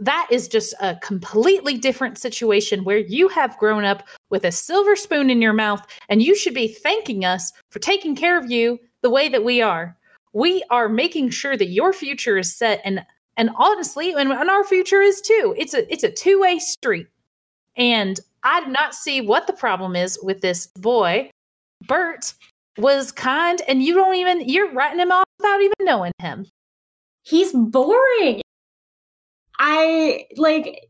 that 0.00 0.28
is 0.30 0.48
just 0.48 0.74
a 0.80 0.96
completely 0.96 1.76
different 1.76 2.16
situation 2.16 2.84
where 2.84 2.96
you 2.96 3.28
have 3.28 3.58
grown 3.58 3.84
up 3.84 4.08
with 4.30 4.44
a 4.44 4.52
silver 4.52 4.96
spoon 4.96 5.28
in 5.28 5.42
your 5.42 5.52
mouth 5.52 5.86
and 6.08 6.22
you 6.22 6.34
should 6.34 6.54
be 6.54 6.68
thanking 6.68 7.26
us 7.26 7.52
for 7.70 7.80
taking 7.80 8.16
care 8.16 8.38
of 8.38 8.50
you 8.50 8.78
the 9.02 9.10
way 9.10 9.28
that 9.28 9.44
we 9.44 9.60
are. 9.60 9.94
We 10.32 10.64
are 10.70 10.88
making 10.88 11.30
sure 11.30 11.58
that 11.58 11.68
your 11.68 11.92
future 11.92 12.38
is 12.38 12.56
set 12.56 12.80
and 12.82 13.04
and 13.38 13.48
honestly 13.56 14.12
and, 14.12 14.30
and 14.30 14.50
our 14.50 14.64
future 14.64 15.00
is 15.00 15.22
too. 15.22 15.54
It's 15.56 15.72
a 15.72 15.90
it's 15.90 16.04
a 16.04 16.12
two-way 16.12 16.58
street. 16.58 17.06
And 17.76 18.20
I 18.42 18.64
do 18.64 18.70
not 18.70 18.94
see 18.94 19.20
what 19.20 19.46
the 19.46 19.52
problem 19.52 19.96
is 19.96 20.18
with 20.22 20.40
this 20.42 20.66
boy. 20.76 21.30
Bert 21.86 22.34
was 22.76 23.12
kind, 23.12 23.62
and 23.68 23.82
you 23.82 23.94
don't 23.94 24.16
even, 24.16 24.48
you're 24.48 24.72
writing 24.72 25.00
him 25.00 25.12
off 25.12 25.24
without 25.38 25.60
even 25.60 25.74
knowing 25.80 26.12
him. 26.18 26.46
He's 27.22 27.52
boring. 27.52 28.40
I 29.58 30.26
like, 30.36 30.88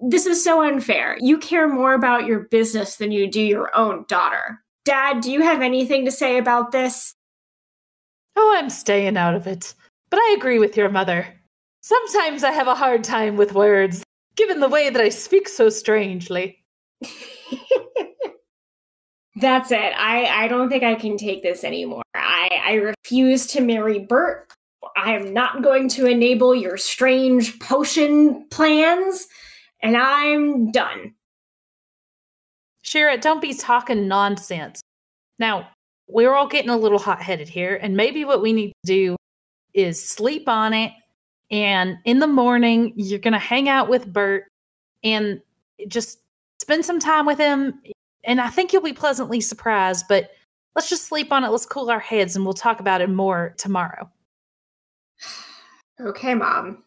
this 0.00 0.26
is 0.26 0.42
so 0.42 0.62
unfair. 0.62 1.16
You 1.20 1.38
care 1.38 1.68
more 1.68 1.94
about 1.94 2.26
your 2.26 2.40
business 2.40 2.96
than 2.96 3.12
you 3.12 3.30
do 3.30 3.40
your 3.40 3.74
own 3.76 4.04
daughter. 4.08 4.62
Dad, 4.84 5.20
do 5.20 5.30
you 5.30 5.42
have 5.42 5.62
anything 5.62 6.04
to 6.04 6.10
say 6.10 6.38
about 6.38 6.72
this? 6.72 7.14
Oh, 8.36 8.54
I'm 8.58 8.70
staying 8.70 9.16
out 9.16 9.34
of 9.34 9.46
it. 9.46 9.74
But 10.10 10.18
I 10.18 10.34
agree 10.36 10.58
with 10.58 10.76
your 10.76 10.88
mother. 10.88 11.26
Sometimes 11.82 12.44
I 12.44 12.52
have 12.52 12.68
a 12.68 12.76
hard 12.76 13.02
time 13.02 13.36
with 13.36 13.54
words, 13.54 14.04
given 14.36 14.60
the 14.60 14.68
way 14.68 14.88
that 14.88 15.02
I 15.02 15.08
speak 15.08 15.48
so 15.48 15.68
strangely. 15.68 16.64
That's 19.36 19.72
it. 19.72 19.92
I, 19.96 20.44
I 20.44 20.48
don't 20.48 20.68
think 20.68 20.84
I 20.84 20.94
can 20.94 21.16
take 21.16 21.42
this 21.42 21.64
anymore. 21.64 22.02
I, 22.14 22.60
I 22.64 22.74
refuse 22.74 23.46
to 23.48 23.60
marry 23.60 23.98
Bert. 23.98 24.52
I 24.96 25.14
am 25.14 25.34
not 25.34 25.62
going 25.62 25.88
to 25.90 26.06
enable 26.06 26.54
your 26.54 26.76
strange 26.76 27.58
potion 27.58 28.46
plans, 28.50 29.26
and 29.82 29.96
I'm 29.96 30.70
done. 30.70 31.14
Shira, 32.82 33.18
don't 33.18 33.42
be 33.42 33.54
talking 33.54 34.06
nonsense. 34.06 34.80
Now, 35.40 35.68
we're 36.06 36.34
all 36.34 36.46
getting 36.46 36.70
a 36.70 36.76
little 36.76 36.98
hot 36.98 37.22
headed 37.22 37.48
here, 37.48 37.74
and 37.74 37.96
maybe 37.96 38.24
what 38.24 38.42
we 38.42 38.52
need 38.52 38.72
to 38.86 38.86
do 38.86 39.16
is 39.74 40.00
sleep 40.00 40.48
on 40.48 40.74
it. 40.74 40.92
And 41.52 41.98
in 42.04 42.18
the 42.18 42.26
morning, 42.26 42.92
you're 42.96 43.18
going 43.18 43.32
to 43.32 43.38
hang 43.38 43.68
out 43.68 43.88
with 43.88 44.12
Bert 44.12 44.50
and 45.04 45.40
just 45.86 46.18
spend 46.60 46.84
some 46.84 46.98
time 46.98 47.26
with 47.26 47.38
him 47.38 47.80
and 48.24 48.40
I 48.40 48.48
think 48.48 48.72
you'll 48.72 48.82
be 48.82 48.92
pleasantly 48.92 49.40
surprised, 49.40 50.06
but 50.08 50.30
let's 50.74 50.88
just 50.88 51.06
sleep 51.06 51.32
on 51.32 51.44
it. 51.44 51.48
Let's 51.48 51.66
cool 51.66 51.90
our 51.90 52.00
heads 52.00 52.36
and 52.36 52.44
we'll 52.44 52.54
talk 52.54 52.80
about 52.80 53.00
it 53.00 53.10
more 53.10 53.54
tomorrow. 53.58 54.10
Okay, 56.00 56.34
mom. 56.34 56.82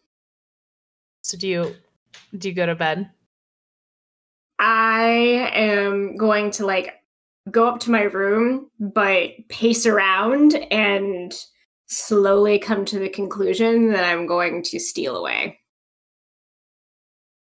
So 1.23 1.37
do 1.37 1.47
you 1.47 1.75
do 2.37 2.49
you 2.49 2.55
go 2.55 2.65
to 2.65 2.75
bed? 2.75 3.09
I 4.59 5.51
am 5.53 6.15
going 6.15 6.51
to 6.51 6.65
like 6.65 7.01
go 7.51 7.67
up 7.67 7.79
to 7.81 7.91
my 7.91 8.03
room, 8.03 8.69
but 8.79 9.31
pace 9.49 9.85
around 9.85 10.55
and 10.71 11.33
slowly 11.87 12.59
come 12.59 12.85
to 12.85 12.99
the 12.99 13.09
conclusion 13.09 13.91
that 13.91 14.03
I'm 14.03 14.25
going 14.25 14.63
to 14.63 14.79
steal 14.79 15.17
away. 15.17 15.59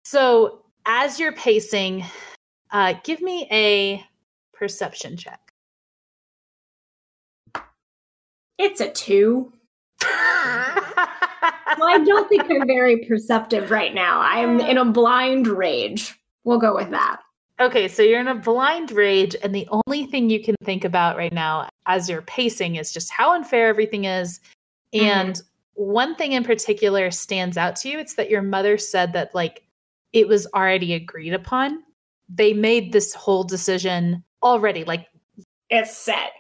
So 0.03 0.63
as 0.86 1.19
you're 1.19 1.34
pacing, 1.34 2.05
uh, 2.71 2.93
give 3.03 3.21
me 3.21 3.47
a 3.51 4.03
perception 4.53 5.17
check. 5.17 5.39
It's 8.57 8.82
a 8.82 8.89
two. 8.89 9.51
well, 10.01 10.11
I 11.88 12.01
don't 12.05 12.30
think 12.30 12.43
I'm 12.49 12.67
very 12.67 13.05
perceptive 13.05 13.71
right 13.71 13.93
now. 13.93 14.21
I'm 14.21 14.59
in 14.59 14.78
a 14.78 14.86
blind 14.86 15.47
rage. 15.47 16.17
We'll 16.43 16.59
go 16.59 16.76
with 16.76 16.91
that. 16.91 17.19
Okay, 17.60 17.88
so 17.88 18.03
you're 18.03 18.20
in 18.20 18.28
a 18.28 18.36
blind 18.36 18.91
rage, 18.91 19.36
and 19.41 19.56
the 19.56 19.68
only 19.72 20.06
thing 20.06 20.30
you 20.30 20.43
can 20.43 20.56
think 20.64 20.84
about 20.84 21.16
right 21.16 21.32
now 21.32 21.70
as 21.86 22.10
you're 22.10 22.22
pacing 22.24 22.76
is 22.76 22.91
just 22.91 23.12
how 23.12 23.34
unfair 23.34 23.70
everything 23.70 24.06
is. 24.06 24.39
Mm-hmm. 24.93 25.06
And 25.06 25.41
one 25.76 26.16
thing 26.16 26.34
in 26.34 26.43
particular 26.43 27.12
stands 27.12 27.58
out 27.58 27.76
to 27.78 27.89
you 27.89 27.99
it's 27.99 28.16
that 28.16 28.30
your 28.30 28.41
mother 28.41 28.78
said 28.78 29.14
that, 29.14 29.34
like, 29.34 29.64
it 30.12 30.28
was 30.28 30.47
already 30.53 30.93
agreed 30.93 31.34
upon 31.34 31.84
they 32.30 32.53
made 32.53 32.91
this 32.91 33.14
whole 33.14 33.43
decision 33.43 34.24
already. 34.43 34.84
Like 34.84 35.08
it's 35.70 35.95
set. 35.95 36.32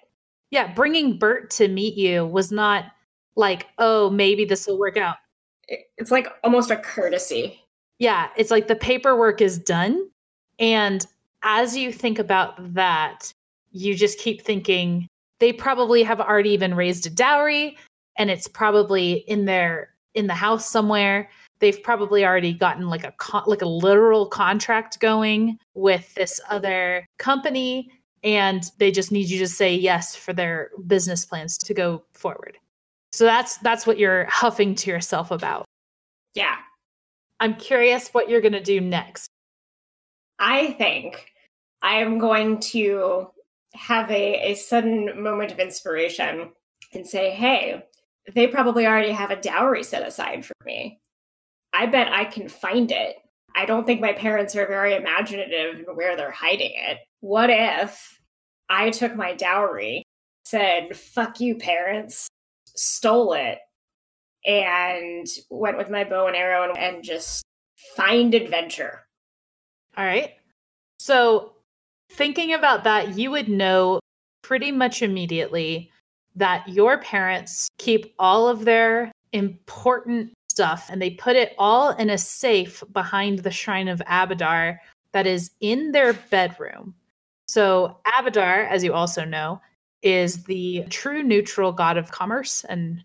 Yeah, 0.51 0.73
bringing 0.73 1.17
Bert 1.17 1.49
to 1.51 1.67
meet 1.67 1.95
you 1.95 2.25
was 2.25 2.51
not 2.51 2.85
like, 3.35 3.67
oh, 3.77 4.09
maybe 4.09 4.45
this 4.45 4.67
will 4.67 4.79
work 4.79 4.97
out. 4.97 5.17
It's 5.97 6.11
like 6.11 6.27
almost 6.43 6.71
a 6.71 6.77
courtesy. 6.77 7.59
Yeah, 7.99 8.29
it's 8.37 8.51
like 8.51 8.67
the 8.67 8.75
paperwork 8.75 9.41
is 9.41 9.57
done. 9.57 10.09
And 10.59 11.05
as 11.43 11.75
you 11.75 11.91
think 11.91 12.19
about 12.19 12.73
that, 12.73 13.31
you 13.71 13.95
just 13.95 14.19
keep 14.19 14.41
thinking 14.41 15.07
they 15.39 15.51
probably 15.51 16.03
have 16.03 16.21
already 16.21 16.51
even 16.51 16.75
raised 16.75 17.05
a 17.05 17.09
dowry 17.09 17.77
and 18.17 18.29
it's 18.29 18.47
probably 18.47 19.25
in 19.27 19.45
their 19.45 19.89
in 20.13 20.27
the 20.27 20.33
house 20.33 20.69
somewhere 20.69 21.29
they've 21.59 21.81
probably 21.83 22.25
already 22.25 22.53
gotten 22.53 22.89
like 22.89 23.03
a 23.03 23.11
con- 23.13 23.43
like 23.47 23.61
a 23.61 23.67
literal 23.67 24.25
contract 24.25 24.99
going 24.99 25.57
with 25.73 26.13
this 26.15 26.39
other 26.49 27.07
company 27.17 27.91
and 28.23 28.71
they 28.79 28.91
just 28.91 29.11
need 29.11 29.29
you 29.29 29.39
to 29.39 29.47
say 29.47 29.73
yes 29.73 30.15
for 30.15 30.33
their 30.33 30.71
business 30.87 31.25
plans 31.25 31.57
to 31.59 31.73
go 31.73 32.03
forward. 32.13 32.57
So 33.11 33.23
that's 33.23 33.57
that's 33.57 33.87
what 33.87 33.97
you're 33.97 34.25
huffing 34.25 34.75
to 34.75 34.89
yourself 34.89 35.31
about. 35.31 35.65
Yeah. 36.33 36.57
I'm 37.39 37.55
curious 37.55 38.09
what 38.09 38.29
you're 38.29 38.41
going 38.41 38.53
to 38.53 38.63
do 38.63 38.81
next. 38.81 39.29
I 40.39 40.71
think 40.73 41.31
I 41.81 41.95
am 41.97 42.17
going 42.17 42.59
to 42.71 43.27
have 43.73 44.09
a, 44.09 44.51
a 44.51 44.55
sudden 44.55 45.21
moment 45.21 45.51
of 45.51 45.59
inspiration 45.59 46.51
and 46.93 47.05
say, 47.05 47.31
hey, 47.31 47.83
they 48.33 48.47
probably 48.47 48.87
already 48.87 49.11
have 49.11 49.31
a 49.31 49.41
dowry 49.41 49.83
set 49.83 50.07
aside 50.07 50.45
for 50.45 50.55
me. 50.65 50.99
I 51.73 51.85
bet 51.85 52.11
I 52.11 52.25
can 52.25 52.47
find 52.47 52.91
it. 52.91 53.17
I 53.55 53.65
don't 53.65 53.85
think 53.85 54.01
my 54.01 54.13
parents 54.13 54.55
are 54.55 54.67
very 54.67 54.95
imaginative 54.95 55.79
in 55.87 55.95
where 55.95 56.17
they're 56.17 56.31
hiding 56.31 56.71
it. 56.73 56.99
What 57.19 57.49
if 57.49 58.19
I 58.69 58.89
took 58.89 59.15
my 59.15 59.33
dowry, 59.33 60.03
said, 60.43 60.95
fuck 60.95 61.39
you, 61.39 61.55
parents, 61.55 62.27
stole 62.75 63.33
it, 63.33 63.59
and 64.45 65.27
went 65.49 65.77
with 65.77 65.89
my 65.89 66.03
bow 66.03 66.27
and 66.27 66.35
arrow 66.35 66.69
and, 66.69 66.77
and 66.77 67.03
just 67.03 67.43
find 67.95 68.33
adventure. 68.33 69.04
All 69.97 70.05
right. 70.05 70.33
So, 70.99 71.53
thinking 72.11 72.53
about 72.53 72.83
that, 72.83 73.17
you 73.17 73.31
would 73.31 73.49
know 73.49 73.99
pretty 74.41 74.71
much 74.71 75.01
immediately 75.01 75.91
that 76.35 76.67
your 76.67 76.99
parents 76.99 77.69
keep 77.77 78.13
all 78.19 78.47
of 78.47 78.65
their 78.65 79.11
important 79.31 80.33
stuff 80.49 80.89
and 80.91 81.01
they 81.01 81.11
put 81.11 81.35
it 81.35 81.53
all 81.57 81.91
in 81.91 82.09
a 82.09 82.17
safe 82.17 82.83
behind 82.93 83.39
the 83.39 83.51
shrine 83.51 83.87
of 83.87 84.01
Abadar 84.07 84.77
that 85.13 85.25
is 85.25 85.51
in 85.61 85.91
their 85.91 86.13
bedroom. 86.13 86.93
So, 87.47 87.97
Abadar, 88.05 88.69
as 88.69 88.83
you 88.83 88.93
also 88.93 89.23
know, 89.23 89.61
is 90.01 90.43
the 90.43 90.83
true 90.89 91.23
neutral 91.23 91.71
god 91.71 91.97
of 91.97 92.11
commerce 92.11 92.63
and 92.67 93.03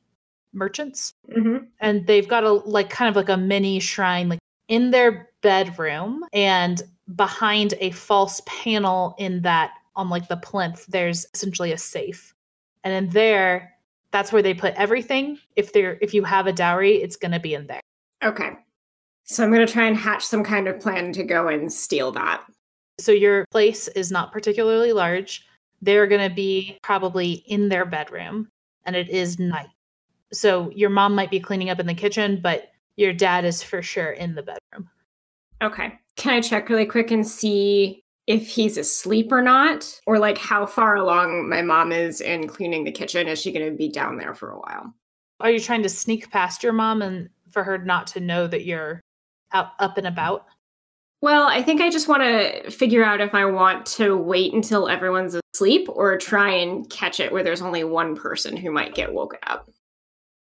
merchants. 0.53 1.13
Mm-hmm. 1.31 1.65
And 1.81 2.07
they've 2.07 2.29
got 2.29 2.45
a 2.45 2.53
like 2.53 2.91
kind 2.91 3.09
of 3.09 3.17
like 3.17 3.29
a 3.29 3.37
mini 3.37 3.81
shrine 3.81 4.29
like 4.29 4.41
in 4.71 4.93
their 4.93 5.29
bedroom 5.43 6.25
and 6.33 6.83
behind 7.17 7.75
a 7.81 7.91
false 7.91 8.41
panel 8.47 9.15
in 9.19 9.43
that 9.43 9.73
on 9.97 10.09
like 10.09 10.29
the 10.29 10.37
plinth 10.37 10.87
there's 10.87 11.27
essentially 11.35 11.73
a 11.73 11.79
safe. 11.79 12.33
And 12.85 12.95
in 12.95 13.11
there 13.13 13.75
that's 14.13 14.33
where 14.33 14.43
they 14.43 14.55
put 14.55 14.75
everything. 14.75 15.39
If 15.57 15.73
they're 15.73 15.99
if 16.01 16.15
you 16.15 16.25
have 16.25 16.47
a 16.47 16.53
dowry, 16.53 16.97
it's 16.97 17.17
going 17.17 17.33
to 17.33 17.41
be 17.41 17.55
in 17.55 17.67
there. 17.67 17.81
Okay. 18.25 18.51
So 19.25 19.45
I'm 19.45 19.53
going 19.53 19.67
to 19.67 19.73
try 19.73 19.87
and 19.87 19.97
hatch 19.97 20.25
some 20.25 20.43
kind 20.43 20.67
of 20.67 20.81
plan 20.81 21.13
to 21.13 21.23
go 21.23 21.49
and 21.49 21.73
steal 21.73 22.11
that. 22.13 22.43
So 22.99 23.13
your 23.13 23.45
place 23.51 23.89
is 23.89 24.11
not 24.11 24.33
particularly 24.33 24.93
large. 24.93 25.47
They're 25.83 26.07
going 26.07 26.29
to 26.29 26.35
be 26.35 26.79
probably 26.83 27.45
in 27.47 27.69
their 27.69 27.85
bedroom 27.85 28.49
and 28.85 28.95
it 28.95 29.09
is 29.09 29.39
night. 29.39 29.69
So 30.33 30.71
your 30.71 30.91
mom 30.91 31.15
might 31.15 31.31
be 31.31 31.41
cleaning 31.41 31.71
up 31.71 31.81
in 31.81 31.87
the 31.87 31.95
kitchen, 31.95 32.41
but 32.41 32.71
your 33.01 33.13
dad 33.13 33.45
is 33.45 33.63
for 33.63 33.83
sure 33.83 34.11
in 34.11 34.35
the 34.35 34.43
bedroom. 34.43 34.89
Okay. 35.63 35.99
Can 36.17 36.35
I 36.35 36.41
check 36.41 36.69
really 36.69 36.87
quick 36.87 37.11
and 37.11 37.27
see 37.27 38.03
if 38.27 38.47
he's 38.47 38.77
asleep 38.77 39.33
or 39.33 39.43
not? 39.43 40.01
Or 40.07 40.19
like 40.19 40.39
how 40.39 40.67
far 40.67 40.97
along 40.97 41.49
my 41.49 41.63
mom 41.63 41.93
is 41.93 42.21
in 42.21 42.47
cleaning 42.47 42.85
the 42.85 42.93
kitchen? 42.93 43.27
Is 43.27 43.41
she 43.41 43.53
going 43.53 43.69
to 43.69 43.77
be 43.77 43.89
down 43.89 44.19
there 44.19 44.35
for 44.35 44.53
a 44.53 44.59
while? 44.59 44.95
Are 45.41 45.51
you 45.51 45.59
trying 45.59 45.83
to 45.83 45.89
sneak 45.89 46.31
past 46.31 46.63
your 46.63 46.73
mom 46.73 47.03
and 47.03 47.29
for 47.51 47.65
her 47.65 47.79
not 47.79 48.07
to 48.09 48.21
know 48.21 48.47
that 48.47 48.65
you're 48.65 49.01
out 49.53 49.71
up 49.79 49.97
and 49.97 50.07
about? 50.07 50.47
Well, 51.23 51.49
I 51.49 51.63
think 51.63 51.81
I 51.81 51.91
just 51.91 52.09
want 52.09 52.23
to 52.23 52.71
figure 52.71 53.05
out 53.05 53.21
if 53.21 53.35
I 53.35 53.45
want 53.45 53.85
to 53.87 54.17
wait 54.17 54.55
until 54.55 54.89
everyone's 54.89 55.39
asleep 55.55 55.87
or 55.91 56.17
try 56.17 56.51
and 56.51 56.89
catch 56.89 57.21
it 57.21 57.33
where 57.33 57.43
there's 57.43 57.61
only 57.61 57.85
one 57.85 58.17
person 58.17 58.57
who 58.57 58.71
might 58.71 58.95
get 58.95 59.13
woken 59.13 59.41
up. 59.47 59.71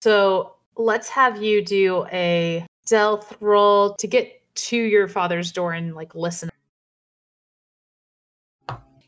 So 0.01 0.55
let's 0.75 1.09
have 1.09 1.41
you 1.41 1.63
do 1.63 2.05
a 2.11 2.65
stealth 2.85 3.35
roll 3.39 3.95
to 3.95 4.07
get 4.07 4.41
to 4.55 4.77
your 4.77 5.07
father's 5.07 5.51
door 5.51 5.73
and 5.73 5.95
like 5.95 6.15
listen. 6.15 6.49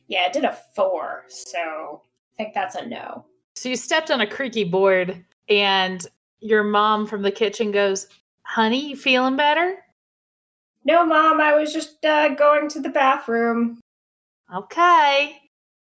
Yeah, 0.08 0.26
I 0.28 0.30
did 0.32 0.44
a 0.44 0.58
four, 0.76 1.24
so 1.28 2.02
I 2.34 2.36
think 2.38 2.54
that's 2.54 2.76
a 2.76 2.86
no. 2.86 3.26
So 3.56 3.70
you 3.70 3.76
stepped 3.76 4.12
on 4.12 4.22
a 4.22 4.28
creaky 4.28 4.64
board 4.64 5.24
and 5.50 6.06
your 6.40 6.64
mom 6.64 7.08
from 7.08 7.22
the 7.22 7.32
kitchen 7.32 7.72
goes, 7.72 8.08
Honey, 8.44 8.90
you 8.90 8.96
feeling 8.96 9.36
better? 9.36 9.78
No, 10.84 11.04
mom, 11.04 11.42
I 11.42 11.56
was 11.56 11.74
just 11.74 12.06
uh, 12.06 12.30
going 12.36 12.70
to 12.70 12.80
the 12.80 12.90
bathroom. 12.90 13.80
Okay. 14.54 15.38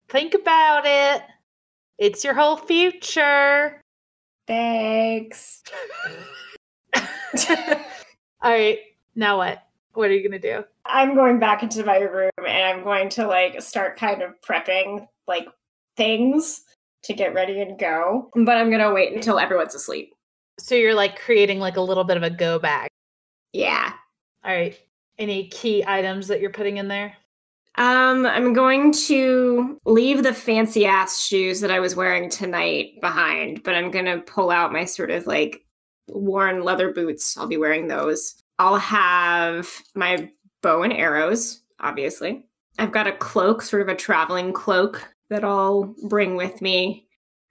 Think 0.08 0.34
about 0.34 0.82
it. 0.84 1.22
It's 1.96 2.22
your 2.22 2.34
whole 2.34 2.56
future. 2.56 3.79
Thanks. 4.50 5.62
All 6.96 8.50
right. 8.50 8.78
Now 9.14 9.36
what? 9.36 9.62
What 9.92 10.10
are 10.10 10.12
you 10.12 10.28
going 10.28 10.40
to 10.40 10.54
do? 10.56 10.64
I'm 10.84 11.14
going 11.14 11.38
back 11.38 11.62
into 11.62 11.84
my 11.84 11.98
room 11.98 12.32
and 12.36 12.64
I'm 12.64 12.82
going 12.82 13.10
to 13.10 13.28
like 13.28 13.62
start 13.62 13.96
kind 13.96 14.22
of 14.22 14.40
prepping 14.40 15.06
like 15.28 15.46
things 15.96 16.62
to 17.04 17.14
get 17.14 17.32
ready 17.32 17.60
and 17.60 17.78
go. 17.78 18.28
But 18.34 18.56
I'm 18.56 18.70
going 18.70 18.82
to 18.82 18.92
wait 18.92 19.12
until 19.14 19.38
everyone's 19.38 19.76
asleep. 19.76 20.16
So 20.58 20.74
you're 20.74 20.94
like 20.94 21.20
creating 21.20 21.60
like 21.60 21.76
a 21.76 21.80
little 21.80 22.02
bit 22.02 22.16
of 22.16 22.24
a 22.24 22.30
go 22.30 22.58
bag. 22.58 22.88
Yeah. 23.52 23.92
All 24.44 24.52
right. 24.52 24.76
Any 25.16 25.46
key 25.46 25.84
items 25.86 26.26
that 26.26 26.40
you're 26.40 26.50
putting 26.50 26.78
in 26.78 26.88
there? 26.88 27.14
Um, 27.76 28.26
I'm 28.26 28.52
going 28.52 28.92
to 28.92 29.78
leave 29.84 30.22
the 30.22 30.34
fancy 30.34 30.86
ass 30.86 31.24
shoes 31.24 31.60
that 31.60 31.70
I 31.70 31.80
was 31.80 31.96
wearing 31.96 32.28
tonight 32.28 33.00
behind, 33.00 33.62
but 33.62 33.74
I'm 33.74 33.90
going 33.90 34.06
to 34.06 34.18
pull 34.18 34.50
out 34.50 34.72
my 34.72 34.84
sort 34.84 35.10
of 35.10 35.26
like 35.26 35.64
worn 36.08 36.62
leather 36.62 36.92
boots. 36.92 37.36
I'll 37.36 37.46
be 37.46 37.56
wearing 37.56 37.88
those. 37.88 38.34
I'll 38.58 38.76
have 38.76 39.68
my 39.94 40.30
bow 40.62 40.82
and 40.82 40.92
arrows, 40.92 41.62
obviously. 41.78 42.44
I've 42.78 42.92
got 42.92 43.06
a 43.06 43.12
cloak, 43.12 43.62
sort 43.62 43.82
of 43.82 43.88
a 43.88 43.94
traveling 43.94 44.52
cloak 44.52 45.08
that 45.30 45.44
I'll 45.44 45.94
bring 46.08 46.36
with 46.36 46.60
me. 46.60 47.06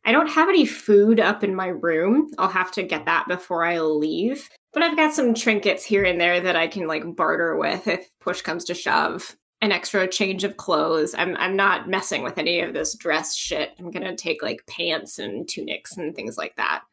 I 0.06 0.12
don't 0.12 0.30
have 0.30 0.50
any 0.50 0.66
food 0.66 1.20
up 1.20 1.44
in 1.44 1.56
my 1.56 1.68
room. 1.68 2.32
I'll 2.38 2.50
have 2.50 2.72
to 2.74 2.84
get 2.84 3.06
that 3.06 3.28
before 3.28 3.64
I 3.64 3.80
leave. 3.80 4.50
But 4.74 4.84
I've 4.84 4.96
got 4.96 5.14
some 5.14 5.34
trinkets 5.34 5.84
here 5.84 6.04
and 6.04 6.20
there 6.20 6.40
that 6.40 6.56
I 6.56 6.68
can 6.68 6.88
like 6.88 7.16
barter 7.16 7.58
with 7.58 7.88
if 7.88 8.08
push 8.20 8.42
comes 8.42 8.66
to 8.66 8.74
shove. 8.74 9.36
An 9.62 9.72
extra 9.72 10.08
change 10.08 10.44
of 10.44 10.58
clothes. 10.58 11.14
I'm 11.18 11.36
I'm 11.38 11.56
not 11.56 11.90
messing 11.90 12.24
with 12.24 12.38
any 12.38 12.62
of 12.62 12.74
this 12.74 12.96
dress 12.96 13.36
shit. 13.36 13.72
I'm 13.78 13.92
gonna 13.92 14.16
take 14.16 14.42
like 14.42 14.66
pants 14.68 15.20
and 15.20 15.48
tunics 15.48 15.98
and 15.98 16.16
things 16.16 16.38
like 16.38 16.56
that. 16.56 16.84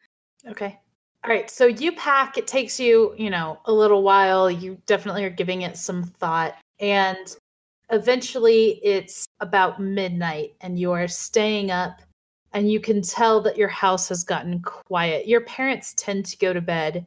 Okay. 0.47 0.79
All 1.23 1.31
right. 1.31 1.49
So 1.49 1.65
you 1.65 1.91
pack, 1.93 2.37
it 2.37 2.47
takes 2.47 2.79
you, 2.79 3.13
you 3.17 3.29
know, 3.29 3.59
a 3.65 3.73
little 3.73 4.03
while. 4.03 4.49
You 4.51 4.77
definitely 4.85 5.25
are 5.25 5.29
giving 5.29 5.63
it 5.63 5.77
some 5.77 6.03
thought. 6.03 6.55
And 6.79 7.35
eventually 7.89 8.79
it's 8.83 9.25
about 9.39 9.81
midnight 9.81 10.55
and 10.61 10.77
you 10.77 10.91
are 10.91 11.07
staying 11.07 11.71
up 11.71 12.01
and 12.53 12.71
you 12.71 12.79
can 12.79 13.01
tell 13.01 13.41
that 13.41 13.57
your 13.57 13.67
house 13.67 14.09
has 14.09 14.23
gotten 14.23 14.61
quiet. 14.61 15.27
Your 15.27 15.41
parents 15.41 15.93
tend 15.97 16.25
to 16.27 16.37
go 16.37 16.53
to 16.53 16.61
bed 16.61 17.05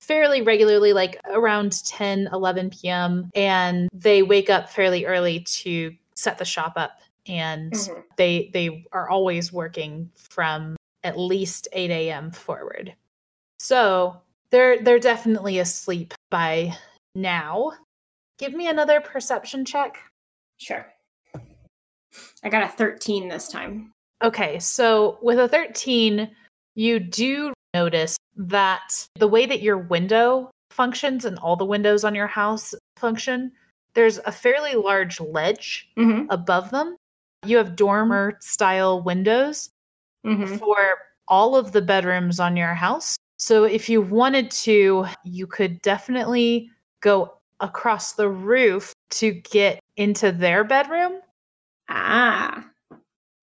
fairly 0.00 0.42
regularly, 0.42 0.92
like 0.92 1.18
around 1.26 1.84
10, 1.84 2.28
11 2.32 2.70
p.m., 2.70 3.30
and 3.34 3.88
they 3.92 4.22
wake 4.22 4.50
up 4.50 4.68
fairly 4.70 5.04
early 5.04 5.40
to 5.40 5.94
set 6.14 6.38
the 6.38 6.44
shop 6.44 6.74
up. 6.76 7.00
And 7.26 7.72
Mhm. 7.72 8.02
they 8.16 8.50
they 8.52 8.86
are 8.92 9.08
always 9.08 9.52
working 9.52 10.10
from 10.16 10.76
at 11.04 11.18
least 11.18 11.68
8 11.72 11.90
a.m. 11.90 12.30
forward. 12.30 12.94
So 13.58 14.20
they're 14.50 14.82
they're 14.82 14.98
definitely 14.98 15.58
asleep 15.58 16.14
by 16.30 16.76
now. 17.14 17.72
Give 18.38 18.54
me 18.54 18.68
another 18.68 19.00
perception 19.00 19.64
check. 19.64 19.98
Sure. 20.58 20.86
I 22.42 22.48
got 22.48 22.62
a 22.62 22.68
13 22.68 23.28
this 23.28 23.48
time. 23.48 23.92
Okay, 24.22 24.58
so 24.58 25.18
with 25.22 25.38
a 25.38 25.48
13, 25.48 26.30
you 26.74 26.98
do 26.98 27.52
notice 27.74 28.16
that 28.36 29.06
the 29.18 29.28
way 29.28 29.46
that 29.46 29.62
your 29.62 29.78
window 29.78 30.50
functions 30.70 31.24
and 31.24 31.38
all 31.38 31.56
the 31.56 31.64
windows 31.64 32.04
on 32.04 32.14
your 32.14 32.26
house 32.26 32.74
function, 32.96 33.52
there's 33.94 34.18
a 34.24 34.32
fairly 34.32 34.74
large 34.74 35.20
ledge 35.20 35.88
Mm-hmm. 35.98 36.30
above 36.30 36.70
them. 36.70 36.96
You 37.44 37.56
have 37.56 37.76
dormer 37.76 38.36
style 38.40 39.02
windows 39.02 39.70
Mm-hmm. 40.26 40.56
for 40.56 40.76
all 41.28 41.56
of 41.56 41.72
the 41.72 41.80
bedrooms 41.80 42.38
on 42.40 42.56
your 42.56 42.74
house. 42.74 43.16
So 43.38 43.64
if 43.64 43.88
you 43.88 44.02
wanted 44.02 44.50
to, 44.50 45.06
you 45.24 45.46
could 45.46 45.80
definitely 45.80 46.70
go 47.00 47.32
across 47.60 48.12
the 48.12 48.28
roof 48.28 48.92
to 49.10 49.32
get 49.32 49.80
into 49.96 50.30
their 50.32 50.62
bedroom. 50.64 51.20
Ah. 51.88 52.66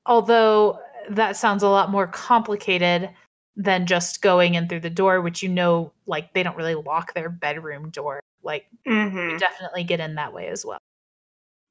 Although 0.06 0.80
that 1.10 1.36
sounds 1.38 1.64
a 1.64 1.70
lot 1.70 1.90
more 1.90 2.06
complicated 2.08 3.10
than 3.60 3.86
just 3.88 4.22
going 4.22 4.54
in 4.54 4.68
through 4.70 4.80
the 4.82 4.90
door, 4.90 5.20
which 5.20 5.42
you 5.42 5.50
know, 5.50 5.92
like 6.06 6.32
they 6.34 6.44
don't 6.44 6.56
really 6.56 6.76
lock 6.76 7.14
their 7.16 7.30
bedroom 7.30 7.90
door. 7.90 8.20
Like 8.44 8.68
Mm-hmm. 8.88 9.32
you 9.32 9.40
definitely 9.40 9.84
get 9.84 10.00
in 10.00 10.16
that 10.16 10.32
way 10.32 10.48
as 10.48 10.64
well. 10.64 10.78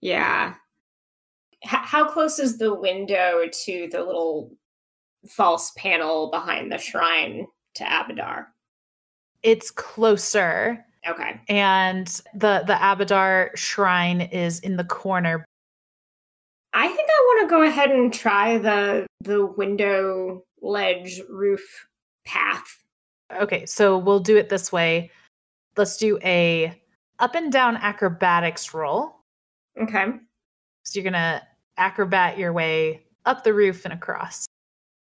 Yeah. 0.01 0.55
H- 1.65 1.71
how 1.71 2.07
close 2.09 2.39
is 2.39 2.59
the 2.59 2.75
window 2.75 3.45
to 3.65 3.89
the 3.91 4.03
little 4.03 4.53
false 5.29 5.73
panel 5.77 6.31
behind 6.31 6.71
the 6.71 6.79
shrine 6.79 7.47
to 7.77 7.85
Abadar? 7.85 8.47
It's 9.43 9.71
closer, 9.71 10.85
Okay. 11.09 11.41
and 11.49 12.07
the 12.35 12.65
the 12.67 12.75
Abadar 12.75 13.57
shrine 13.57 14.21
is 14.21 14.59
in 14.59 14.77
the 14.77 14.85
corner. 14.85 15.45
I 16.73 16.89
think 16.89 17.09
I 17.09 17.23
want 17.27 17.49
to 17.49 17.55
go 17.55 17.63
ahead 17.63 17.91
and 17.91 18.13
try 18.13 18.59
the 18.59 19.07
the 19.23 19.47
window 19.47 20.43
ledge 20.61 21.21
roof 21.29 21.87
path. 22.25 22.85
Okay, 23.41 23.67
so 23.67 23.99
we'll 23.99 24.21
do 24.21 24.37
it 24.37 24.49
this 24.49 24.71
way. 24.73 25.11
Let's 25.77 25.97
do 25.97 26.19
a 26.23 26.81
up 27.19 27.35
and 27.35 27.51
down 27.53 27.77
acrobatics 27.77 28.73
roll. 28.75 29.17
Okay. 29.81 30.07
So 30.85 30.99
you're 30.99 31.05
gonna 31.05 31.43
acrobat 31.77 32.39
your 32.39 32.53
way 32.53 33.03
up 33.25 33.45
the 33.45 33.53
roof 33.53 33.85
and 33.85 33.93
across. 33.93 34.47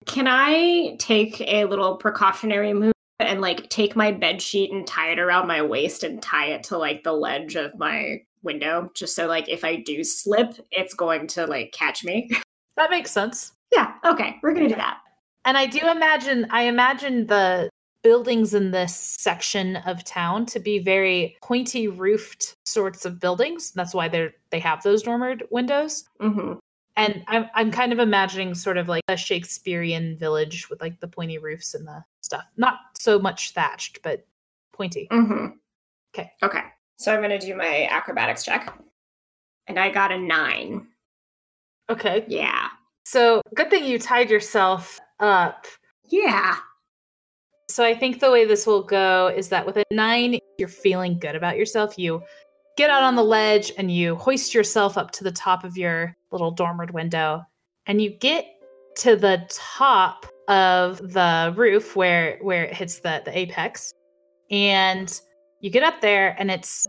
Can 0.05 0.27
I 0.27 0.95
take 0.99 1.41
a 1.41 1.65
little 1.65 1.97
precautionary 1.97 2.73
move 2.73 2.93
and 3.19 3.41
like 3.41 3.69
take 3.69 3.95
my 3.95 4.11
bed 4.11 4.41
sheet 4.41 4.71
and 4.71 4.87
tie 4.87 5.11
it 5.11 5.19
around 5.19 5.47
my 5.47 5.61
waist 5.61 6.03
and 6.03 6.21
tie 6.21 6.47
it 6.47 6.63
to 6.63 6.77
like 6.77 7.03
the 7.03 7.11
ledge 7.11 7.55
of 7.55 7.77
my 7.77 8.21
window 8.41 8.89
just 8.95 9.15
so 9.15 9.27
like 9.27 9.47
if 9.49 9.63
I 9.63 9.75
do 9.77 10.03
slip, 10.03 10.53
it's 10.71 10.93
going 10.93 11.27
to 11.27 11.45
like 11.45 11.71
catch 11.71 12.03
me. 12.03 12.29
That 12.77 12.91
makes 12.91 13.11
sense. 13.11 13.51
yeah, 13.73 13.95
okay, 14.05 14.37
we're 14.41 14.53
gonna 14.53 14.69
do 14.69 14.75
that. 14.75 14.99
And 15.45 15.57
I 15.57 15.65
do 15.65 15.79
imagine 15.89 16.47
I 16.49 16.63
imagine 16.63 17.27
the 17.27 17.69
buildings 18.03 18.53
in 18.53 18.71
this 18.71 18.95
section 18.95 19.75
of 19.77 20.03
town 20.05 20.45
to 20.45 20.59
be 20.59 20.79
very 20.79 21.35
pointy 21.41 21.87
roofed 21.87 22.55
sorts 22.65 23.05
of 23.05 23.19
buildings. 23.19 23.71
That's 23.71 23.93
why 23.93 24.07
they're 24.07 24.31
they 24.51 24.59
have 24.59 24.83
those 24.83 25.03
dormered 25.03 25.43
windows. 25.51 26.05
hmm 26.19 26.53
And 26.95 27.23
I'm 27.27 27.49
I'm 27.53 27.71
kind 27.71 27.91
of 27.93 27.99
imagining 27.99 28.55
sort 28.55 28.77
of 28.77 28.87
like 28.87 29.03
a 29.07 29.17
Shakespearean 29.17 30.17
village 30.17 30.69
with 30.69 30.81
like 30.81 30.99
the 30.99 31.07
pointy 31.07 31.37
roofs 31.37 31.73
and 31.73 31.87
the 31.87 32.03
stuff. 32.21 32.43
Not 32.57 32.75
so 32.99 33.19
much 33.19 33.51
thatched, 33.51 33.99
but 34.03 34.25
pointy. 34.73 35.07
hmm 35.11 35.47
Okay. 36.15 36.31
Okay. 36.43 36.61
So 36.97 37.13
I'm 37.13 37.21
gonna 37.21 37.39
do 37.39 37.55
my 37.55 37.87
acrobatics 37.89 38.43
check. 38.43 38.77
And 39.67 39.79
I 39.79 39.89
got 39.91 40.11
a 40.11 40.17
nine. 40.17 40.87
Okay. 41.89 42.25
Yeah. 42.27 42.67
So 43.05 43.41
good 43.55 43.69
thing 43.69 43.85
you 43.85 43.99
tied 43.99 44.29
yourself 44.29 44.99
up. 45.19 45.65
Yeah. 46.07 46.57
So 47.69 47.83
I 47.83 47.93
think 47.93 48.19
the 48.19 48.31
way 48.31 48.45
this 48.45 48.65
will 48.65 48.81
go 48.83 49.27
is 49.35 49.49
that 49.49 49.65
with 49.65 49.77
a 49.77 49.83
nine, 49.91 50.39
you're 50.57 50.67
feeling 50.67 51.19
good 51.19 51.35
about 51.35 51.57
yourself. 51.57 51.99
You 51.99 52.23
get 52.77 52.89
out 52.89 53.03
on 53.03 53.15
the 53.15 53.23
ledge 53.23 53.71
and 53.77 53.91
you 53.91 54.15
hoist 54.15 54.53
yourself 54.53 54.97
up 54.97 55.11
to 55.11 55.23
the 55.23 55.31
top 55.31 55.63
of 55.63 55.77
your 55.77 56.15
little 56.31 56.51
dormered 56.51 56.91
window, 56.91 57.43
and 57.85 58.01
you 58.01 58.09
get 58.09 58.45
to 58.97 59.15
the 59.15 59.45
top 59.49 60.25
of 60.47 60.97
the 61.13 61.53
roof 61.55 61.95
where 61.95 62.39
where 62.41 62.63
it 62.65 62.73
hits 62.73 62.99
the 62.99 63.21
the 63.23 63.37
apex, 63.37 63.93
and 64.49 65.21
you 65.61 65.69
get 65.69 65.83
up 65.83 66.01
there, 66.01 66.35
and 66.39 66.49
it's 66.49 66.87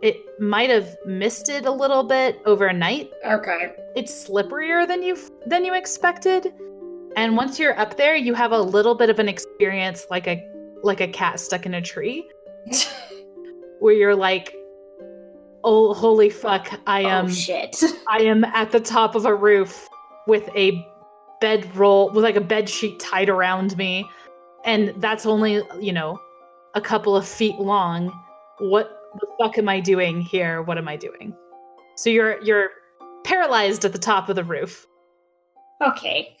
it 0.00 0.16
might 0.40 0.70
have 0.70 0.96
misted 1.04 1.66
a 1.66 1.70
little 1.70 2.04
bit 2.04 2.40
overnight, 2.46 3.10
Okay. 3.26 3.72
it's 3.96 4.28
slipperier 4.28 4.86
than 4.86 5.02
you 5.02 5.18
than 5.46 5.64
you 5.64 5.74
expected 5.74 6.54
and 7.18 7.36
once 7.36 7.58
you're 7.58 7.78
up 7.78 7.96
there 7.96 8.16
you 8.16 8.34
have 8.34 8.52
a 8.52 8.60
little 8.60 8.94
bit 8.94 9.10
of 9.10 9.18
an 9.18 9.28
experience 9.28 10.06
like 10.10 10.26
a 10.26 10.42
like 10.82 11.00
a 11.00 11.08
cat 11.08 11.38
stuck 11.40 11.66
in 11.66 11.74
a 11.74 11.82
tree 11.82 12.28
where 13.80 13.94
you're 13.94 14.16
like 14.16 14.54
oh 15.64 15.92
holy 15.92 16.30
fuck 16.30 16.72
i 16.86 17.04
oh, 17.04 17.08
am 17.08 17.26
oh 17.26 17.28
shit. 17.28 17.82
i 18.08 18.18
am 18.18 18.44
at 18.44 18.70
the 18.70 18.80
top 18.80 19.14
of 19.14 19.26
a 19.26 19.34
roof 19.34 19.88
with 20.26 20.48
a 20.54 20.86
bed 21.40 21.74
roll 21.76 22.10
with 22.10 22.24
like 22.24 22.36
a 22.36 22.40
bed 22.40 22.68
sheet 22.68 22.98
tied 23.00 23.28
around 23.28 23.76
me. 23.76 24.04
And 24.64 24.94
that's 24.98 25.26
only 25.26 25.62
you 25.80 25.92
know 25.92 26.20
a 26.74 26.80
couple 26.80 27.16
of 27.16 27.26
feet 27.26 27.56
long. 27.56 28.12
What 28.58 28.90
the 29.20 29.26
fuck 29.40 29.58
am 29.58 29.68
i 29.68 29.80
doing 29.80 30.20
here? 30.20 30.62
What 30.62 30.78
am 30.78 30.88
i 30.88 30.96
doing? 30.96 31.34
So 31.96 32.10
you're 32.10 32.42
you're 32.42 32.70
paralyzed 33.24 33.84
at 33.84 33.92
the 33.92 33.98
top 33.98 34.28
of 34.28 34.36
the 34.36 34.44
roof. 34.44 34.86
Okay. 35.84 36.36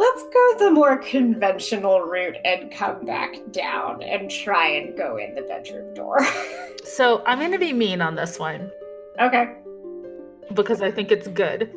Let's 0.00 0.22
go 0.22 0.54
the 0.58 0.70
more 0.70 0.96
conventional 0.96 2.00
route 2.00 2.36
and 2.44 2.72
come 2.72 3.04
back 3.04 3.34
down 3.52 4.02
and 4.02 4.30
try 4.30 4.68
and 4.68 4.96
go 4.96 5.18
in 5.18 5.34
the 5.34 5.42
bedroom 5.42 5.92
door. 5.94 6.18
so 6.84 7.22
i'm 7.26 7.38
going 7.38 7.52
to 7.52 7.58
be 7.58 7.72
mean 7.72 8.00
on 8.00 8.14
this 8.14 8.38
one 8.38 8.70
okay. 9.20 9.54
because 10.54 10.82
i 10.82 10.90
think 10.90 11.10
it's 11.10 11.28
good 11.28 11.70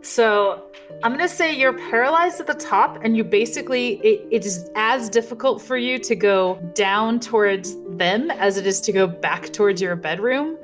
so 0.00 0.64
i'm 1.02 1.12
going 1.12 1.26
to 1.26 1.34
say 1.34 1.52
you're 1.54 1.76
paralyzed 1.90 2.40
at 2.40 2.46
the 2.46 2.54
top 2.54 2.98
and 3.02 3.16
you 3.16 3.24
basically 3.24 3.94
it, 4.04 4.26
it 4.30 4.44
is 4.44 4.70
as 4.74 5.08
difficult 5.08 5.60
for 5.60 5.76
you 5.76 5.98
to 5.98 6.14
go 6.14 6.58
down 6.74 7.20
towards 7.20 7.76
them 7.96 8.30
as 8.32 8.56
it 8.56 8.66
is 8.66 8.80
to 8.80 8.92
go 8.92 9.06
back 9.06 9.52
towards 9.52 9.80
your 9.82 9.96
bedroom 9.96 10.56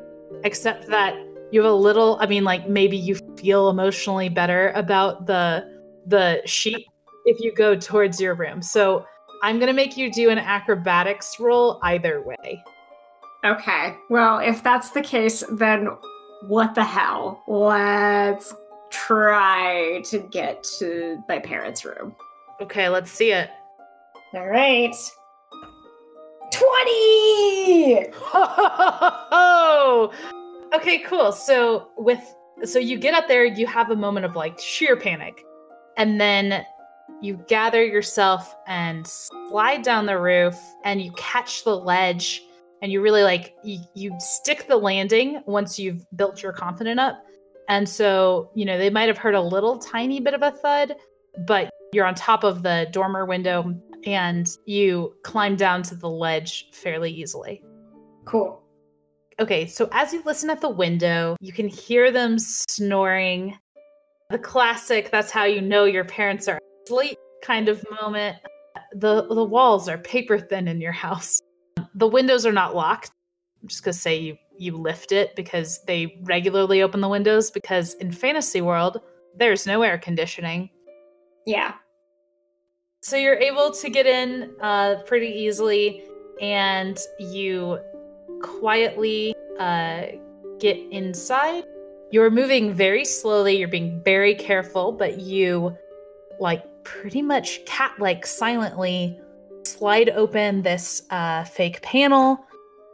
except 0.45 0.87
that 0.89 1.15
you 1.51 1.63
have 1.63 1.71
a 1.71 1.75
little 1.75 2.17
i 2.21 2.27
mean 2.27 2.45
like 2.45 2.69
maybe 2.69 2.97
you 2.97 3.17
feel 3.37 3.69
emotionally 3.69 4.29
better 4.29 4.71
about 4.71 5.27
the 5.27 5.65
the 6.07 6.41
sheet 6.45 6.87
if 7.25 7.41
you 7.41 7.53
go 7.55 7.75
towards 7.77 8.21
your 8.21 8.35
room 8.35 8.61
so 8.63 9.05
i'm 9.43 9.59
going 9.59 9.67
to 9.69 9.73
make 9.75 9.97
you 9.97 10.11
do 10.13 10.31
an 10.31 10.39
acrobatics 10.39 11.39
roll 11.41 11.79
either 11.83 12.23
way 12.23 12.63
Okay. 13.45 13.95
Well, 14.09 14.39
if 14.39 14.63
that's 14.63 14.93
the 14.93 15.03
case, 15.03 15.45
then 15.51 15.89
what 16.47 16.75
the 16.75 16.83
hell? 16.83 17.43
Let's 17.47 18.55
try 18.91 20.01
to 20.07 20.19
get 20.19 20.65
to 20.79 21.23
my 21.29 21.41
parents' 21.41 21.85
room. 21.85 22.17
okay 22.63 22.89
let's 22.89 23.11
see 23.11 23.33
it 23.33 23.51
All 24.33 24.47
right. 24.47 24.95
20! 26.53 28.07
Oh, 29.33 30.11
okay, 30.75 30.99
cool. 31.01 31.31
So 31.33 31.89
with 31.99 32.21
so 32.63 32.79
you 32.79 32.99
get 32.99 33.13
up 33.15 33.29
there, 33.29 33.45
you 33.45 33.67
have 33.67 33.91
a 33.91 33.97
moment 33.97 34.25
of 34.25 34.37
like 34.37 34.59
sheer 34.59 34.97
panic, 34.97 35.45
and 35.99 36.19
then 36.21 36.65
you 37.25 37.43
gather 37.49 37.83
yourself 37.85 38.55
and 38.67 39.07
slide 39.07 39.83
down 39.83 40.07
the 40.07 40.19
roof, 40.19 40.57
and 40.85 41.01
you 41.01 41.11
catch 41.13 41.65
the 41.65 41.75
ledge, 41.75 42.43
and 42.83 42.93
you 42.93 43.01
really 43.01 43.23
like 43.23 43.55
you, 43.65 43.79
you 43.95 44.15
stick 44.19 44.67
the 44.69 44.77
landing 44.77 45.43
once 45.47 45.79
you've 45.79 46.07
built 46.17 46.43
your 46.43 46.53
confidence 46.53 47.01
up, 47.01 47.25
and 47.69 47.89
so 47.89 48.51
you 48.55 48.65
know 48.65 48.77
they 48.77 48.91
might 48.91 49.09
have 49.09 49.19
heard 49.19 49.35
a 49.35 49.41
little 49.41 49.79
tiny 49.79 50.21
bit 50.21 50.35
of 50.35 50.43
a 50.43 50.51
thud, 50.51 50.97
but 51.47 51.71
you're 51.93 52.05
on 52.05 52.15
top 52.15 52.45
of 52.45 52.63
the 52.63 52.89
dormer 52.91 53.25
window 53.25 53.75
and 54.05 54.49
you 54.67 55.15
climb 55.23 55.57
down 55.57 55.83
to 55.83 55.95
the 55.95 56.09
ledge 56.09 56.67
fairly 56.73 57.11
easily. 57.11 57.63
Cool. 58.27 58.61
Okay, 59.41 59.67
so 59.67 59.89
as 59.93 60.13
you 60.13 60.23
listen 60.27 60.51
at 60.51 60.61
the 60.61 60.69
window, 60.69 61.37
you 61.41 61.53
can 61.53 61.69
hear 61.69 62.11
them 62.11 62.39
snoring. 62.39 63.59
The 64.31 64.39
classic, 64.39 65.11
that's 65.11 65.31
how 65.31 65.45
you 65.45 65.61
know 65.61 65.85
your 65.85 66.05
parents 66.05 66.49
are 66.49 66.59
asleep 66.85 67.19
kind 67.43 67.69
of 67.69 67.85
moment. 68.01 68.37
The 68.95 69.27
the 69.27 69.45
walls 69.45 69.89
are 69.89 69.99
paper 69.99 70.39
thin 70.39 70.69
in 70.69 70.81
your 70.81 70.93
house. 70.93 71.41
The 71.95 72.09
windows 72.09 72.47
are 72.47 72.53
not 72.53 72.75
locked. 72.75 73.11
I'm 73.63 73.69
just 73.69 73.85
gonna 73.85 73.95
say 73.95 74.19
you 74.19 74.37
you 74.57 74.77
lift 74.77 75.13
it 75.13 75.35
because 75.35 75.83
they 75.87 76.19
regularly 76.23 76.83
open 76.83 77.01
the 77.01 77.09
windows 77.09 77.51
because 77.51 77.95
in 77.95 78.13
fantasy 78.13 78.61
world, 78.61 79.01
there's 79.37 79.67
no 79.67 79.83
air 79.83 79.99
conditioning. 79.99 80.71
Yeah. 81.47 81.75
So 83.03 83.17
you're 83.17 83.37
able 83.37 83.71
to 83.73 83.91
get 83.91 84.07
in 84.07 84.55
uh, 84.63 85.03
pretty 85.07 85.29
easily, 85.29 86.05
and 86.41 86.99
you 87.19 87.79
quietly 88.43 89.35
uh, 89.59 90.07
get 90.59 90.79
inside. 90.91 91.65
You're 92.11 92.31
moving 92.31 92.73
very 92.73 93.05
slowly. 93.05 93.59
You're 93.59 93.69
being 93.69 94.01
very 94.05 94.35
careful, 94.35 94.93
but 94.93 95.21
you, 95.21 95.77
like, 96.39 96.65
pretty 96.85 97.23
much 97.23 97.65
cat-like, 97.67 98.27
silently 98.27 99.19
slide 99.65 100.11
open 100.11 100.63
this 100.63 101.03
uh, 101.11 101.45
fake 101.45 101.83
panel. 101.83 102.45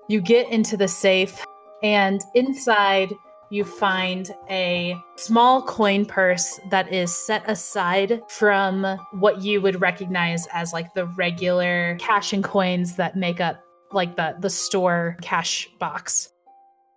You 0.09 0.21
get 0.21 0.49
into 0.51 0.77
the 0.77 0.89
safe, 0.89 1.45
and 1.83 2.21
inside 2.35 3.13
you 3.51 3.65
find 3.65 4.31
a 4.49 4.97
small 5.17 5.63
coin 5.63 6.07
purse 6.07 6.61
that 6.71 6.93
is 6.93 7.13
set 7.13 7.43
aside 7.49 8.23
from 8.29 8.85
what 9.13 9.43
you 9.43 9.61
would 9.61 9.81
recognize 9.81 10.47
as 10.53 10.73
like 10.73 10.95
the 10.95 11.07
regular 11.07 11.97
cash 11.99 12.33
and 12.33 12.45
coins 12.45 12.95
that 12.97 13.17
make 13.17 13.41
up 13.41 13.61
like 13.93 14.15
the 14.17 14.37
the 14.39 14.51
store 14.51 15.17
cash 15.21 15.69
box. 15.81 16.31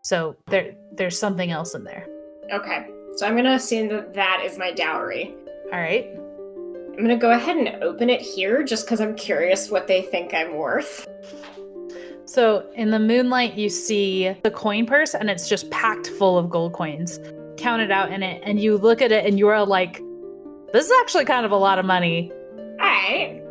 So 0.04 0.36
there 0.48 0.76
there's 0.96 1.18
something 1.18 1.50
else 1.50 1.74
in 1.74 1.84
there. 1.84 2.08
Okay. 2.52 2.88
So 3.16 3.26
I'm 3.26 3.34
going 3.34 3.46
to 3.46 3.54
assume 3.54 3.90
that 3.90 4.14
that 4.16 4.42
is 4.44 4.58
my 4.58 4.72
dowry. 4.72 5.36
All 5.72 5.80
right. 5.80 6.08
I'm 6.94 7.00
going 7.00 7.10
to 7.10 7.16
go 7.18 7.32
ahead 7.32 7.58
and 7.58 7.84
open 7.84 8.08
it 8.12 8.22
here 8.22 8.64
just 8.64 8.86
because 8.86 9.02
I'm 9.02 9.16
curious 9.16 9.72
what 9.72 9.88
they 9.88 10.04
think 10.04 10.32
I'm 10.32 10.56
worth. 10.56 11.08
So 12.26 12.70
in 12.76 12.92
the 12.92 13.00
moonlight, 13.00 13.56
you 13.56 13.68
see 13.70 14.32
the 14.44 14.52
coin 14.52 14.86
purse, 14.86 15.16
and 15.16 15.28
it's 15.28 15.50
just 15.50 15.72
packed 15.72 16.06
full 16.06 16.38
of 16.38 16.52
gold 16.52 16.74
coins, 16.74 17.20
counted 17.58 17.90
out 17.90 18.12
in 18.12 18.22
it. 18.22 18.44
And 18.46 18.60
you 18.60 18.78
look 18.78 19.02
at 19.02 19.12
it, 19.12 19.26
and 19.26 19.40
you're 19.40 19.66
like, 19.66 20.04
"This 20.72 20.86
is 20.86 20.92
actually 21.02 21.26
kind 21.26 21.48
of 21.48 21.52
a 21.52 21.58
lot 21.58 21.80
of 21.80 21.86
money." 21.86 22.32
All 22.80 22.86
right. 22.86 23.42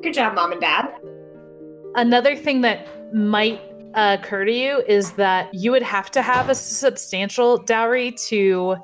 Good 0.00 0.14
job, 0.14 0.34
mom 0.34 0.52
and 0.52 0.60
dad. 0.60 0.94
Another 1.96 2.36
thing 2.36 2.60
that 2.60 2.86
might 3.12 3.60
uh, 3.94 4.18
occur 4.20 4.44
to 4.44 4.52
you 4.52 4.84
is 4.86 5.12
that 5.12 5.52
you 5.52 5.72
would 5.72 5.82
have 5.82 6.12
to 6.12 6.22
have 6.22 6.48
a 6.48 6.54
substantial 6.54 7.58
dowry 7.58 8.12
to, 8.28 8.76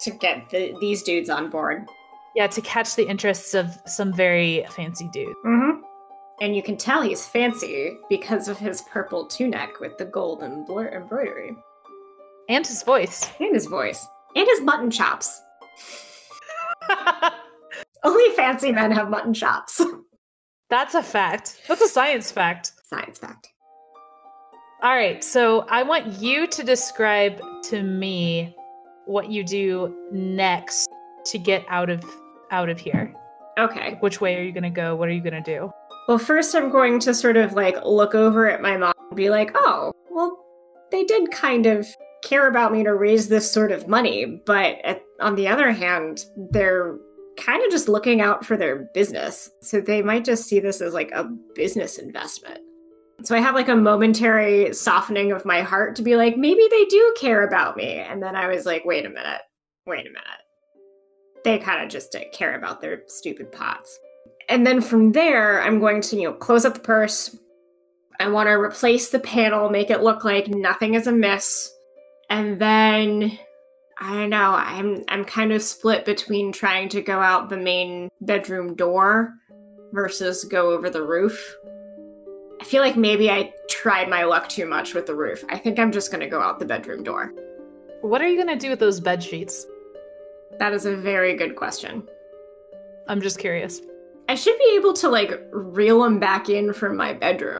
To 0.00 0.10
get 0.10 0.48
the, 0.48 0.74
these 0.80 1.02
dudes 1.02 1.28
on 1.28 1.50
board. 1.50 1.86
Yeah, 2.34 2.46
to 2.46 2.60
catch 2.60 2.96
the 2.96 3.06
interests 3.06 3.54
of 3.54 3.78
some 3.86 4.12
very 4.12 4.64
fancy 4.70 5.08
dude. 5.12 5.36
Mm-hmm. 5.44 5.80
And 6.40 6.56
you 6.56 6.62
can 6.62 6.76
tell 6.76 7.02
he's 7.02 7.26
fancy 7.26 7.96
because 8.08 8.48
of 8.48 8.58
his 8.58 8.82
purple 8.82 9.26
tunic 9.26 9.80
with 9.80 9.96
the 9.98 10.04
gold 10.04 10.42
and 10.42 10.66
blur- 10.66 10.88
embroidery. 10.88 11.54
And 12.48 12.66
his 12.66 12.82
voice. 12.82 13.30
And 13.40 13.54
his 13.54 13.66
voice. 13.66 14.06
And 14.34 14.46
his 14.48 14.60
mutton 14.62 14.90
chops. 14.90 15.40
Only 18.04 18.34
fancy 18.34 18.72
men 18.72 18.90
have 18.90 19.10
mutton 19.10 19.34
chops. 19.34 19.80
That's 20.70 20.94
a 20.94 21.02
fact. 21.02 21.60
That's 21.68 21.82
a 21.82 21.88
science 21.88 22.32
fact. 22.32 22.72
Science 22.84 23.18
fact. 23.18 23.48
All 24.82 24.96
right, 24.96 25.22
so 25.22 25.60
I 25.68 25.84
want 25.84 26.20
you 26.20 26.48
to 26.48 26.64
describe 26.64 27.40
to 27.64 27.82
me 27.82 28.56
what 29.06 29.30
you 29.30 29.44
do 29.44 29.94
next 30.10 30.88
to 31.26 31.38
get 31.38 31.64
out 31.68 31.88
of 31.88 32.04
out 32.52 32.68
of 32.68 32.78
here. 32.78 33.12
Okay. 33.58 33.96
Which 34.00 34.20
way 34.20 34.36
are 34.36 34.42
you 34.42 34.52
going 34.52 34.62
to 34.62 34.70
go? 34.70 34.94
What 34.94 35.08
are 35.08 35.12
you 35.12 35.20
going 35.20 35.42
to 35.42 35.58
do? 35.58 35.72
Well, 36.08 36.18
first 36.18 36.54
I'm 36.54 36.70
going 36.70 36.98
to 37.00 37.14
sort 37.14 37.36
of 37.36 37.52
like 37.52 37.76
look 37.84 38.14
over 38.14 38.48
at 38.48 38.62
my 38.62 38.76
mom 38.76 38.92
and 39.10 39.16
be 39.16 39.30
like, 39.30 39.50
"Oh, 39.54 39.92
well, 40.10 40.38
they 40.90 41.04
did 41.04 41.30
kind 41.30 41.66
of 41.66 41.86
care 42.22 42.48
about 42.48 42.72
me 42.72 42.84
to 42.84 42.94
raise 42.94 43.28
this 43.28 43.50
sort 43.50 43.72
of 43.72 43.88
money, 43.88 44.40
but 44.46 44.78
at, 44.84 45.02
on 45.20 45.34
the 45.34 45.48
other 45.48 45.72
hand, 45.72 46.24
they're 46.50 46.98
kind 47.36 47.64
of 47.64 47.70
just 47.70 47.88
looking 47.88 48.20
out 48.20 48.44
for 48.44 48.56
their 48.56 48.88
business. 48.94 49.50
So 49.60 49.80
they 49.80 50.02
might 50.02 50.24
just 50.24 50.44
see 50.44 50.60
this 50.60 50.80
as 50.80 50.92
like 50.92 51.10
a 51.12 51.24
business 51.54 51.98
investment." 51.98 52.60
So 53.24 53.36
I 53.36 53.40
have 53.40 53.54
like 53.54 53.68
a 53.68 53.76
momentary 53.76 54.74
softening 54.74 55.30
of 55.30 55.44
my 55.44 55.62
heart 55.62 55.94
to 55.96 56.02
be 56.02 56.16
like, 56.16 56.36
maybe 56.36 56.66
they 56.70 56.84
do 56.86 57.14
care 57.20 57.46
about 57.46 57.76
me. 57.76 57.98
And 57.98 58.20
then 58.20 58.34
I 58.34 58.48
was 58.48 58.66
like, 58.66 58.84
wait 58.84 59.06
a 59.06 59.10
minute, 59.10 59.42
wait 59.86 60.06
a 60.06 60.10
minute. 60.10 60.41
They 61.44 61.58
kind 61.58 61.82
of 61.82 61.90
just 61.90 62.14
care 62.32 62.56
about 62.56 62.80
their 62.80 63.02
stupid 63.06 63.50
pots. 63.52 63.98
And 64.48 64.66
then 64.66 64.80
from 64.80 65.12
there, 65.12 65.62
I'm 65.62 65.80
going 65.80 66.00
to, 66.02 66.16
you 66.16 66.28
know, 66.28 66.34
close 66.34 66.64
up 66.64 66.74
the 66.74 66.80
purse. 66.80 67.36
I 68.20 68.28
want 68.28 68.48
to 68.48 68.52
replace 68.52 69.10
the 69.10 69.18
panel, 69.18 69.70
make 69.70 69.90
it 69.90 70.02
look 70.02 70.24
like 70.24 70.48
nothing 70.48 70.94
is 70.94 71.06
amiss. 71.06 71.72
And 72.30 72.60
then 72.60 73.38
I 73.98 74.14
don't 74.14 74.30
know, 74.30 74.54
I'm 74.54 75.04
I'm 75.08 75.24
kind 75.24 75.52
of 75.52 75.62
split 75.62 76.04
between 76.04 76.52
trying 76.52 76.88
to 76.90 77.02
go 77.02 77.20
out 77.20 77.48
the 77.48 77.56
main 77.56 78.08
bedroom 78.20 78.74
door 78.74 79.32
versus 79.92 80.44
go 80.44 80.70
over 80.72 80.90
the 80.90 81.02
roof. 81.02 81.56
I 82.60 82.64
feel 82.64 82.82
like 82.82 82.96
maybe 82.96 83.30
I 83.30 83.52
tried 83.68 84.08
my 84.08 84.24
luck 84.24 84.48
too 84.48 84.66
much 84.66 84.94
with 84.94 85.06
the 85.06 85.14
roof. 85.14 85.44
I 85.48 85.58
think 85.58 85.78
I'm 85.78 85.92
just 85.92 86.10
going 86.10 86.20
to 86.20 86.28
go 86.28 86.40
out 86.40 86.58
the 86.58 86.64
bedroom 86.64 87.02
door. 87.02 87.32
What 88.00 88.20
are 88.22 88.28
you 88.28 88.36
going 88.36 88.56
to 88.56 88.60
do 88.60 88.70
with 88.70 88.78
those 88.78 89.00
bed 89.00 89.22
sheets? 89.22 89.66
That 90.62 90.74
is 90.74 90.86
a 90.86 90.94
very 90.94 91.34
good 91.34 91.56
question. 91.56 92.04
I'm 93.08 93.20
just 93.20 93.40
curious. 93.40 93.82
I 94.28 94.36
should 94.36 94.56
be 94.60 94.76
able 94.76 94.92
to 94.92 95.08
like 95.08 95.42
reel 95.50 96.00
them 96.04 96.20
back 96.20 96.48
in 96.48 96.72
from 96.72 96.96
my 96.96 97.14
bedroom. 97.14 97.58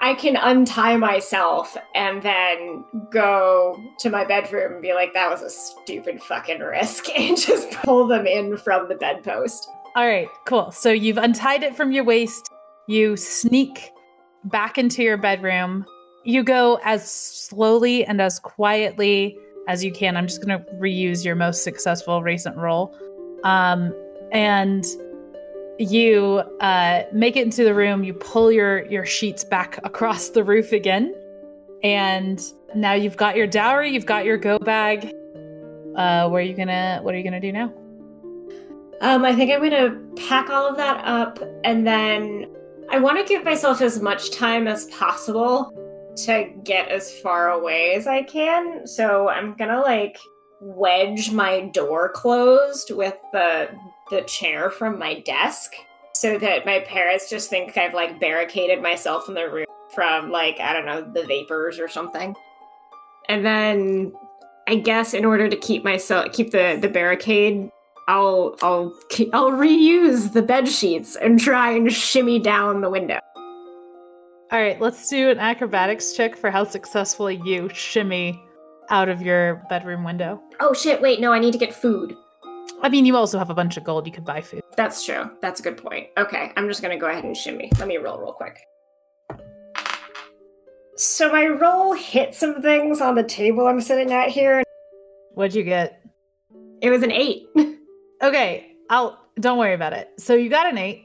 I 0.00 0.14
can 0.14 0.36
untie 0.36 0.96
myself 0.96 1.76
and 1.96 2.22
then 2.22 2.84
go 3.10 3.76
to 3.98 4.08
my 4.08 4.24
bedroom 4.24 4.74
and 4.74 4.82
be 4.82 4.94
like, 4.94 5.12
that 5.14 5.28
was 5.28 5.42
a 5.42 5.50
stupid 5.50 6.22
fucking 6.22 6.60
risk, 6.60 7.08
and 7.18 7.36
just 7.36 7.72
pull 7.72 8.06
them 8.06 8.24
in 8.24 8.56
from 8.56 8.88
the 8.88 8.94
bedpost. 8.94 9.68
All 9.96 10.06
right, 10.06 10.28
cool. 10.46 10.70
So 10.70 10.92
you've 10.92 11.18
untied 11.18 11.64
it 11.64 11.74
from 11.74 11.90
your 11.90 12.04
waist. 12.04 12.48
You 12.86 13.16
sneak 13.16 13.90
back 14.44 14.78
into 14.78 15.02
your 15.02 15.16
bedroom. 15.16 15.86
You 16.22 16.44
go 16.44 16.78
as 16.84 17.10
slowly 17.10 18.04
and 18.04 18.22
as 18.22 18.38
quietly 18.38 19.40
as 19.68 19.82
you 19.84 19.92
can. 19.92 20.16
I'm 20.16 20.26
just 20.26 20.44
going 20.44 20.58
to 20.58 20.70
reuse 20.74 21.24
your 21.24 21.34
most 21.34 21.62
successful 21.62 22.22
recent 22.22 22.56
roll. 22.56 22.94
Um, 23.44 23.94
and 24.32 24.84
you 25.78 26.42
uh, 26.60 27.02
make 27.12 27.36
it 27.36 27.42
into 27.42 27.64
the 27.64 27.74
room. 27.74 28.04
You 28.04 28.14
pull 28.14 28.52
your 28.52 28.86
your 28.86 29.04
sheets 29.04 29.44
back 29.44 29.78
across 29.84 30.30
the 30.30 30.44
roof 30.44 30.72
again, 30.72 31.14
and 31.82 32.40
now 32.74 32.92
you've 32.92 33.16
got 33.16 33.36
your 33.36 33.46
dowry. 33.46 33.90
You've 33.90 34.06
got 34.06 34.24
your 34.24 34.36
go 34.36 34.58
bag. 34.58 35.12
Uh, 35.96 36.28
where 36.28 36.40
are 36.40 36.44
you 36.44 36.54
gonna? 36.54 37.00
What 37.02 37.14
are 37.14 37.18
you 37.18 37.24
gonna 37.24 37.40
do 37.40 37.52
now? 37.52 37.72
Um, 39.00 39.24
I 39.24 39.34
think 39.34 39.50
I'm 39.50 39.62
gonna 39.62 40.00
pack 40.16 40.50
all 40.50 40.66
of 40.66 40.76
that 40.76 41.04
up, 41.04 41.40
and 41.64 41.86
then 41.86 42.46
I 42.90 42.98
want 42.98 43.18
to 43.18 43.24
give 43.24 43.44
myself 43.44 43.80
as 43.80 44.00
much 44.00 44.30
time 44.30 44.68
as 44.68 44.86
possible 44.86 45.72
to 46.16 46.50
get 46.62 46.88
as 46.88 47.18
far 47.20 47.50
away 47.50 47.94
as 47.94 48.06
I 48.06 48.22
can. 48.22 48.86
So 48.86 49.28
I'm 49.28 49.54
gonna 49.54 49.80
like 49.80 50.18
wedge 50.60 51.30
my 51.30 51.68
door 51.68 52.10
closed 52.10 52.90
with 52.90 53.16
the 53.32 53.68
the 54.10 54.22
chair 54.22 54.70
from 54.70 54.98
my 54.98 55.20
desk 55.20 55.72
so 56.14 56.38
that 56.38 56.64
my 56.64 56.80
parents 56.80 57.28
just 57.28 57.50
think 57.50 57.76
I've 57.76 57.94
like 57.94 58.20
barricaded 58.20 58.82
myself 58.82 59.28
in 59.28 59.34
the 59.34 59.48
room 59.50 59.66
from 59.94 60.30
like 60.30 60.60
I 60.60 60.72
don't 60.72 60.86
know 60.86 61.02
the 61.02 61.26
vapors 61.26 61.78
or 61.78 61.88
something. 61.88 62.34
And 63.28 63.44
then 63.44 64.12
I 64.68 64.76
guess 64.76 65.14
in 65.14 65.24
order 65.24 65.48
to 65.48 65.56
keep 65.56 65.84
myself 65.84 66.32
keep 66.32 66.50
the 66.50 66.78
the 66.80 66.88
barricade 66.88 67.70
I'll 68.06 68.56
I'll 68.62 68.94
I'll 69.32 69.50
reuse 69.50 70.32
the 70.32 70.42
bed 70.42 70.68
sheets 70.68 71.16
and 71.16 71.40
try 71.40 71.70
and 71.70 71.92
shimmy 71.92 72.38
down 72.38 72.80
the 72.80 72.90
window. 72.90 73.18
All 74.54 74.60
right, 74.60 74.80
let's 74.80 75.08
do 75.08 75.30
an 75.30 75.40
acrobatics 75.40 76.12
check 76.12 76.36
for 76.36 76.48
how 76.48 76.62
successfully 76.62 77.42
you 77.44 77.68
shimmy 77.70 78.40
out 78.88 79.08
of 79.08 79.20
your 79.20 79.56
bedroom 79.68 80.04
window. 80.04 80.40
Oh 80.60 80.72
shit, 80.72 81.02
wait, 81.02 81.18
no, 81.18 81.32
I 81.32 81.40
need 81.40 81.50
to 81.54 81.58
get 81.58 81.74
food. 81.74 82.14
I 82.80 82.88
mean, 82.88 83.04
you 83.04 83.16
also 83.16 83.36
have 83.36 83.50
a 83.50 83.54
bunch 83.54 83.76
of 83.76 83.82
gold. 83.82 84.06
You 84.06 84.12
could 84.12 84.24
buy 84.24 84.40
food. 84.40 84.62
That's 84.76 85.04
true. 85.04 85.28
That's 85.42 85.58
a 85.58 85.62
good 85.64 85.76
point. 85.76 86.06
Okay, 86.16 86.52
I'm 86.56 86.68
just 86.68 86.82
gonna 86.82 86.96
go 86.96 87.08
ahead 87.08 87.24
and 87.24 87.36
shimmy. 87.36 87.68
Let 87.80 87.88
me 87.88 87.96
roll 87.96 88.20
real 88.20 88.32
quick. 88.32 88.60
So 90.94 91.32
my 91.32 91.46
roll 91.46 91.92
hit 91.92 92.32
some 92.32 92.62
things 92.62 93.00
on 93.00 93.16
the 93.16 93.24
table 93.24 93.66
I'm 93.66 93.80
sitting 93.80 94.12
at 94.12 94.28
here. 94.28 94.62
What'd 95.32 95.56
you 95.56 95.64
get? 95.64 96.00
It 96.80 96.90
was 96.90 97.02
an 97.02 97.10
eight. 97.10 97.48
Okay, 98.22 98.76
I'll 98.88 99.18
don't 99.40 99.58
worry 99.58 99.74
about 99.74 99.92
it. 99.92 100.08
So 100.18 100.34
you 100.34 100.48
got 100.48 100.66
an 100.66 100.78
eight, 100.78 101.04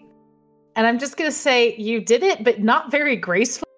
and 0.79 0.87
I'm 0.87 0.97
just 0.97 1.17
gonna 1.17 1.29
say 1.29 1.75
you 1.75 1.99
did 1.99 2.23
it, 2.23 2.41
but 2.41 2.61
not 2.61 2.89
very 2.89 3.17
gracefully. 3.17 3.69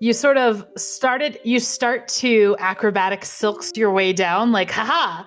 You 0.00 0.12
sort 0.12 0.38
of 0.38 0.64
started. 0.76 1.40
You 1.42 1.58
start 1.58 2.06
to 2.08 2.54
acrobatic 2.60 3.24
silks 3.24 3.72
your 3.74 3.90
way 3.90 4.12
down, 4.12 4.52
like 4.52 4.70
haha. 4.70 5.24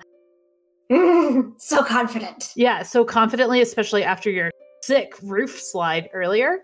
so 1.58 1.84
confident. 1.84 2.52
Yeah, 2.56 2.82
so 2.82 3.04
confidently, 3.04 3.60
especially 3.60 4.04
after 4.04 4.30
your 4.30 4.50
sick 4.82 5.12
roof 5.22 5.60
slide 5.60 6.08
earlier. 6.14 6.60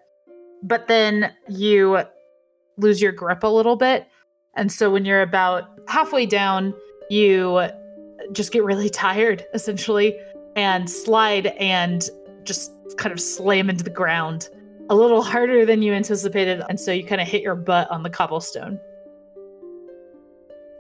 But 0.63 0.89
then 0.89 1.35
you 1.47 2.01
lose 2.79 3.03
your 3.03 3.13
grip 3.13 3.43
a 3.43 3.49
little 3.49 3.77
bit, 3.77 4.07
and 4.57 4.73
so 4.73 4.91
when 4.91 5.05
you're 5.05 5.21
about 5.21 5.79
halfway 5.89 6.25
down, 6.25 6.73
you 7.11 7.69
just 8.33 8.51
get 8.51 8.65
really 8.65 8.89
tired, 8.89 9.45
essentially 9.53 10.19
and 10.57 10.89
slide 10.89 11.49
and 11.59 12.09
just 12.45 12.73
kind 12.97 13.13
of 13.13 13.21
slam 13.21 13.69
into 13.71 13.85
the 13.85 13.91
ground 13.91 14.49
a 14.91 14.95
little 14.95 15.23
harder 15.23 15.65
than 15.65 15.83
you 15.83 15.93
anticipated. 15.93 16.63
And 16.69 16.79
so 16.79 16.93
you 16.93 17.05
kind 17.05 17.21
of 17.21 17.27
hit 17.27 17.43
your 17.43 17.55
butt 17.55 17.91
on 17.91 18.03
the 18.03 18.11
cobblestone. 18.11 18.79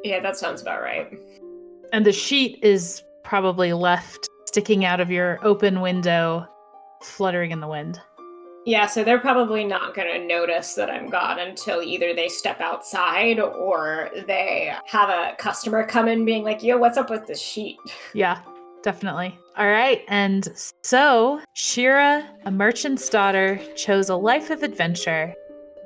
Yeah, 0.03 0.21
that 0.21 0.37
sounds 0.37 0.61
about 0.61 0.83
right. 0.83 1.19
And 1.93 2.05
the 2.05 2.12
sheet 2.12 2.59
is 2.62 3.03
probably 3.23 3.73
left 3.73 4.29
sticking 4.47 4.85
out 4.85 5.01
of 5.01 5.11
your 5.11 5.39
open 5.43 5.81
window, 5.81 6.47
fluttering 7.03 7.51
in 7.51 7.61
the 7.61 7.67
wind. 7.67 8.01
Yeah, 8.67 8.87
so 8.87 9.05
they're 9.05 9.19
probably 9.19 9.65
not 9.65 9.95
going 9.95 10.09
to 10.09 10.27
notice 10.27 10.75
that 10.75 10.91
I'm 10.91 11.11
gone 11.11 11.39
until 11.39 11.83
either 11.83 12.15
they 12.15 12.29
step 12.29 12.61
outside 12.61 13.39
or 13.39 14.11
they 14.27 14.73
have 14.87 15.11
a 15.11 15.35
customer 15.39 15.87
come 15.87 16.09
in 16.09 16.25
being 16.25 16.45
like, 16.45 16.62
yo, 16.62 16.79
what's 16.79 16.97
up 16.97 17.11
with 17.11 17.27
this 17.27 17.41
sheet? 17.41 17.77
Yeah, 18.15 18.41
definitely. 18.83 19.39
All 19.57 19.69
right. 19.69 20.03
And 20.09 20.49
so 20.83 21.41
Shira, 21.53 22.29
a 22.45 22.51
merchant's 22.51 23.09
daughter, 23.09 23.61
chose 23.77 24.09
a 24.09 24.17
life 24.17 24.51
of 24.51 24.63
adventure 24.63 25.35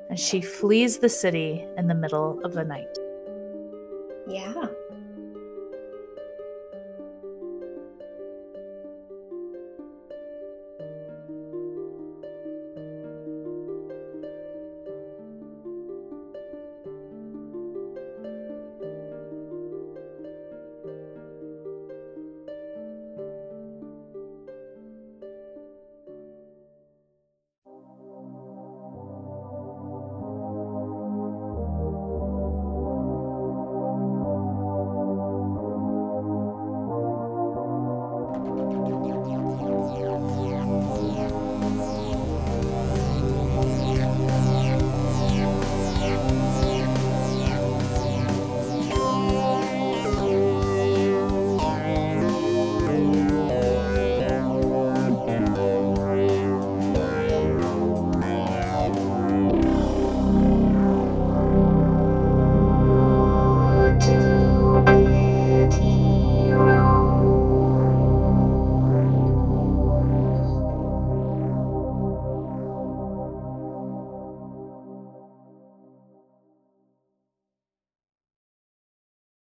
and 0.08 0.18
she 0.18 0.40
flees 0.40 0.98
the 0.98 1.08
city 1.08 1.66
in 1.76 1.86
the 1.86 1.94
middle 1.94 2.40
of 2.44 2.54
the 2.54 2.64
night. 2.64 2.96
Yeah. 4.26 4.66